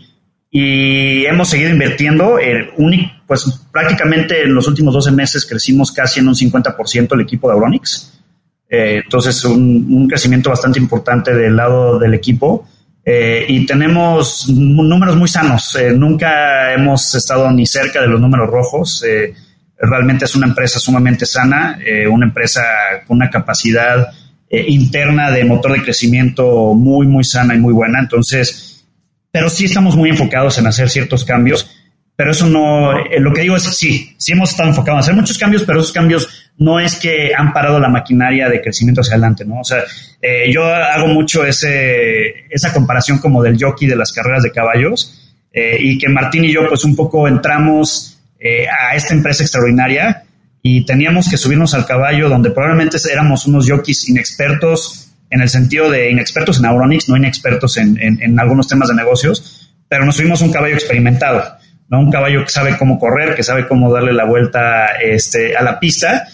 hemos 0.50 1.48
seguido 1.48 1.70
invirtiendo. 1.70 2.38
Pues 3.26 3.44
prácticamente 3.70 4.42
en 4.42 4.54
los 4.54 4.66
últimos 4.66 4.94
12 4.94 5.12
meses 5.12 5.44
crecimos 5.44 5.92
casi 5.92 6.20
en 6.20 6.28
un 6.28 6.34
50% 6.34 7.14
el 7.14 7.20
equipo 7.20 7.48
de 7.48 7.54
Auronix. 7.54 8.17
Eh, 8.68 9.00
entonces, 9.04 9.44
un, 9.44 10.06
crecimiento 10.08 10.50
bastante 10.50 10.78
importante 10.78 11.34
del 11.34 11.56
lado 11.56 11.98
del 11.98 12.14
equipo. 12.14 12.68
Eh, 13.04 13.46
y 13.48 13.64
tenemos 13.64 14.48
números 14.48 15.16
muy 15.16 15.28
sanos. 15.28 15.74
Eh, 15.76 15.92
nunca 15.92 16.74
hemos 16.74 17.14
estado 17.14 17.50
ni 17.50 17.66
cerca 17.66 18.02
de 18.02 18.08
los 18.08 18.20
números 18.20 18.48
rojos. 18.50 19.04
Realmente 19.80 20.26
es 20.26 20.34
una 20.34 20.46
empresa 20.46 20.78
sumamente 20.78 21.24
sana, 21.24 21.78
una 22.10 22.26
empresa 22.26 22.62
con 23.06 23.18
una 23.18 23.30
capacidad 23.30 24.08
interna 24.50 25.30
de 25.30 25.44
motor 25.44 25.72
de 25.72 25.82
crecimiento 25.82 26.74
muy, 26.74 27.06
muy 27.06 27.22
sana 27.22 27.54
y 27.54 27.58
muy 27.58 27.72
buena. 27.72 28.00
Entonces, 28.00 28.84
pero 29.30 29.48
sí 29.48 29.66
estamos 29.66 29.94
muy 29.94 30.10
enfocados 30.10 30.58
en 30.58 30.66
hacer 30.66 30.90
ciertos 30.90 31.24
cambios. 31.24 31.70
Pero 32.16 32.32
eso 32.32 32.48
no, 32.48 32.92
lo 33.20 33.32
que 33.32 33.42
digo 33.42 33.54
es 33.54 33.62
sí, 33.62 34.16
sí 34.18 34.32
hemos 34.32 34.50
estado 34.50 34.70
enfocados 34.70 34.98
en 34.98 35.00
hacer 35.02 35.14
muchos 35.14 35.38
cambios, 35.38 35.62
pero 35.62 35.78
esos 35.78 35.92
cambios 35.92 36.47
no 36.58 36.80
es 36.80 36.96
que 36.96 37.32
han 37.36 37.52
parado 37.52 37.78
la 37.78 37.88
maquinaria 37.88 38.48
de 38.48 38.60
crecimiento 38.60 39.00
hacia 39.00 39.14
adelante, 39.14 39.44
¿no? 39.44 39.60
O 39.60 39.64
sea, 39.64 39.78
eh, 40.20 40.50
yo 40.52 40.64
hago 40.64 41.06
mucho 41.06 41.44
ese, 41.44 42.46
esa 42.50 42.72
comparación 42.72 43.18
como 43.18 43.42
del 43.42 43.56
jockey 43.60 43.86
de 43.86 43.94
las 43.94 44.12
carreras 44.12 44.42
de 44.42 44.50
caballos 44.50 45.36
eh, 45.52 45.76
y 45.80 45.98
que 45.98 46.08
Martín 46.08 46.44
y 46.44 46.52
yo 46.52 46.68
pues 46.68 46.84
un 46.84 46.96
poco 46.96 47.28
entramos 47.28 48.18
eh, 48.40 48.66
a 48.68 48.96
esta 48.96 49.14
empresa 49.14 49.44
extraordinaria 49.44 50.24
y 50.60 50.84
teníamos 50.84 51.30
que 51.30 51.36
subirnos 51.36 51.74
al 51.74 51.86
caballo 51.86 52.28
donde 52.28 52.50
probablemente 52.50 52.98
éramos 53.10 53.46
unos 53.46 53.70
jockeys 53.70 54.08
inexpertos 54.08 55.12
en 55.30 55.40
el 55.40 55.48
sentido 55.48 55.88
de 55.90 56.10
inexpertos 56.10 56.58
en 56.58 56.66
Auronics, 56.66 57.08
no 57.08 57.16
inexpertos 57.16 57.76
en, 57.76 58.00
en, 58.00 58.20
en 58.20 58.40
algunos 58.40 58.66
temas 58.66 58.88
de 58.88 58.96
negocios, 58.96 59.70
pero 59.88 60.04
nos 60.04 60.16
subimos 60.16 60.40
un 60.40 60.50
caballo 60.50 60.74
experimentado, 60.74 61.44
¿no? 61.88 62.00
Un 62.00 62.10
caballo 62.10 62.44
que 62.44 62.50
sabe 62.50 62.76
cómo 62.76 62.98
correr, 62.98 63.36
que 63.36 63.42
sabe 63.44 63.68
cómo 63.68 63.92
darle 63.92 64.12
la 64.12 64.24
vuelta 64.24 64.86
este, 65.00 65.56
a 65.56 65.62
la 65.62 65.78
pista 65.78 66.26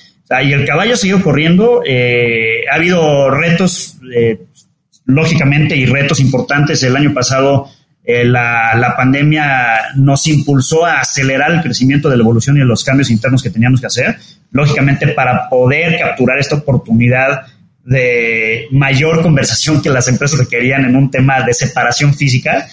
y 0.42 0.52
el 0.52 0.64
caballo 0.64 0.96
seguido 0.96 1.22
corriendo. 1.22 1.82
Eh, 1.86 2.64
ha 2.70 2.76
habido 2.76 3.30
retos, 3.30 3.96
eh, 4.14 4.40
lógicamente, 5.04 5.76
y 5.76 5.86
retos 5.86 6.20
importantes. 6.20 6.82
El 6.82 6.96
año 6.96 7.12
pasado 7.12 7.68
eh, 8.02 8.24
la, 8.24 8.74
la, 8.74 8.96
pandemia 8.96 9.94
nos 9.96 10.26
impulsó 10.26 10.84
a 10.84 11.00
acelerar 11.00 11.52
el 11.52 11.62
crecimiento 11.62 12.08
de 12.08 12.16
la 12.16 12.22
evolución 12.22 12.56
y 12.56 12.60
los 12.60 12.84
cambios 12.84 13.10
internos 13.10 13.42
que 13.42 13.50
teníamos 13.50 13.80
que 13.80 13.86
hacer. 13.86 14.16
Lógicamente, 14.50 15.08
para 15.08 15.48
poder 15.48 15.98
capturar 15.98 16.38
esta 16.38 16.56
oportunidad 16.56 17.46
de 17.84 18.66
mayor 18.70 19.22
conversación 19.22 19.82
que 19.82 19.90
las 19.90 20.08
empresas 20.08 20.38
requerían 20.38 20.84
en 20.84 20.96
un 20.96 21.10
tema 21.10 21.42
de 21.42 21.52
separación 21.52 22.14
física, 22.14 22.66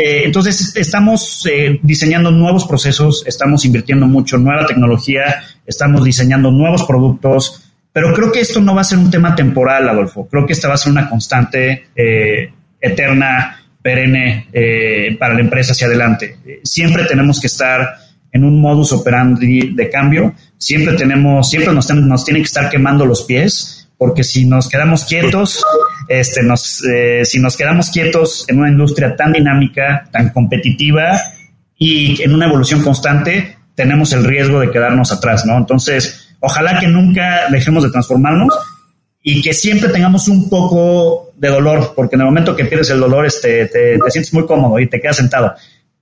eh, 0.00 0.22
entonces, 0.24 0.76
estamos 0.76 1.44
eh, 1.50 1.80
diseñando 1.82 2.30
nuevos 2.30 2.64
procesos, 2.66 3.24
estamos 3.26 3.64
invirtiendo 3.64 4.06
mucho 4.06 4.38
nueva 4.38 4.64
tecnología, 4.64 5.42
estamos 5.66 6.04
diseñando 6.04 6.52
nuevos 6.52 6.84
productos, 6.84 7.72
pero 7.92 8.14
creo 8.14 8.30
que 8.30 8.38
esto 8.38 8.60
no 8.60 8.76
va 8.76 8.82
a 8.82 8.84
ser 8.84 8.98
un 8.98 9.10
tema 9.10 9.34
temporal, 9.34 9.88
Adolfo. 9.88 10.28
Creo 10.28 10.46
que 10.46 10.52
esta 10.52 10.68
va 10.68 10.74
a 10.74 10.78
ser 10.78 10.92
una 10.92 11.10
constante, 11.10 11.88
eh, 11.96 12.52
eterna, 12.80 13.60
perenne 13.82 14.46
para 15.18 15.34
la 15.34 15.40
empresa 15.40 15.72
hacia 15.72 15.86
adelante. 15.86 16.36
Siempre 16.62 17.04
tenemos 17.04 17.40
que 17.40 17.46
estar 17.46 17.96
en 18.30 18.44
un 18.44 18.60
modus 18.60 18.92
operandi 18.92 19.72
de 19.74 19.90
cambio, 19.90 20.34
siempre 20.58 20.94
tenemos, 20.94 21.48
siempre 21.48 21.72
nos, 21.72 21.90
nos 21.90 22.24
tienen 22.24 22.42
que 22.42 22.48
estar 22.48 22.68
quemando 22.68 23.06
los 23.06 23.22
pies, 23.22 23.88
porque 23.96 24.22
si 24.22 24.44
nos 24.44 24.68
quedamos 24.68 25.04
quietos, 25.04 25.64
este, 26.08 26.42
nos, 26.42 26.84
eh, 26.84 27.24
si 27.24 27.38
nos 27.38 27.56
quedamos 27.56 27.90
quietos 27.90 28.44
en 28.48 28.60
una 28.60 28.70
industria 28.70 29.14
tan 29.14 29.32
dinámica, 29.32 30.08
tan 30.10 30.30
competitiva 30.30 31.20
y 31.76 32.22
en 32.22 32.34
una 32.34 32.46
evolución 32.46 32.82
constante, 32.82 33.56
tenemos 33.74 34.12
el 34.12 34.24
riesgo 34.24 34.60
de 34.60 34.70
quedarnos 34.70 35.12
atrás, 35.12 35.46
¿no? 35.46 35.56
Entonces, 35.56 36.34
ojalá 36.40 36.80
que 36.80 36.88
nunca 36.88 37.48
dejemos 37.50 37.84
de 37.84 37.90
transformarnos 37.90 38.52
y 39.22 39.42
que 39.42 39.52
siempre 39.54 39.90
tengamos 39.90 40.28
un 40.28 40.48
poco 40.48 41.32
de 41.36 41.48
dolor, 41.48 41.92
porque 41.94 42.16
en 42.16 42.22
el 42.22 42.26
momento 42.26 42.56
que 42.56 42.64
pierdes 42.64 42.90
el 42.90 43.00
dolor, 43.00 43.26
este, 43.26 43.66
te, 43.66 43.98
sientes 44.10 44.32
muy 44.34 44.46
cómodo 44.46 44.80
y 44.80 44.88
te 44.88 45.00
quedas 45.00 45.16
sentado. 45.16 45.54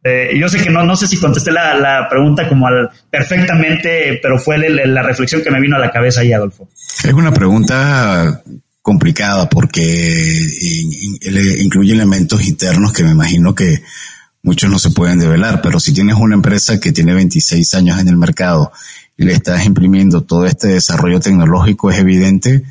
Eh, 0.04 0.38
yo 0.38 0.48
sé 0.48 0.62
que 0.62 0.70
no, 0.70 0.84
no 0.84 0.94
sé 0.94 1.09
si 1.09 1.18
contesté 1.18 1.50
la, 1.50 1.74
la 1.74 2.09
pregunta 2.09 2.48
como 2.48 2.68
al, 2.68 2.88
perfectamente, 3.11 4.20
pero 4.22 4.38
fue 4.38 4.57
la 4.70 5.02
reflexión 5.02 5.42
que 5.42 5.50
me 5.50 5.61
vino 5.61 5.76
a 5.76 5.80
la 5.80 5.90
cabeza 5.90 6.20
ahí, 6.20 6.32
Adolfo. 6.32 6.68
Es 7.02 7.12
una 7.12 7.32
pregunta 7.32 8.42
complicada 8.87 9.49
porque 9.49 10.41
incluye 11.61 11.93
elementos 11.93 12.47
internos 12.47 12.93
que 12.93 13.03
me 13.03 13.11
imagino 13.11 13.53
que 13.53 13.82
muchos 14.45 14.70
no 14.70 14.78
se 14.78 14.91
pueden 14.91 15.18
develar, 15.18 15.61
pero 15.61 15.80
si 15.80 15.93
tienes 15.93 16.14
una 16.14 16.37
empresa 16.37 16.78
que 16.78 16.93
tiene 16.93 17.12
26 17.12 17.74
años 17.74 17.99
en 17.99 18.07
el 18.07 18.16
mercado 18.16 18.70
y 19.16 19.24
le 19.24 19.32
estás 19.32 19.66
imprimiendo 19.66 20.22
todo 20.22 20.47
este 20.47 20.68
desarrollo 20.68 21.18
tecnológico, 21.18 21.91
es 21.91 21.99
evidente 21.99 22.62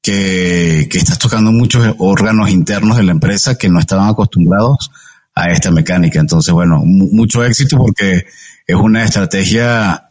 que, 0.00 0.88
que 0.90 0.96
estás 0.96 1.18
tocando 1.18 1.52
muchos 1.52 1.96
órganos 1.98 2.48
internos 2.48 2.96
de 2.96 3.02
la 3.02 3.12
empresa 3.12 3.58
que 3.58 3.68
no 3.68 3.78
estaban 3.78 4.08
acostumbrados 4.08 4.90
a 5.34 5.50
esta 5.50 5.70
mecánica. 5.70 6.18
Entonces, 6.18 6.54
bueno, 6.54 6.80
mucho 6.82 7.44
éxito 7.44 7.76
porque 7.76 8.24
es 8.66 8.76
una 8.76 9.04
estrategia, 9.04 10.08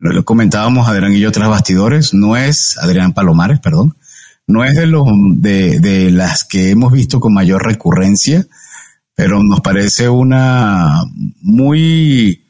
lo 0.00 0.24
comentábamos 0.24 0.88
Adrián 0.88 1.12
y 1.12 1.20
yo 1.20 1.30
tras 1.30 1.48
bastidores, 1.48 2.14
no 2.14 2.36
es 2.36 2.76
Adrián 2.78 3.12
Palomares, 3.12 3.60
perdón, 3.60 3.94
no 4.46 4.64
es 4.64 4.74
de, 4.74 4.86
los, 4.86 5.06
de, 5.36 5.80
de 5.80 6.10
las 6.10 6.44
que 6.44 6.70
hemos 6.70 6.92
visto 6.92 7.20
con 7.20 7.32
mayor 7.32 7.64
recurrencia, 7.64 8.46
pero 9.14 9.42
nos 9.42 9.60
parece 9.60 10.08
una 10.08 11.02
muy, 11.40 12.46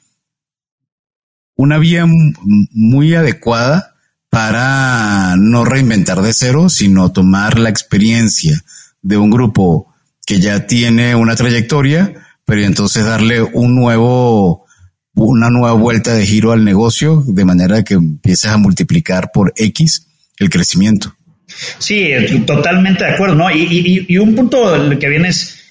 una 1.57 1.79
vía 1.79 2.07
muy 2.07 3.15
adecuada 3.15 3.95
para 4.31 5.37
no 5.37 5.65
reinventar 5.65 6.23
de 6.23 6.33
cero, 6.33 6.69
sino 6.69 7.13
tomar 7.13 7.59
la 7.59 7.69
experiencia 7.69 8.65
de 9.03 9.19
un 9.19 9.31
grupo 9.31 9.93
que 10.25 10.41
ya 10.41 10.67
tiene 10.67 11.15
una 11.15 11.37
trayectoria, 11.37 12.15
pero 12.45 12.63
entonces 12.63 13.05
darle 13.05 13.43
un 13.43 13.75
nuevo, 13.75 14.65
una 15.15 15.51
nueva 15.51 15.73
vuelta 15.73 16.15
de 16.15 16.25
giro 16.25 16.53
al 16.53 16.65
negocio 16.65 17.23
de 17.27 17.45
manera 17.45 17.83
que 17.83 17.95
empieces 17.95 18.51
a 18.51 18.57
multiplicar 18.57 19.31
por 19.33 19.53
X 19.57 20.07
el 20.39 20.49
crecimiento. 20.49 21.15
Sí, 21.47 22.13
totalmente 22.47 23.05
de 23.05 23.11
acuerdo, 23.11 23.35
¿no? 23.35 23.51
Y, 23.51 24.17
un 24.19 24.35
punto 24.35 24.75
que 24.99 25.09
viene 25.09 25.29
es 25.29 25.63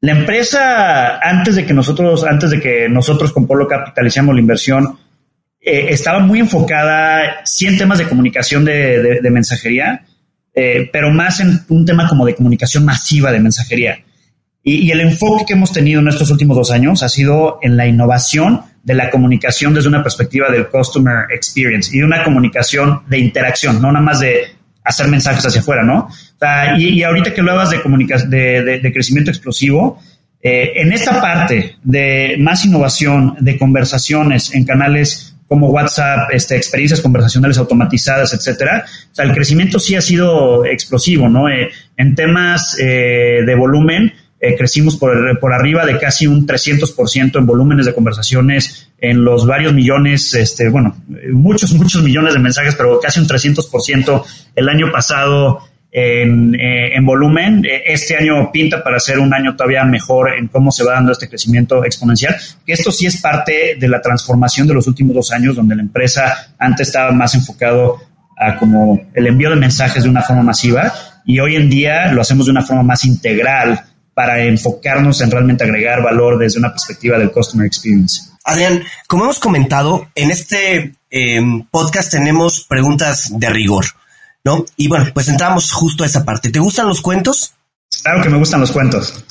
la 0.00 0.12
empresa 0.12 1.18
antes 1.18 1.56
de 1.56 1.64
que 1.64 1.72
nosotros, 1.72 2.24
antes 2.24 2.50
de 2.50 2.60
que 2.60 2.88
nosotros 2.88 3.32
con 3.32 3.46
Polo 3.46 3.68
capitalicemos 3.68 4.34
la 4.34 4.40
inversión, 4.40 4.98
eh, 5.60 5.86
estaba 5.90 6.18
muy 6.18 6.40
enfocada 6.40 7.42
sí 7.44 7.66
en 7.66 7.78
temas 7.78 7.98
de 7.98 8.08
comunicación 8.08 8.64
de, 8.64 9.20
mensajería, 9.30 10.04
eh, 10.54 10.90
pero 10.92 11.10
más 11.10 11.38
en 11.38 11.60
un 11.68 11.86
tema 11.86 12.08
como 12.08 12.26
de 12.26 12.34
comunicación 12.34 12.84
masiva 12.84 13.30
de 13.30 13.38
mensajería. 13.38 14.02
Y, 14.64 14.90
el 14.90 15.00
enfoque 15.00 15.44
que 15.46 15.52
hemos 15.54 15.72
tenido 15.72 16.00
en 16.00 16.08
estos 16.08 16.30
últimos 16.30 16.56
dos 16.56 16.70
años 16.70 17.02
ha 17.02 17.08
sido 17.08 17.58
en 17.62 17.76
la 17.76 17.86
innovación 17.86 18.62
de 18.82 18.94
la 18.94 19.10
comunicación 19.10 19.72
desde 19.74 19.88
una 19.88 20.02
perspectiva 20.02 20.50
del 20.50 20.68
customer 20.68 21.26
experience 21.30 21.96
y 21.96 22.02
una 22.02 22.24
comunicación 22.24 23.02
de 23.08 23.18
interacción, 23.18 23.80
no 23.80 23.92
nada 23.92 24.04
más 24.04 24.20
de 24.20 24.61
hacer 24.84 25.08
mensajes 25.08 25.46
hacia 25.46 25.60
afuera, 25.60 25.82
¿no? 25.82 26.08
y, 26.76 27.02
ahorita 27.02 27.32
que 27.32 27.40
hablabas 27.40 27.70
de, 27.70 27.78
de, 28.28 28.80
de, 28.80 28.92
crecimiento 28.92 29.30
explosivo, 29.30 30.00
eh, 30.42 30.72
en 30.74 30.92
esta 30.92 31.20
parte 31.20 31.76
de 31.84 32.36
más 32.40 32.64
innovación, 32.64 33.36
de 33.38 33.56
conversaciones 33.56 34.52
en 34.54 34.64
canales 34.64 35.36
como 35.46 35.68
WhatsApp, 35.68 36.30
este, 36.32 36.56
experiencias 36.56 37.00
conversacionales 37.00 37.58
automatizadas, 37.58 38.32
etcétera. 38.32 38.84
El 39.18 39.32
crecimiento 39.32 39.78
sí 39.78 39.94
ha 39.94 40.00
sido 40.00 40.64
explosivo, 40.64 41.28
¿no? 41.28 41.48
Eh, 41.48 41.70
en 41.96 42.14
temas 42.14 42.76
eh, 42.80 43.42
de 43.46 43.54
volumen, 43.54 44.14
eh, 44.44 44.56
crecimos 44.56 44.96
por, 44.96 45.38
por, 45.38 45.52
arriba 45.52 45.86
de 45.86 45.96
casi 45.98 46.26
un 46.26 46.44
300% 46.44 47.38
en 47.38 47.46
volúmenes 47.46 47.86
de 47.86 47.94
conversaciones, 47.94 48.90
en 48.98 49.24
los 49.24 49.46
varios 49.46 49.72
millones, 49.72 50.34
este, 50.34 50.68
bueno, 50.68 50.96
muchos, 51.30 51.72
muchos 51.74 52.02
millones 52.02 52.34
de 52.34 52.40
mensajes, 52.40 52.74
pero 52.74 52.98
casi 52.98 53.20
un 53.20 53.28
300% 53.28 54.24
el 54.56 54.68
año 54.68 54.90
pasado 54.90 55.60
en, 55.92 56.56
eh, 56.56 56.96
en, 56.96 57.06
volumen. 57.06 57.64
Eh, 57.64 57.84
este 57.86 58.16
año 58.16 58.50
pinta 58.50 58.82
para 58.82 58.98
ser 58.98 59.20
un 59.20 59.32
año 59.32 59.54
todavía 59.54 59.84
mejor 59.84 60.34
en 60.36 60.48
cómo 60.48 60.72
se 60.72 60.82
va 60.82 60.94
dando 60.94 61.12
este 61.12 61.28
crecimiento 61.28 61.84
exponencial. 61.84 62.34
Que 62.66 62.72
esto 62.72 62.90
sí 62.90 63.06
es 63.06 63.20
parte 63.20 63.76
de 63.78 63.88
la 63.88 64.00
transformación 64.00 64.66
de 64.66 64.74
los 64.74 64.88
últimos 64.88 65.14
dos 65.14 65.30
años, 65.30 65.54
donde 65.54 65.76
la 65.76 65.82
empresa 65.82 66.54
antes 66.58 66.88
estaba 66.88 67.12
más 67.12 67.32
enfocado 67.36 67.98
a 68.36 68.56
como 68.56 69.00
el 69.14 69.28
envío 69.28 69.50
de 69.50 69.56
mensajes 69.56 70.02
de 70.02 70.08
una 70.08 70.22
forma 70.22 70.42
masiva 70.42 70.92
y 71.24 71.38
hoy 71.38 71.54
en 71.54 71.70
día 71.70 72.10
lo 72.10 72.22
hacemos 72.22 72.46
de 72.46 72.52
una 72.52 72.62
forma 72.62 72.82
más 72.82 73.04
integral 73.04 73.84
para 74.14 74.42
enfocarnos 74.44 75.20
en 75.20 75.30
realmente 75.30 75.64
agregar 75.64 76.02
valor 76.02 76.38
desde 76.38 76.58
una 76.58 76.70
perspectiva 76.70 77.18
del 77.18 77.30
customer 77.30 77.66
experience. 77.66 78.22
Adrián, 78.44 78.82
como 79.06 79.24
hemos 79.24 79.38
comentado, 79.38 80.08
en 80.14 80.30
este 80.30 80.94
em, 81.10 81.62
podcast 81.70 82.10
tenemos 82.10 82.66
preguntas 82.68 83.30
de 83.38 83.48
rigor, 83.50 83.86
¿no? 84.44 84.64
Y 84.76 84.88
bueno, 84.88 85.06
pues 85.14 85.28
entramos 85.28 85.72
justo 85.72 86.04
a 86.04 86.06
esa 86.06 86.24
parte. 86.24 86.50
¿Te 86.50 86.58
gustan 86.58 86.88
los 86.88 87.00
cuentos? 87.00 87.54
Claro 88.02 88.22
que 88.22 88.28
me 88.28 88.38
gustan 88.38 88.60
los 88.60 88.72
cuentos. 88.72 89.24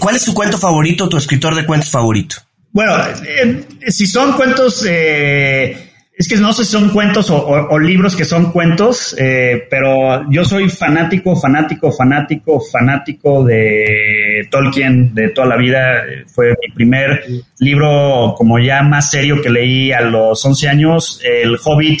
¿Cuál 0.00 0.16
es 0.16 0.24
tu 0.24 0.34
cuento 0.34 0.58
favorito, 0.58 1.08
tu 1.08 1.16
escritor 1.16 1.54
de 1.54 1.66
cuentos 1.66 1.90
favorito? 1.90 2.36
Bueno, 2.72 2.96
eh, 3.24 3.66
si 3.88 4.06
son 4.06 4.32
cuentos, 4.32 4.84
eh, 4.88 5.87
es 6.18 6.28
que 6.28 6.36
no 6.36 6.52
sé 6.52 6.64
si 6.64 6.72
son 6.72 6.90
cuentos 6.90 7.30
o, 7.30 7.78
libros 7.78 8.16
que 8.16 8.24
son 8.24 8.50
cuentos, 8.50 9.14
eh, 9.16 9.68
pero 9.70 10.28
yo 10.28 10.44
soy 10.44 10.68
fanático, 10.68 11.36
fanático, 11.36 11.92
fanático, 11.92 12.60
fanático 12.60 13.44
de 13.44 14.48
Tolkien 14.50 15.14
de 15.14 15.28
toda 15.28 15.46
la 15.46 15.56
vida. 15.56 16.02
Fue 16.26 16.56
mi 16.60 16.74
primer 16.74 17.24
libro 17.60 18.34
como 18.36 18.58
ya 18.58 18.82
más 18.82 19.12
serio 19.12 19.40
que 19.40 19.48
leí 19.48 19.92
a 19.92 20.00
los 20.00 20.44
11 20.44 20.68
años, 20.68 21.20
El 21.22 21.56
Hobbit 21.64 22.00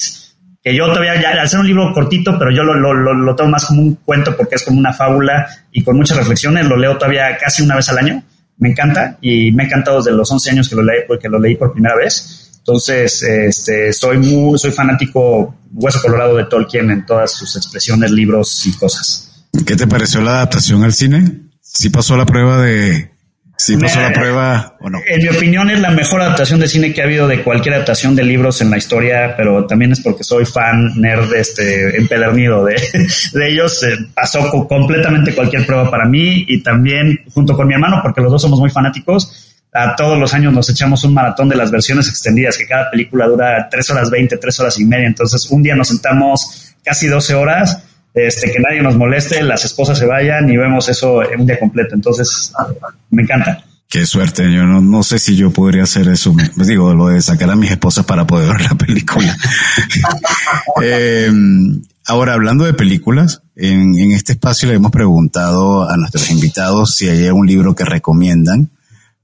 que 0.64 0.74
yo 0.74 0.88
todavía, 0.88 1.20
ya, 1.22 1.40
al 1.40 1.48
ser 1.48 1.60
un 1.60 1.68
libro 1.68 1.92
cortito, 1.92 2.36
pero 2.36 2.50
yo 2.50 2.64
lo, 2.64 2.74
lo, 2.74 2.92
lo, 2.92 3.36
tomo 3.36 3.50
más 3.50 3.66
como 3.66 3.82
un 3.82 3.94
cuento 4.04 4.36
porque 4.36 4.56
es 4.56 4.64
como 4.64 4.80
una 4.80 4.92
fábula 4.92 5.48
y 5.70 5.84
con 5.84 5.96
muchas 5.96 6.16
reflexiones, 6.16 6.66
lo 6.66 6.76
leo 6.76 6.98
todavía 6.98 7.36
casi 7.38 7.62
una 7.62 7.76
vez 7.76 7.88
al 7.88 7.98
año, 7.98 8.20
me 8.56 8.70
encanta 8.70 9.16
y 9.20 9.52
me 9.52 9.62
ha 9.62 9.66
encantado 9.66 9.98
desde 9.98 10.16
los 10.16 10.28
11 10.28 10.50
años 10.50 10.68
que 10.68 10.74
lo 10.74 10.82
leí, 10.82 11.02
porque 11.06 11.28
lo 11.28 11.38
leí 11.38 11.54
por 11.54 11.72
primera 11.72 11.94
vez. 11.94 12.47
Entonces, 12.68 13.22
este, 13.22 13.94
soy 13.94 14.18
muy, 14.18 14.58
soy 14.58 14.72
fanático 14.72 15.56
hueso 15.72 16.02
colorado 16.02 16.36
de 16.36 16.44
Tolkien 16.44 16.90
en 16.90 17.06
todas 17.06 17.32
sus 17.32 17.56
expresiones, 17.56 18.10
libros 18.10 18.66
y 18.66 18.72
cosas. 18.72 19.46
¿Qué 19.64 19.74
te 19.74 19.86
pareció 19.86 20.20
la 20.20 20.32
adaptación 20.32 20.82
al 20.82 20.92
cine? 20.92 21.44
¿Sí 21.62 21.88
pasó 21.88 22.14
la 22.18 22.26
prueba 22.26 22.60
de, 22.60 23.10
si 23.56 23.78
pasó 23.78 24.02
la 24.02 24.12
prueba 24.12 24.76
o 24.80 24.90
no. 24.90 24.98
En 25.08 25.22
mi 25.22 25.28
opinión 25.30 25.70
es 25.70 25.80
la 25.80 25.90
mejor 25.90 26.20
adaptación 26.20 26.60
de 26.60 26.68
cine 26.68 26.92
que 26.92 27.00
ha 27.00 27.04
habido 27.04 27.26
de 27.26 27.42
cualquier 27.42 27.76
adaptación 27.76 28.14
de 28.14 28.22
libros 28.22 28.60
en 28.60 28.68
la 28.68 28.76
historia, 28.76 29.34
pero 29.34 29.66
también 29.66 29.92
es 29.92 30.00
porque 30.00 30.22
soy 30.22 30.44
fan 30.44 30.92
nerd 31.00 31.32
este 31.32 31.96
empedernido 31.96 32.66
de, 32.66 32.74
de 33.32 33.50
ellos. 33.50 33.82
Eh, 33.82 33.96
pasó 34.12 34.50
completamente 34.68 35.34
cualquier 35.34 35.64
prueba 35.64 35.90
para 35.90 36.04
mí 36.04 36.44
y 36.46 36.62
también 36.62 37.18
junto 37.32 37.56
con 37.56 37.66
mi 37.66 37.72
hermano, 37.72 38.00
porque 38.02 38.20
los 38.20 38.30
dos 38.30 38.42
somos 38.42 38.60
muy 38.60 38.68
fanáticos. 38.68 39.56
A 39.80 39.94
todos 39.94 40.18
los 40.18 40.34
años 40.34 40.52
nos 40.52 40.68
echamos 40.70 41.04
un 41.04 41.14
maratón 41.14 41.48
de 41.48 41.54
las 41.54 41.70
versiones 41.70 42.08
extendidas, 42.08 42.58
que 42.58 42.66
cada 42.66 42.90
película 42.90 43.28
dura 43.28 43.68
tres 43.70 43.88
horas 43.90 44.10
20, 44.10 44.36
tres 44.38 44.58
horas 44.58 44.76
y 44.80 44.84
media. 44.84 45.06
Entonces, 45.06 45.48
un 45.50 45.62
día 45.62 45.76
nos 45.76 45.86
sentamos 45.86 46.74
casi 46.82 47.06
12 47.06 47.34
horas 47.34 47.84
este, 48.12 48.50
que 48.50 48.58
nadie 48.58 48.82
nos 48.82 48.96
moleste, 48.96 49.40
las 49.42 49.64
esposas 49.64 49.96
se 49.96 50.06
vayan 50.06 50.50
y 50.50 50.56
vemos 50.56 50.88
eso 50.88 51.22
en 51.22 51.42
un 51.42 51.46
día 51.46 51.60
completo. 51.60 51.94
Entonces, 51.94 52.52
me 53.10 53.22
encanta. 53.22 53.64
Qué 53.88 54.04
suerte, 54.04 54.52
yo 54.52 54.64
no, 54.64 54.80
no 54.80 55.04
sé 55.04 55.20
si 55.20 55.36
yo 55.36 55.52
podría 55.52 55.84
hacer 55.84 56.08
eso. 56.08 56.34
Pues 56.56 56.66
digo, 56.66 56.92
lo 56.92 57.06
de 57.06 57.22
sacar 57.22 57.48
a 57.48 57.54
mis 57.54 57.70
esposas 57.70 58.04
para 58.04 58.26
poder 58.26 58.52
ver 58.52 58.62
la 58.62 58.74
película. 58.74 59.36
Em, 60.82 61.82
ahora, 62.06 62.34
hablando 62.34 62.64
de 62.64 62.74
películas, 62.74 63.42
en, 63.54 63.96
en, 63.96 64.12
este 64.12 64.32
espacio 64.32 64.68
le 64.68 64.74
hemos 64.74 64.90
preguntado 64.90 65.88
a 65.88 65.96
nuestros 65.96 66.30
invitados 66.30 66.96
si 66.96 67.08
hay 67.08 67.26
algún 67.26 67.46
libro 67.46 67.74
que 67.74 67.84
recomiendan, 67.84 68.70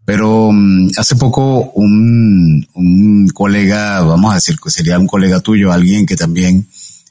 pero 0.05 0.49
um, 0.49 0.91
hace 0.97 1.17
poco 1.17 1.71
un, 1.73 2.67
un 2.75 3.29
colega, 3.29 4.01
vamos 4.03 4.33
a 4.33 4.37
decir 4.37 4.57
que 4.63 4.71
sería 4.71 4.99
un 4.99 5.07
colega 5.07 5.41
tuyo, 5.41 5.73
alguien 5.73 6.07
que 6.07 6.17
también 6.17 6.69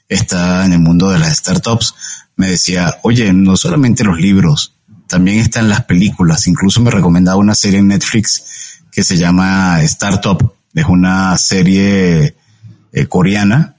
está 0.07 0.65
en 0.65 0.73
el 0.73 0.79
mundo 0.79 1.09
de 1.09 1.19
las 1.19 1.37
startups, 1.37 1.95
me 2.35 2.49
decía, 2.49 2.99
oye, 3.03 3.33
no 3.33 3.57
solamente 3.57 4.03
los 4.03 4.19
libros, 4.19 4.73
también 5.07 5.39
están 5.39 5.69
las 5.69 5.83
películas. 5.85 6.47
Incluso 6.47 6.81
me 6.81 6.91
recomendaba 6.91 7.37
una 7.37 7.55
serie 7.55 7.79
en 7.79 7.87
Netflix 7.87 8.81
que 8.91 9.03
se 9.03 9.17
llama 9.17 9.81
Startup. 9.83 10.53
Es 10.73 10.85
una 10.85 11.37
serie 11.37 12.35
eh, 12.91 13.05
coreana. 13.07 13.75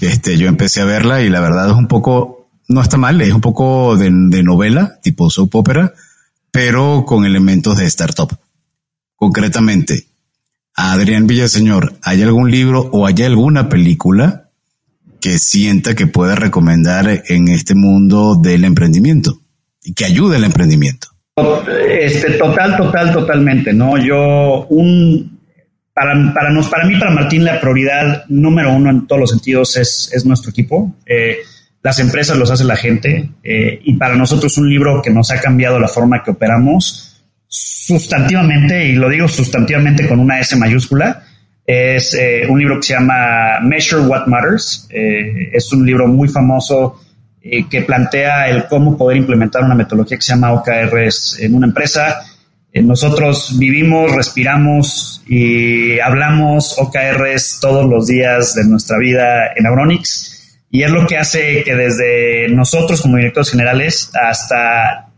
Este, 0.00 0.36
yo 0.36 0.48
empecé 0.48 0.80
a 0.80 0.84
verla 0.84 1.22
y 1.22 1.28
la 1.28 1.40
verdad 1.40 1.70
es 1.70 1.76
un 1.76 1.86
poco, 1.86 2.48
no 2.68 2.82
está 2.82 2.96
mal, 2.96 3.20
es 3.20 3.32
un 3.32 3.40
poco 3.40 3.96
de, 3.96 4.10
de 4.10 4.42
novela, 4.42 4.98
tipo 5.02 5.30
soap 5.30 5.54
opera, 5.54 5.94
pero 6.50 7.04
con 7.06 7.24
elementos 7.24 7.76
de 7.76 7.86
startup. 7.86 8.36
Concretamente, 9.22 10.08
Adrián 10.74 11.28
Villaseñor, 11.28 11.94
¿hay 12.02 12.22
algún 12.22 12.50
libro 12.50 12.80
o 12.90 13.06
hay 13.06 13.22
alguna 13.22 13.68
película 13.68 14.48
que 15.20 15.38
sienta 15.38 15.94
que 15.94 16.08
puede 16.08 16.34
recomendar 16.34 17.22
en 17.28 17.46
este 17.46 17.76
mundo 17.76 18.34
del 18.34 18.64
emprendimiento 18.64 19.38
y 19.80 19.94
que 19.94 20.06
ayude 20.06 20.38
al 20.38 20.42
emprendimiento? 20.42 21.06
Este, 21.88 22.32
total, 22.32 22.76
total, 22.76 23.12
totalmente, 23.12 23.72
¿no? 23.72 23.96
Yo, 23.96 24.66
un, 24.70 25.38
para, 25.94 26.34
para, 26.34 26.50
nos, 26.50 26.66
para 26.66 26.84
mí, 26.84 26.98
para 26.98 27.12
Martín, 27.12 27.44
la 27.44 27.60
prioridad 27.60 28.24
número 28.26 28.74
uno 28.74 28.90
en 28.90 29.06
todos 29.06 29.20
los 29.20 29.30
sentidos 29.30 29.76
es, 29.76 30.10
es 30.12 30.26
nuestro 30.26 30.50
equipo. 30.50 30.96
Eh, 31.06 31.36
las 31.80 32.00
empresas 32.00 32.36
los 32.36 32.50
hace 32.50 32.64
la 32.64 32.74
gente 32.74 33.30
eh, 33.44 33.80
y 33.84 33.94
para 33.94 34.16
nosotros 34.16 34.58
un 34.58 34.68
libro 34.68 35.00
que 35.00 35.10
nos 35.10 35.30
ha 35.30 35.40
cambiado 35.40 35.78
la 35.78 35.86
forma 35.86 36.24
que 36.24 36.32
operamos 36.32 37.11
sustantivamente, 37.52 38.88
y 38.88 38.92
lo 38.94 39.10
digo 39.10 39.28
sustantivamente 39.28 40.08
con 40.08 40.18
una 40.18 40.40
S 40.40 40.56
mayúscula, 40.56 41.22
es 41.66 42.14
eh, 42.14 42.46
un 42.48 42.58
libro 42.58 42.76
que 42.76 42.86
se 42.86 42.94
llama 42.94 43.60
Measure 43.60 44.06
What 44.06 44.26
Matters. 44.26 44.88
Eh, 44.90 45.50
es 45.52 45.70
un 45.70 45.84
libro 45.84 46.08
muy 46.08 46.28
famoso 46.28 46.98
eh, 47.42 47.68
que 47.68 47.82
plantea 47.82 48.48
el 48.48 48.66
cómo 48.68 48.96
poder 48.96 49.18
implementar 49.18 49.62
una 49.64 49.74
metodología 49.74 50.16
que 50.16 50.22
se 50.22 50.32
llama 50.32 50.52
OKRs 50.52 51.40
en 51.40 51.54
una 51.54 51.66
empresa. 51.66 52.22
nosotros 52.72 53.58
vivimos, 53.58 54.16
respiramos 54.16 55.22
y 55.26 56.00
hablamos 56.00 56.78
OKRs 56.78 57.58
todos 57.60 57.84
los 57.84 58.06
días 58.06 58.54
de 58.54 58.64
nuestra 58.64 58.96
vida 58.96 59.52
en 59.54 59.66
Auronix. 59.66 60.58
Y 60.70 60.84
es 60.84 60.90
lo 60.90 61.06
que 61.06 61.18
hace 61.18 61.62
que 61.64 61.76
desde 61.76 62.48
nosotros 62.48 63.02
como 63.02 63.18
directores 63.18 63.50
generales 63.50 64.10
hasta 64.14 65.11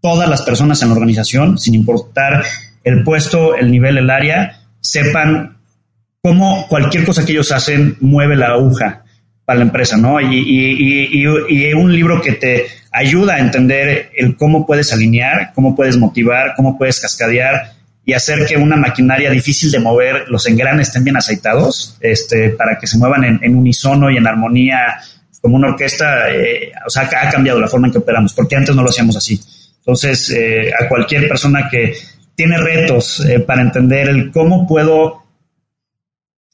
todas 0.00 0.28
las 0.28 0.42
personas 0.42 0.82
en 0.82 0.88
la 0.88 0.94
organización, 0.94 1.58
sin 1.58 1.74
importar 1.74 2.44
el 2.84 3.04
puesto, 3.04 3.56
el 3.56 3.70
nivel, 3.70 3.98
el 3.98 4.10
área, 4.10 4.60
sepan 4.80 5.58
cómo 6.22 6.66
cualquier 6.68 7.04
cosa 7.04 7.24
que 7.24 7.32
ellos 7.32 7.52
hacen 7.52 7.96
mueve 8.00 8.36
la 8.36 8.48
aguja 8.48 9.04
para 9.44 9.58
la 9.58 9.64
empresa, 9.64 9.96
¿no? 9.96 10.20
Y, 10.20 10.36
y, 10.36 11.26
y, 11.48 11.74
un 11.74 11.92
libro 11.92 12.20
que 12.22 12.32
te 12.32 12.66
ayuda 12.92 13.34
a 13.34 13.40
entender 13.40 14.10
el 14.16 14.36
cómo 14.36 14.66
puedes 14.66 14.92
alinear, 14.92 15.52
cómo 15.54 15.74
puedes 15.74 15.96
motivar, 15.96 16.54
cómo 16.56 16.78
puedes 16.78 17.00
cascadear 17.00 17.72
y 18.04 18.12
hacer 18.12 18.46
que 18.46 18.56
una 18.56 18.76
maquinaria 18.76 19.30
difícil 19.30 19.70
de 19.70 19.78
mover, 19.78 20.28
los 20.28 20.46
engranes 20.46 20.88
estén 20.88 21.04
bien 21.04 21.16
aceitados, 21.16 21.96
este, 22.00 22.50
para 22.50 22.78
que 22.78 22.86
se 22.86 22.98
muevan 22.98 23.40
en, 23.42 23.56
unisono 23.56 24.10
y 24.10 24.16
en 24.16 24.26
armonía 24.26 25.00
como 25.40 25.56
una 25.56 25.68
orquesta, 25.68 26.30
eh, 26.30 26.72
o 26.86 26.90
sea, 26.90 27.08
ha 27.20 27.30
cambiado 27.30 27.60
la 27.60 27.68
forma 27.68 27.86
en 27.86 27.92
que 27.92 27.98
operamos, 27.98 28.32
porque 28.34 28.56
antes 28.56 28.74
no 28.74 28.82
lo 28.82 28.90
hacíamos 28.90 29.16
así. 29.16 29.40
Entonces, 29.90 30.30
eh, 30.30 30.70
a 30.72 30.88
cualquier 30.88 31.26
persona 31.26 31.68
que 31.68 31.94
tiene 32.36 32.56
retos 32.58 33.26
eh, 33.26 33.40
para 33.40 33.60
entender 33.60 34.08
el 34.08 34.30
cómo 34.30 34.64
puedo 34.64 35.24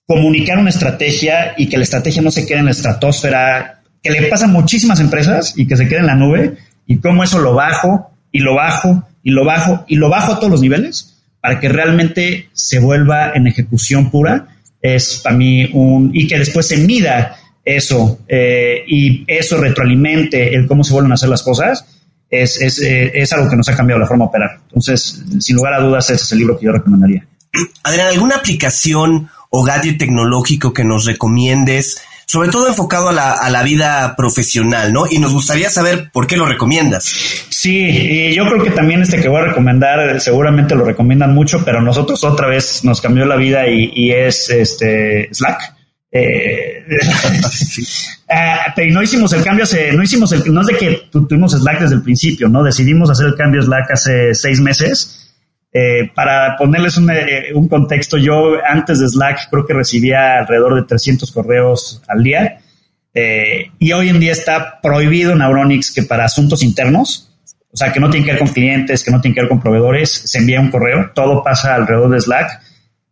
comunicar 0.07 0.57
una 0.57 0.71
estrategia 0.71 1.53
y 1.59 1.69
que 1.69 1.77
la 1.77 1.83
estrategia 1.83 2.23
no 2.23 2.31
se 2.31 2.47
quede 2.47 2.61
en 2.61 2.65
la 2.65 2.71
estratosfera, 2.71 3.83
que 4.03 4.11
le 4.11 4.23
pasa 4.29 4.47
a 4.47 4.49
muchísimas 4.49 5.01
empresas 5.01 5.53
y 5.55 5.67
que 5.67 5.77
se 5.77 5.87
quede 5.87 5.99
en 5.99 6.07
la 6.07 6.15
nube, 6.15 6.57
y 6.87 6.97
cómo 6.97 7.25
eso 7.25 7.39
lo 7.39 7.53
bajo 7.53 8.11
y 8.33 8.39
lo 8.39 8.55
bajo 8.55 9.07
y 9.23 9.33
lo 9.33 9.45
bajo 9.45 9.85
y 9.87 9.97
lo 9.97 10.09
bajo 10.09 10.33
a 10.33 10.37
todos 10.39 10.53
los 10.53 10.63
niveles 10.63 11.19
para 11.43 11.61
que 11.61 11.69
realmente 11.69 12.49
se 12.55 12.79
vuelva 12.79 13.33
en 13.35 13.49
ejecución 13.49 14.11
pura, 14.11 14.49
es 14.81 15.21
para 15.23 15.37
mí 15.37 15.69
un... 15.75 16.11
y 16.15 16.27
que 16.27 16.39
después 16.39 16.69
se 16.69 16.79
mida 16.79 17.37
eso 17.67 18.21
eh, 18.29 18.83
y 18.87 19.25
eso 19.27 19.59
retroalimente 19.59 20.55
el 20.55 20.67
cómo 20.67 20.85
se 20.85 20.95
vuelven 20.95 21.13
a 21.13 21.17
hacer 21.17 21.29
las 21.29 21.43
cosas, 21.43 21.85
es, 22.31 22.61
es, 22.61 22.81
eh, 22.81 23.13
es 23.15 23.33
algo 23.33 23.49
que 23.49 23.57
nos 23.57 23.69
ha 23.69 23.77
cambiado 23.77 24.01
la 24.01 24.07
forma 24.07 24.25
de 24.25 24.29
operar. 24.29 24.59
Entonces, 24.69 25.23
sin 25.41 25.57
lugar 25.57 25.75
a 25.75 25.81
dudas, 25.81 26.11
ese 26.11 26.25
es 26.25 26.33
el 26.33 26.39
libro 26.39 26.59
que 26.59 26.67
yo 26.67 26.73
recomendaría. 26.73 27.27
Adrián, 27.85 28.09
¿alguna 28.09 28.37
aplicación 28.37 29.29
o 29.51 29.63
gadget 29.63 29.99
tecnológico 29.99 30.73
que 30.73 30.85
nos 30.85 31.07
recomiendes, 31.07 32.03
sobre 32.27 32.49
todo 32.49 32.69
enfocado 32.69 33.09
a 33.09 33.13
la, 33.13 33.33
a 33.33 33.49
la 33.51 33.63
vida 33.63 34.15
profesional, 34.17 34.93
¿no? 34.93 35.07
Y 35.09 35.19
nos 35.19 35.33
gustaría 35.33 35.71
saber 35.71 36.11
por 36.13 36.27
qué 36.27 36.37
lo 36.37 36.47
recomiendas. 36.47 37.05
Sí, 37.49 37.81
y 37.81 38.35
yo 38.35 38.47
creo 38.47 38.63
que 38.63 38.71
también 38.71 39.03
este 39.03 39.21
que 39.21 39.29
voy 39.29 39.41
a 39.41 39.47
recomendar, 39.47 40.21
seguramente 40.21 40.75
lo 40.75 40.85
recomiendan 40.85 41.35
mucho, 41.35 41.65
pero 41.65 41.81
nosotros 41.81 42.23
otra 42.25 42.49
vez 42.49 42.85
nos 42.85 43.01
cambió 43.01 43.25
la 43.25 43.37
vida 43.37 43.67
y, 43.67 44.11
es 44.11 44.51
este 44.51 45.29
Slack. 45.33 45.76
Eh, 46.19 46.85
ah, 48.31 48.73
pero 48.75 48.93
no 48.93 49.03
hicimos 49.03 49.33
el 49.33 49.43
cambio 49.43 49.65
hace, 49.65 49.93
no 49.93 50.03
hicimos 50.03 50.33
el, 50.33 50.53
no 50.53 50.61
es 50.63 50.67
de 50.69 50.77
que 50.77 51.09
tuvimos 51.11 51.53
Slack 51.53 51.81
desde 51.81 51.97
el 51.97 52.03
principio, 52.03 52.49
¿no? 52.49 52.63
Decidimos 52.63 53.11
hacer 53.11 53.27
el 53.27 53.35
cambio 53.35 53.63
Slack 53.63 53.91
hace 53.91 54.35
seis 54.35 54.61
meses 54.61 55.27
eh, 55.73 56.11
para 56.15 56.57
ponerles 56.57 56.97
eh, 56.97 57.53
un, 57.55 57.69
contexto, 57.69 58.17
yo 58.17 58.55
antes 58.67 58.99
de 58.99 59.09
Slack 59.09 59.51
creo 59.51 59.67
que 59.67 59.75
recibía 59.75 60.39
alrededor 60.39 60.75
de 60.75 60.85
300 60.85 61.31
correos 61.33 62.03
al 62.09 62.23
día 62.23 62.61
eh, 63.13 63.73
y 63.79 63.93
hoy 63.93 64.09
en 64.09 64.19
día 64.19 64.33
está 64.33 64.81
prohibido 64.81 65.33
en 65.33 65.43
Auronix 65.43 65.93
que 65.93 66.03
para 66.03 66.25
asuntos 66.25 66.63
internos, 66.63 67.31
o 67.71 67.77
sea, 67.77 67.93
que 67.93 68.01
no 68.01 68.09
tiene 68.09 68.25
que 68.25 68.33
ver 68.33 68.39
con 68.39 68.49
clientes, 68.49 69.05
que 69.05 69.11
no 69.11 69.21
tiene 69.21 69.35
que 69.35 69.43
ver 69.43 69.51
con 69.51 69.61
proveedores, 69.61 70.11
se 70.11 70.39
envía 70.39 70.61
un 70.61 70.71
correo, 70.71 71.11
todo 71.15 71.43
pasa 71.43 71.75
alrededor 71.75 72.11
de 72.11 72.21
Slack. 72.23 72.63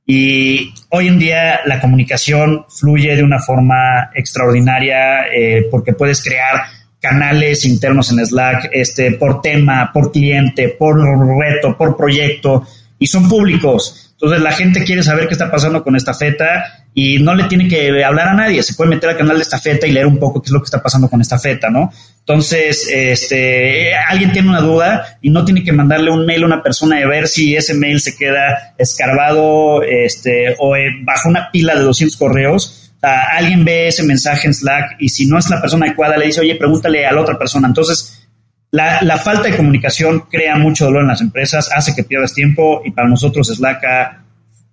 Y 0.06 0.74
hoy 0.90 1.08
en 1.08 1.18
día 1.18 1.60
la 1.64 1.80
comunicación 1.80 2.66
fluye 2.68 3.16
de 3.16 3.22
una 3.22 3.38
forma 3.38 4.10
extraordinaria 4.14 5.26
eh, 5.34 5.66
porque 5.70 5.94
puedes 5.94 6.22
crear 6.22 6.64
canales 7.00 7.64
internos 7.64 8.10
en 8.12 8.24
Slack 8.24 8.70
este, 8.72 9.12
por 9.12 9.40
tema, 9.40 9.90
por 9.92 10.12
cliente, 10.12 10.68
por 10.68 10.96
reto, 11.38 11.76
por 11.76 11.96
proyecto, 11.96 12.66
y 12.98 13.06
son 13.06 13.28
públicos. 13.28 14.04
Entonces 14.12 14.40
la 14.40 14.52
gente 14.52 14.84
quiere 14.84 15.02
saber 15.02 15.26
qué 15.26 15.34
está 15.34 15.50
pasando 15.50 15.82
con 15.82 15.96
esta 15.96 16.14
feta 16.14 16.64
y 16.94 17.18
no 17.18 17.34
le 17.34 17.44
tiene 17.44 17.68
que 17.68 18.04
hablar 18.04 18.28
a 18.28 18.34
nadie, 18.34 18.62
se 18.62 18.74
puede 18.74 18.90
meter 18.90 19.10
al 19.10 19.18
canal 19.18 19.36
de 19.36 19.42
esta 19.42 19.58
feta 19.58 19.86
y 19.86 19.92
leer 19.92 20.06
un 20.06 20.18
poco 20.18 20.40
qué 20.40 20.46
es 20.46 20.52
lo 20.52 20.60
que 20.60 20.66
está 20.66 20.82
pasando 20.82 21.10
con 21.10 21.20
esta 21.20 21.38
feta, 21.38 21.68
¿no? 21.68 21.92
Entonces, 22.26 22.88
este, 22.90 23.94
alguien 23.94 24.32
tiene 24.32 24.48
una 24.48 24.62
duda 24.62 25.18
y 25.20 25.28
no 25.28 25.44
tiene 25.44 25.62
que 25.62 25.72
mandarle 25.72 26.10
un 26.10 26.24
mail 26.24 26.44
a 26.44 26.46
una 26.46 26.62
persona 26.62 26.96
de 26.96 27.06
ver 27.06 27.28
si 27.28 27.54
ese 27.54 27.74
mail 27.74 28.00
se 28.00 28.16
queda 28.16 28.74
escarbado 28.78 29.82
este, 29.82 30.56
o 30.58 30.74
eh, 30.74 30.86
bajo 31.02 31.28
una 31.28 31.50
pila 31.50 31.74
de 31.74 31.82
200 31.82 32.16
correos. 32.16 32.92
alguien 33.02 33.66
ve 33.66 33.88
ese 33.88 34.04
mensaje 34.04 34.46
en 34.46 34.54
Slack 34.54 34.96
y 35.00 35.10
si 35.10 35.26
no 35.26 35.38
es 35.38 35.50
la 35.50 35.60
persona 35.60 35.84
adecuada, 35.84 36.16
le 36.16 36.26
dice, 36.26 36.40
oye, 36.40 36.54
pregúntale 36.54 37.04
a 37.04 37.12
la 37.12 37.20
otra 37.20 37.38
persona. 37.38 37.68
Entonces, 37.68 38.26
la, 38.70 39.02
la, 39.02 39.18
falta 39.18 39.50
de 39.50 39.56
comunicación 39.56 40.20
crea 40.30 40.56
mucho 40.56 40.86
dolor 40.86 41.02
en 41.02 41.08
las 41.08 41.20
empresas, 41.20 41.70
hace 41.76 41.94
que 41.94 42.04
pierdas 42.04 42.32
tiempo 42.32 42.80
y 42.86 42.90
para 42.90 43.06
nosotros 43.06 43.48
Slack 43.48 43.84
ha 43.84 44.24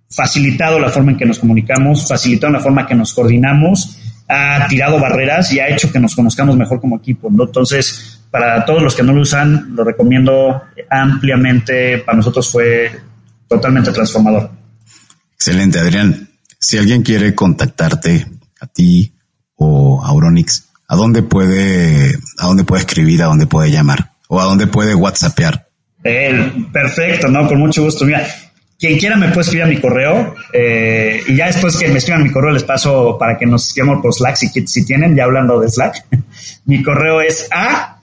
facilitado 0.08 0.78
la 0.78 0.88
forma 0.88 1.12
en 1.12 1.18
que 1.18 1.26
nos 1.26 1.38
comunicamos, 1.38 2.08
facilitado 2.08 2.52
la 2.52 2.60
forma 2.60 2.80
en 2.80 2.86
que 2.86 2.94
nos 2.94 3.12
coordinamos, 3.12 3.98
ha 4.32 4.66
tirado 4.68 4.98
barreras 4.98 5.52
y 5.52 5.60
ha 5.60 5.68
hecho 5.68 5.92
que 5.92 6.00
nos 6.00 6.14
conozcamos 6.14 6.56
mejor 6.56 6.80
como 6.80 6.96
equipo. 6.96 7.28
Entonces, 7.28 8.20
para 8.30 8.64
todos 8.64 8.82
los 8.82 8.94
que 8.94 9.02
no 9.02 9.12
lo 9.12 9.20
usan, 9.20 9.74
lo 9.74 9.84
recomiendo 9.84 10.62
ampliamente. 10.90 11.98
Para 11.98 12.16
nosotros 12.16 12.50
fue 12.50 12.90
totalmente 13.46 13.92
transformador. 13.92 14.50
Excelente, 15.34 15.78
Adrián. 15.78 16.30
Si 16.58 16.78
alguien 16.78 17.02
quiere 17.02 17.34
contactarte 17.34 18.26
a 18.60 18.66
ti 18.66 19.12
o 19.56 20.02
a 20.02 20.08
Auronix, 20.08 20.68
¿a 20.88 20.96
dónde 20.96 21.22
puede, 21.22 22.16
a 22.38 22.46
dónde 22.46 22.64
puede 22.64 22.82
escribir, 22.82 23.22
a 23.22 23.26
dónde 23.26 23.46
puede 23.46 23.70
llamar 23.70 24.12
o 24.28 24.40
a 24.40 24.44
dónde 24.44 24.66
puede 24.66 24.94
WhatsAppear? 24.94 25.66
Eh, 26.04 26.66
perfecto, 26.72 27.28
no, 27.28 27.46
con 27.46 27.58
mucho 27.58 27.84
gusto. 27.84 28.04
Mira, 28.04 28.26
quien 28.82 28.98
quiera 28.98 29.16
me 29.16 29.28
puede 29.28 29.42
escribir 29.42 29.62
a 29.62 29.68
mi 29.68 29.80
correo 29.80 30.34
eh, 30.52 31.22
y 31.28 31.36
ya 31.36 31.46
después 31.46 31.76
que 31.76 31.86
me 31.86 31.98
escriban 31.98 32.24
mi 32.24 32.32
correo 32.32 32.50
les 32.50 32.64
paso 32.64 33.16
para 33.16 33.38
que 33.38 33.46
nos 33.46 33.68
escribamos 33.68 34.02
por 34.02 34.12
Slack 34.12 34.34
si, 34.34 34.48
si 34.48 34.84
tienen, 34.84 35.14
ya 35.14 35.22
hablando 35.22 35.60
de 35.60 35.68
Slack. 35.68 36.04
mi 36.64 36.82
correo 36.82 37.20
es 37.20 37.46
a 37.52 38.00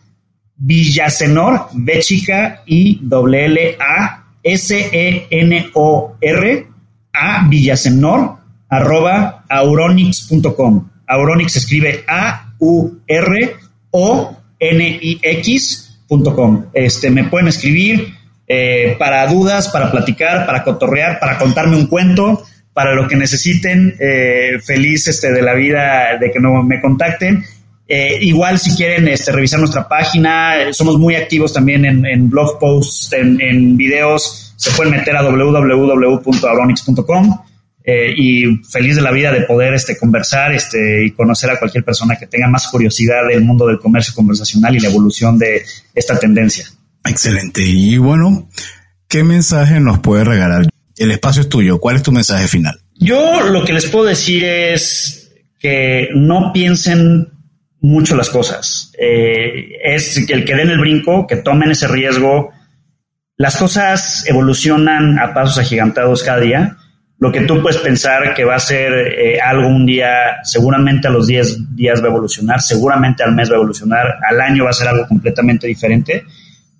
Villasenor, 0.55 1.67
B 1.73 1.99
chica 1.99 2.63
y 2.65 2.97
W 3.01 3.45
L 3.45 3.77
A 3.77 4.23
S 4.41 4.89
E 4.93 5.27
N 5.29 5.69
O 5.73 6.15
R 6.21 6.67
a 7.11 7.45
Villasenor 7.49 8.37
arroba 8.69 9.43
auronix.com. 9.49 10.89
Auronix 11.07 11.57
escribe 11.57 12.05
A 12.07 12.53
U 12.59 12.99
R 13.05 13.55
O 13.91 14.37
N 14.57 14.99
I 15.01 15.19
X.com. 15.21 16.67
Este 16.73 17.09
me 17.09 17.25
pueden 17.25 17.49
escribir 17.49 18.13
eh, 18.51 18.95
para 18.97 19.27
dudas, 19.27 19.67
para 19.67 19.91
platicar, 19.91 20.47
para 20.47 20.63
cotorrear, 20.63 21.19
para 21.19 21.37
contarme 21.37 21.75
un 21.75 21.85
cuento, 21.85 22.43
para 22.73 22.95
lo 22.95 23.07
que 23.07 23.15
necesiten. 23.15 23.95
Eh, 23.99 24.57
feliz 24.65 25.07
este, 25.07 25.31
de 25.31 25.43
la 25.43 25.53
vida 25.53 26.17
de 26.19 26.31
que 26.31 26.39
no 26.39 26.63
me 26.63 26.81
contacten. 26.81 27.43
Eh, 27.87 28.17
igual 28.21 28.57
si 28.57 28.75
quieren 28.75 29.07
este, 29.07 29.31
revisar 29.31 29.59
nuestra 29.59 29.87
página, 29.87 30.55
somos 30.71 30.97
muy 30.97 31.15
activos 31.15 31.53
también 31.53 31.85
en, 31.85 32.27
blog 32.27 32.57
posts, 32.57 33.13
en, 33.13 33.77
videos, 33.77 34.55
se 34.57 34.71
pueden 34.71 34.93
meter 34.93 35.15
a 35.15 35.21
www.auronix.com 35.21 37.43
y 38.15 38.45
feliz 38.69 38.95
de 38.95 39.01
la 39.01 39.11
vida 39.11 39.31
de 39.31 39.41
poder 39.41 39.73
este, 39.73 39.97
conversar 39.97 40.53
este, 40.53 41.05
y 41.05 41.11
conocer 41.11 41.49
a 41.51 41.57
cualquier 41.57 41.83
persona 41.83 42.15
que 42.15 42.27
tenga 42.27 42.47
más 42.47 42.67
curiosidad 42.67 43.27
del 43.27 43.41
mundo 43.41 43.65
del 43.67 43.79
comercio 43.79 44.13
conversacional 44.13 44.75
y 44.75 44.79
la 44.79 44.89
evolución 44.89 45.39
de 45.39 45.63
esta 45.95 46.19
tendencia. 46.19 46.67
Excelente. 47.09 47.63
Y 47.65 47.97
bueno, 47.97 48.47
¿qué 49.07 49.23
mensaje 49.23 49.79
nos 49.79 49.99
puede 49.99 50.23
regalar? 50.23 50.67
El 50.95 51.11
espacio 51.11 51.41
es 51.41 51.49
tuyo. 51.49 51.79
¿Cuál 51.79 51.95
es 51.95 52.03
tu 52.03 52.11
mensaje 52.11 52.47
final? 52.47 52.79
Yo 52.95 53.41
lo 53.49 53.65
que 53.65 53.73
les 53.73 53.87
puedo 53.87 54.05
decir 54.05 54.43
es 54.43 55.31
que 55.59 56.09
no 56.13 56.53
piensen 56.53 57.29
mucho 57.81 58.15
las 58.15 58.29
cosas. 58.29 58.91
Eh, 58.99 59.71
es 59.83 60.23
que 60.27 60.33
el 60.33 60.45
que 60.45 60.53
den 60.53 60.69
el 60.69 60.79
brinco, 60.79 61.25
que 61.25 61.37
tomen 61.37 61.71
ese 61.71 61.87
riesgo. 61.87 62.51
Las 63.37 63.57
cosas 63.57 64.25
evolucionan 64.27 65.17
a 65.17 65.33
pasos 65.33 65.57
agigantados 65.57 66.21
cada 66.21 66.41
día. 66.41 66.77
Lo 67.17 67.31
que 67.31 67.41
tú 67.41 67.61
puedes 67.61 67.79
pensar 67.79 68.35
que 68.35 68.43
va 68.43 68.55
a 68.55 68.59
ser 68.59 68.93
eh, 68.93 69.39
algo 69.41 69.67
un 69.67 69.85
día, 69.85 70.43
seguramente 70.43 71.07
a 71.07 71.11
los 71.11 71.25
10 71.25 71.75
días 71.75 72.01
va 72.01 72.07
a 72.07 72.11
evolucionar, 72.11 72.61
seguramente 72.61 73.23
al 73.23 73.33
mes 73.33 73.49
va 73.49 73.55
a 73.55 73.57
evolucionar, 73.57 74.19
al 74.29 74.39
año 74.39 74.65
va 74.65 74.69
a 74.69 74.73
ser 74.73 74.89
algo 74.89 75.07
completamente 75.07 75.67
diferente 75.67 76.25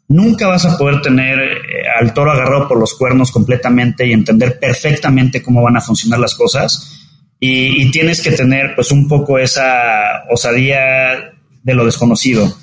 nunca 0.09 0.47
vas 0.47 0.65
a 0.65 0.77
poder 0.77 1.01
tener 1.01 1.39
eh, 1.39 1.83
al 1.99 2.13
toro 2.13 2.31
agarrado 2.31 2.67
por 2.67 2.77
los 2.77 2.95
cuernos 2.95 3.31
completamente 3.31 4.05
y 4.05 4.11
entender 4.11 4.59
perfectamente 4.59 5.41
cómo 5.41 5.63
van 5.63 5.77
a 5.77 5.81
funcionar 5.81 6.19
las 6.19 6.35
cosas. 6.35 6.97
Y, 7.39 7.89
tienes 7.91 8.21
que 8.21 8.31
tener 8.31 8.75
pues 8.75 8.91
un 8.91 9.07
poco 9.07 9.39
esa 9.39 10.25
osadía 10.29 11.31
de 11.63 11.73
lo 11.73 11.85
desconocido 11.85 12.53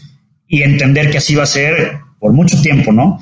y 0.47 0.61
entender 0.61 1.11
que 1.11 1.17
así 1.17 1.35
va 1.35 1.45
a 1.45 1.47
ser 1.47 2.01
por 2.19 2.33
mucho 2.35 2.61
tiempo, 2.61 2.93
¿no? 2.93 3.19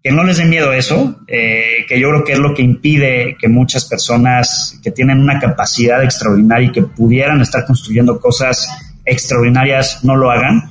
Que 0.00 0.12
no 0.12 0.22
les 0.22 0.36
dé 0.36 0.44
miedo 0.44 0.72
eso, 0.72 1.20
eh, 1.26 1.84
que 1.88 1.98
yo 1.98 2.10
creo 2.10 2.24
que 2.24 2.32
es 2.34 2.38
lo 2.38 2.54
que 2.54 2.62
impide 2.62 3.36
que 3.40 3.48
muchas 3.48 3.84
personas 3.86 4.78
que 4.80 4.92
tienen 4.92 5.18
una 5.18 5.40
capacidad 5.40 6.04
extraordinaria 6.04 6.68
y 6.68 6.72
que 6.72 6.82
pudieran 6.82 7.40
estar 7.40 7.66
construyendo 7.66 8.20
cosas 8.20 8.68
extraordinarias 9.04 10.04
no 10.04 10.14
lo 10.14 10.30
hagan 10.30 10.70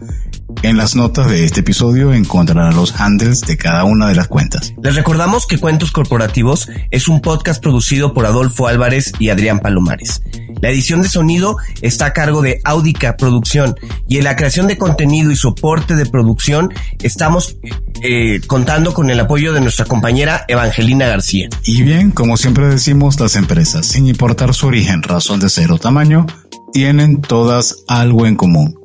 En 0.63 0.75
las 0.75 0.95
notas 0.95 1.29
de 1.29 1.45
este 1.45 1.59
episodio 1.59 2.13
encontrarán 2.13 2.75
los 2.75 2.99
handles 2.99 3.41
de 3.41 3.57
cada 3.57 3.83
una 3.83 4.07
de 4.07 4.15
las 4.15 4.27
cuentas. 4.27 4.73
Les 4.81 4.95
recordamos 4.95 5.45
que 5.45 5.59
Cuentos 5.59 5.91
Corporativos 5.91 6.67
es 6.89 7.07
un 7.07 7.21
podcast 7.21 7.61
producido 7.61 8.13
por 8.13 8.25
Adolfo 8.25 8.67
Álvarez 8.67 9.13
y 9.19 9.29
Adrián 9.29 9.59
Palomares. 9.59 10.21
La 10.59 10.69
edición 10.69 11.03
de 11.03 11.09
sonido 11.09 11.57
está 11.81 12.07
a 12.07 12.13
cargo 12.13 12.41
de 12.41 12.59
Audica 12.63 13.17
Producción 13.17 13.75
y 14.07 14.17
en 14.17 14.23
la 14.23 14.35
creación 14.35 14.65
de 14.67 14.77
contenido 14.77 15.31
y 15.31 15.35
soporte 15.35 15.95
de 15.95 16.07
producción 16.07 16.73
estamos 17.03 17.57
eh, 18.01 18.41
contando 18.47 18.95
con 18.95 19.11
el 19.11 19.19
apoyo 19.19 19.53
de 19.53 19.61
nuestra 19.61 19.85
compañera 19.85 20.43
Evangelina 20.47 21.07
García. 21.07 21.49
Y 21.63 21.83
bien, 21.83 22.09
como 22.09 22.35
siempre 22.35 22.67
decimos, 22.67 23.19
las 23.19 23.35
empresas, 23.35 23.85
sin 23.85 24.07
importar 24.07 24.55
su 24.55 24.65
origen, 24.67 25.03
razón 25.03 25.39
de 25.39 25.49
ser 25.49 25.71
o 25.71 25.77
tamaño, 25.77 26.25
tienen 26.73 27.21
todas 27.21 27.83
algo 27.87 28.25
en 28.25 28.35
común. 28.35 28.76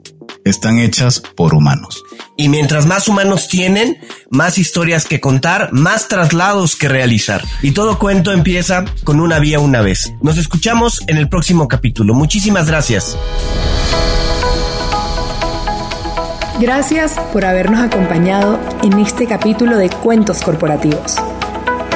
Están 0.45 0.79
hechas 0.79 1.21
por 1.21 1.55
humanos. 1.55 2.03
Y 2.37 2.49
mientras 2.49 2.87
más 2.87 3.09
humanos 3.09 3.49
tienen, 3.49 3.99
más 4.31 4.59
historias 4.59 5.07
que 5.07 5.21
contar, 5.21 5.73
más 5.73 6.09
traslados 6.09 6.77
que 6.77 6.89
realizar. 6.89 7.43
Y 7.63 7.73
todo 7.73 7.99
cuento 7.99 8.33
empieza 8.33 8.85
con 9.05 9.21
una 9.21 9.39
vía 9.39 9.61
una 9.61 9.81
vez. 9.81 10.13
Nos 10.23 10.39
escuchamos 10.39 11.03
en 11.09 11.19
el 11.19 11.29
próximo 11.29 11.69
capítulo. 11.69 12.15
Muchísimas 12.15 12.67
gracias. 12.67 13.17
Gracias 16.61 17.19
por 17.33 17.45
habernos 17.45 17.81
acompañado 17.81 18.61
en 18.83 18.99
este 19.01 19.27
capítulo 19.27 19.77
de 19.77 19.91
Cuentos 19.91 20.43
Corporativos. 20.43 21.17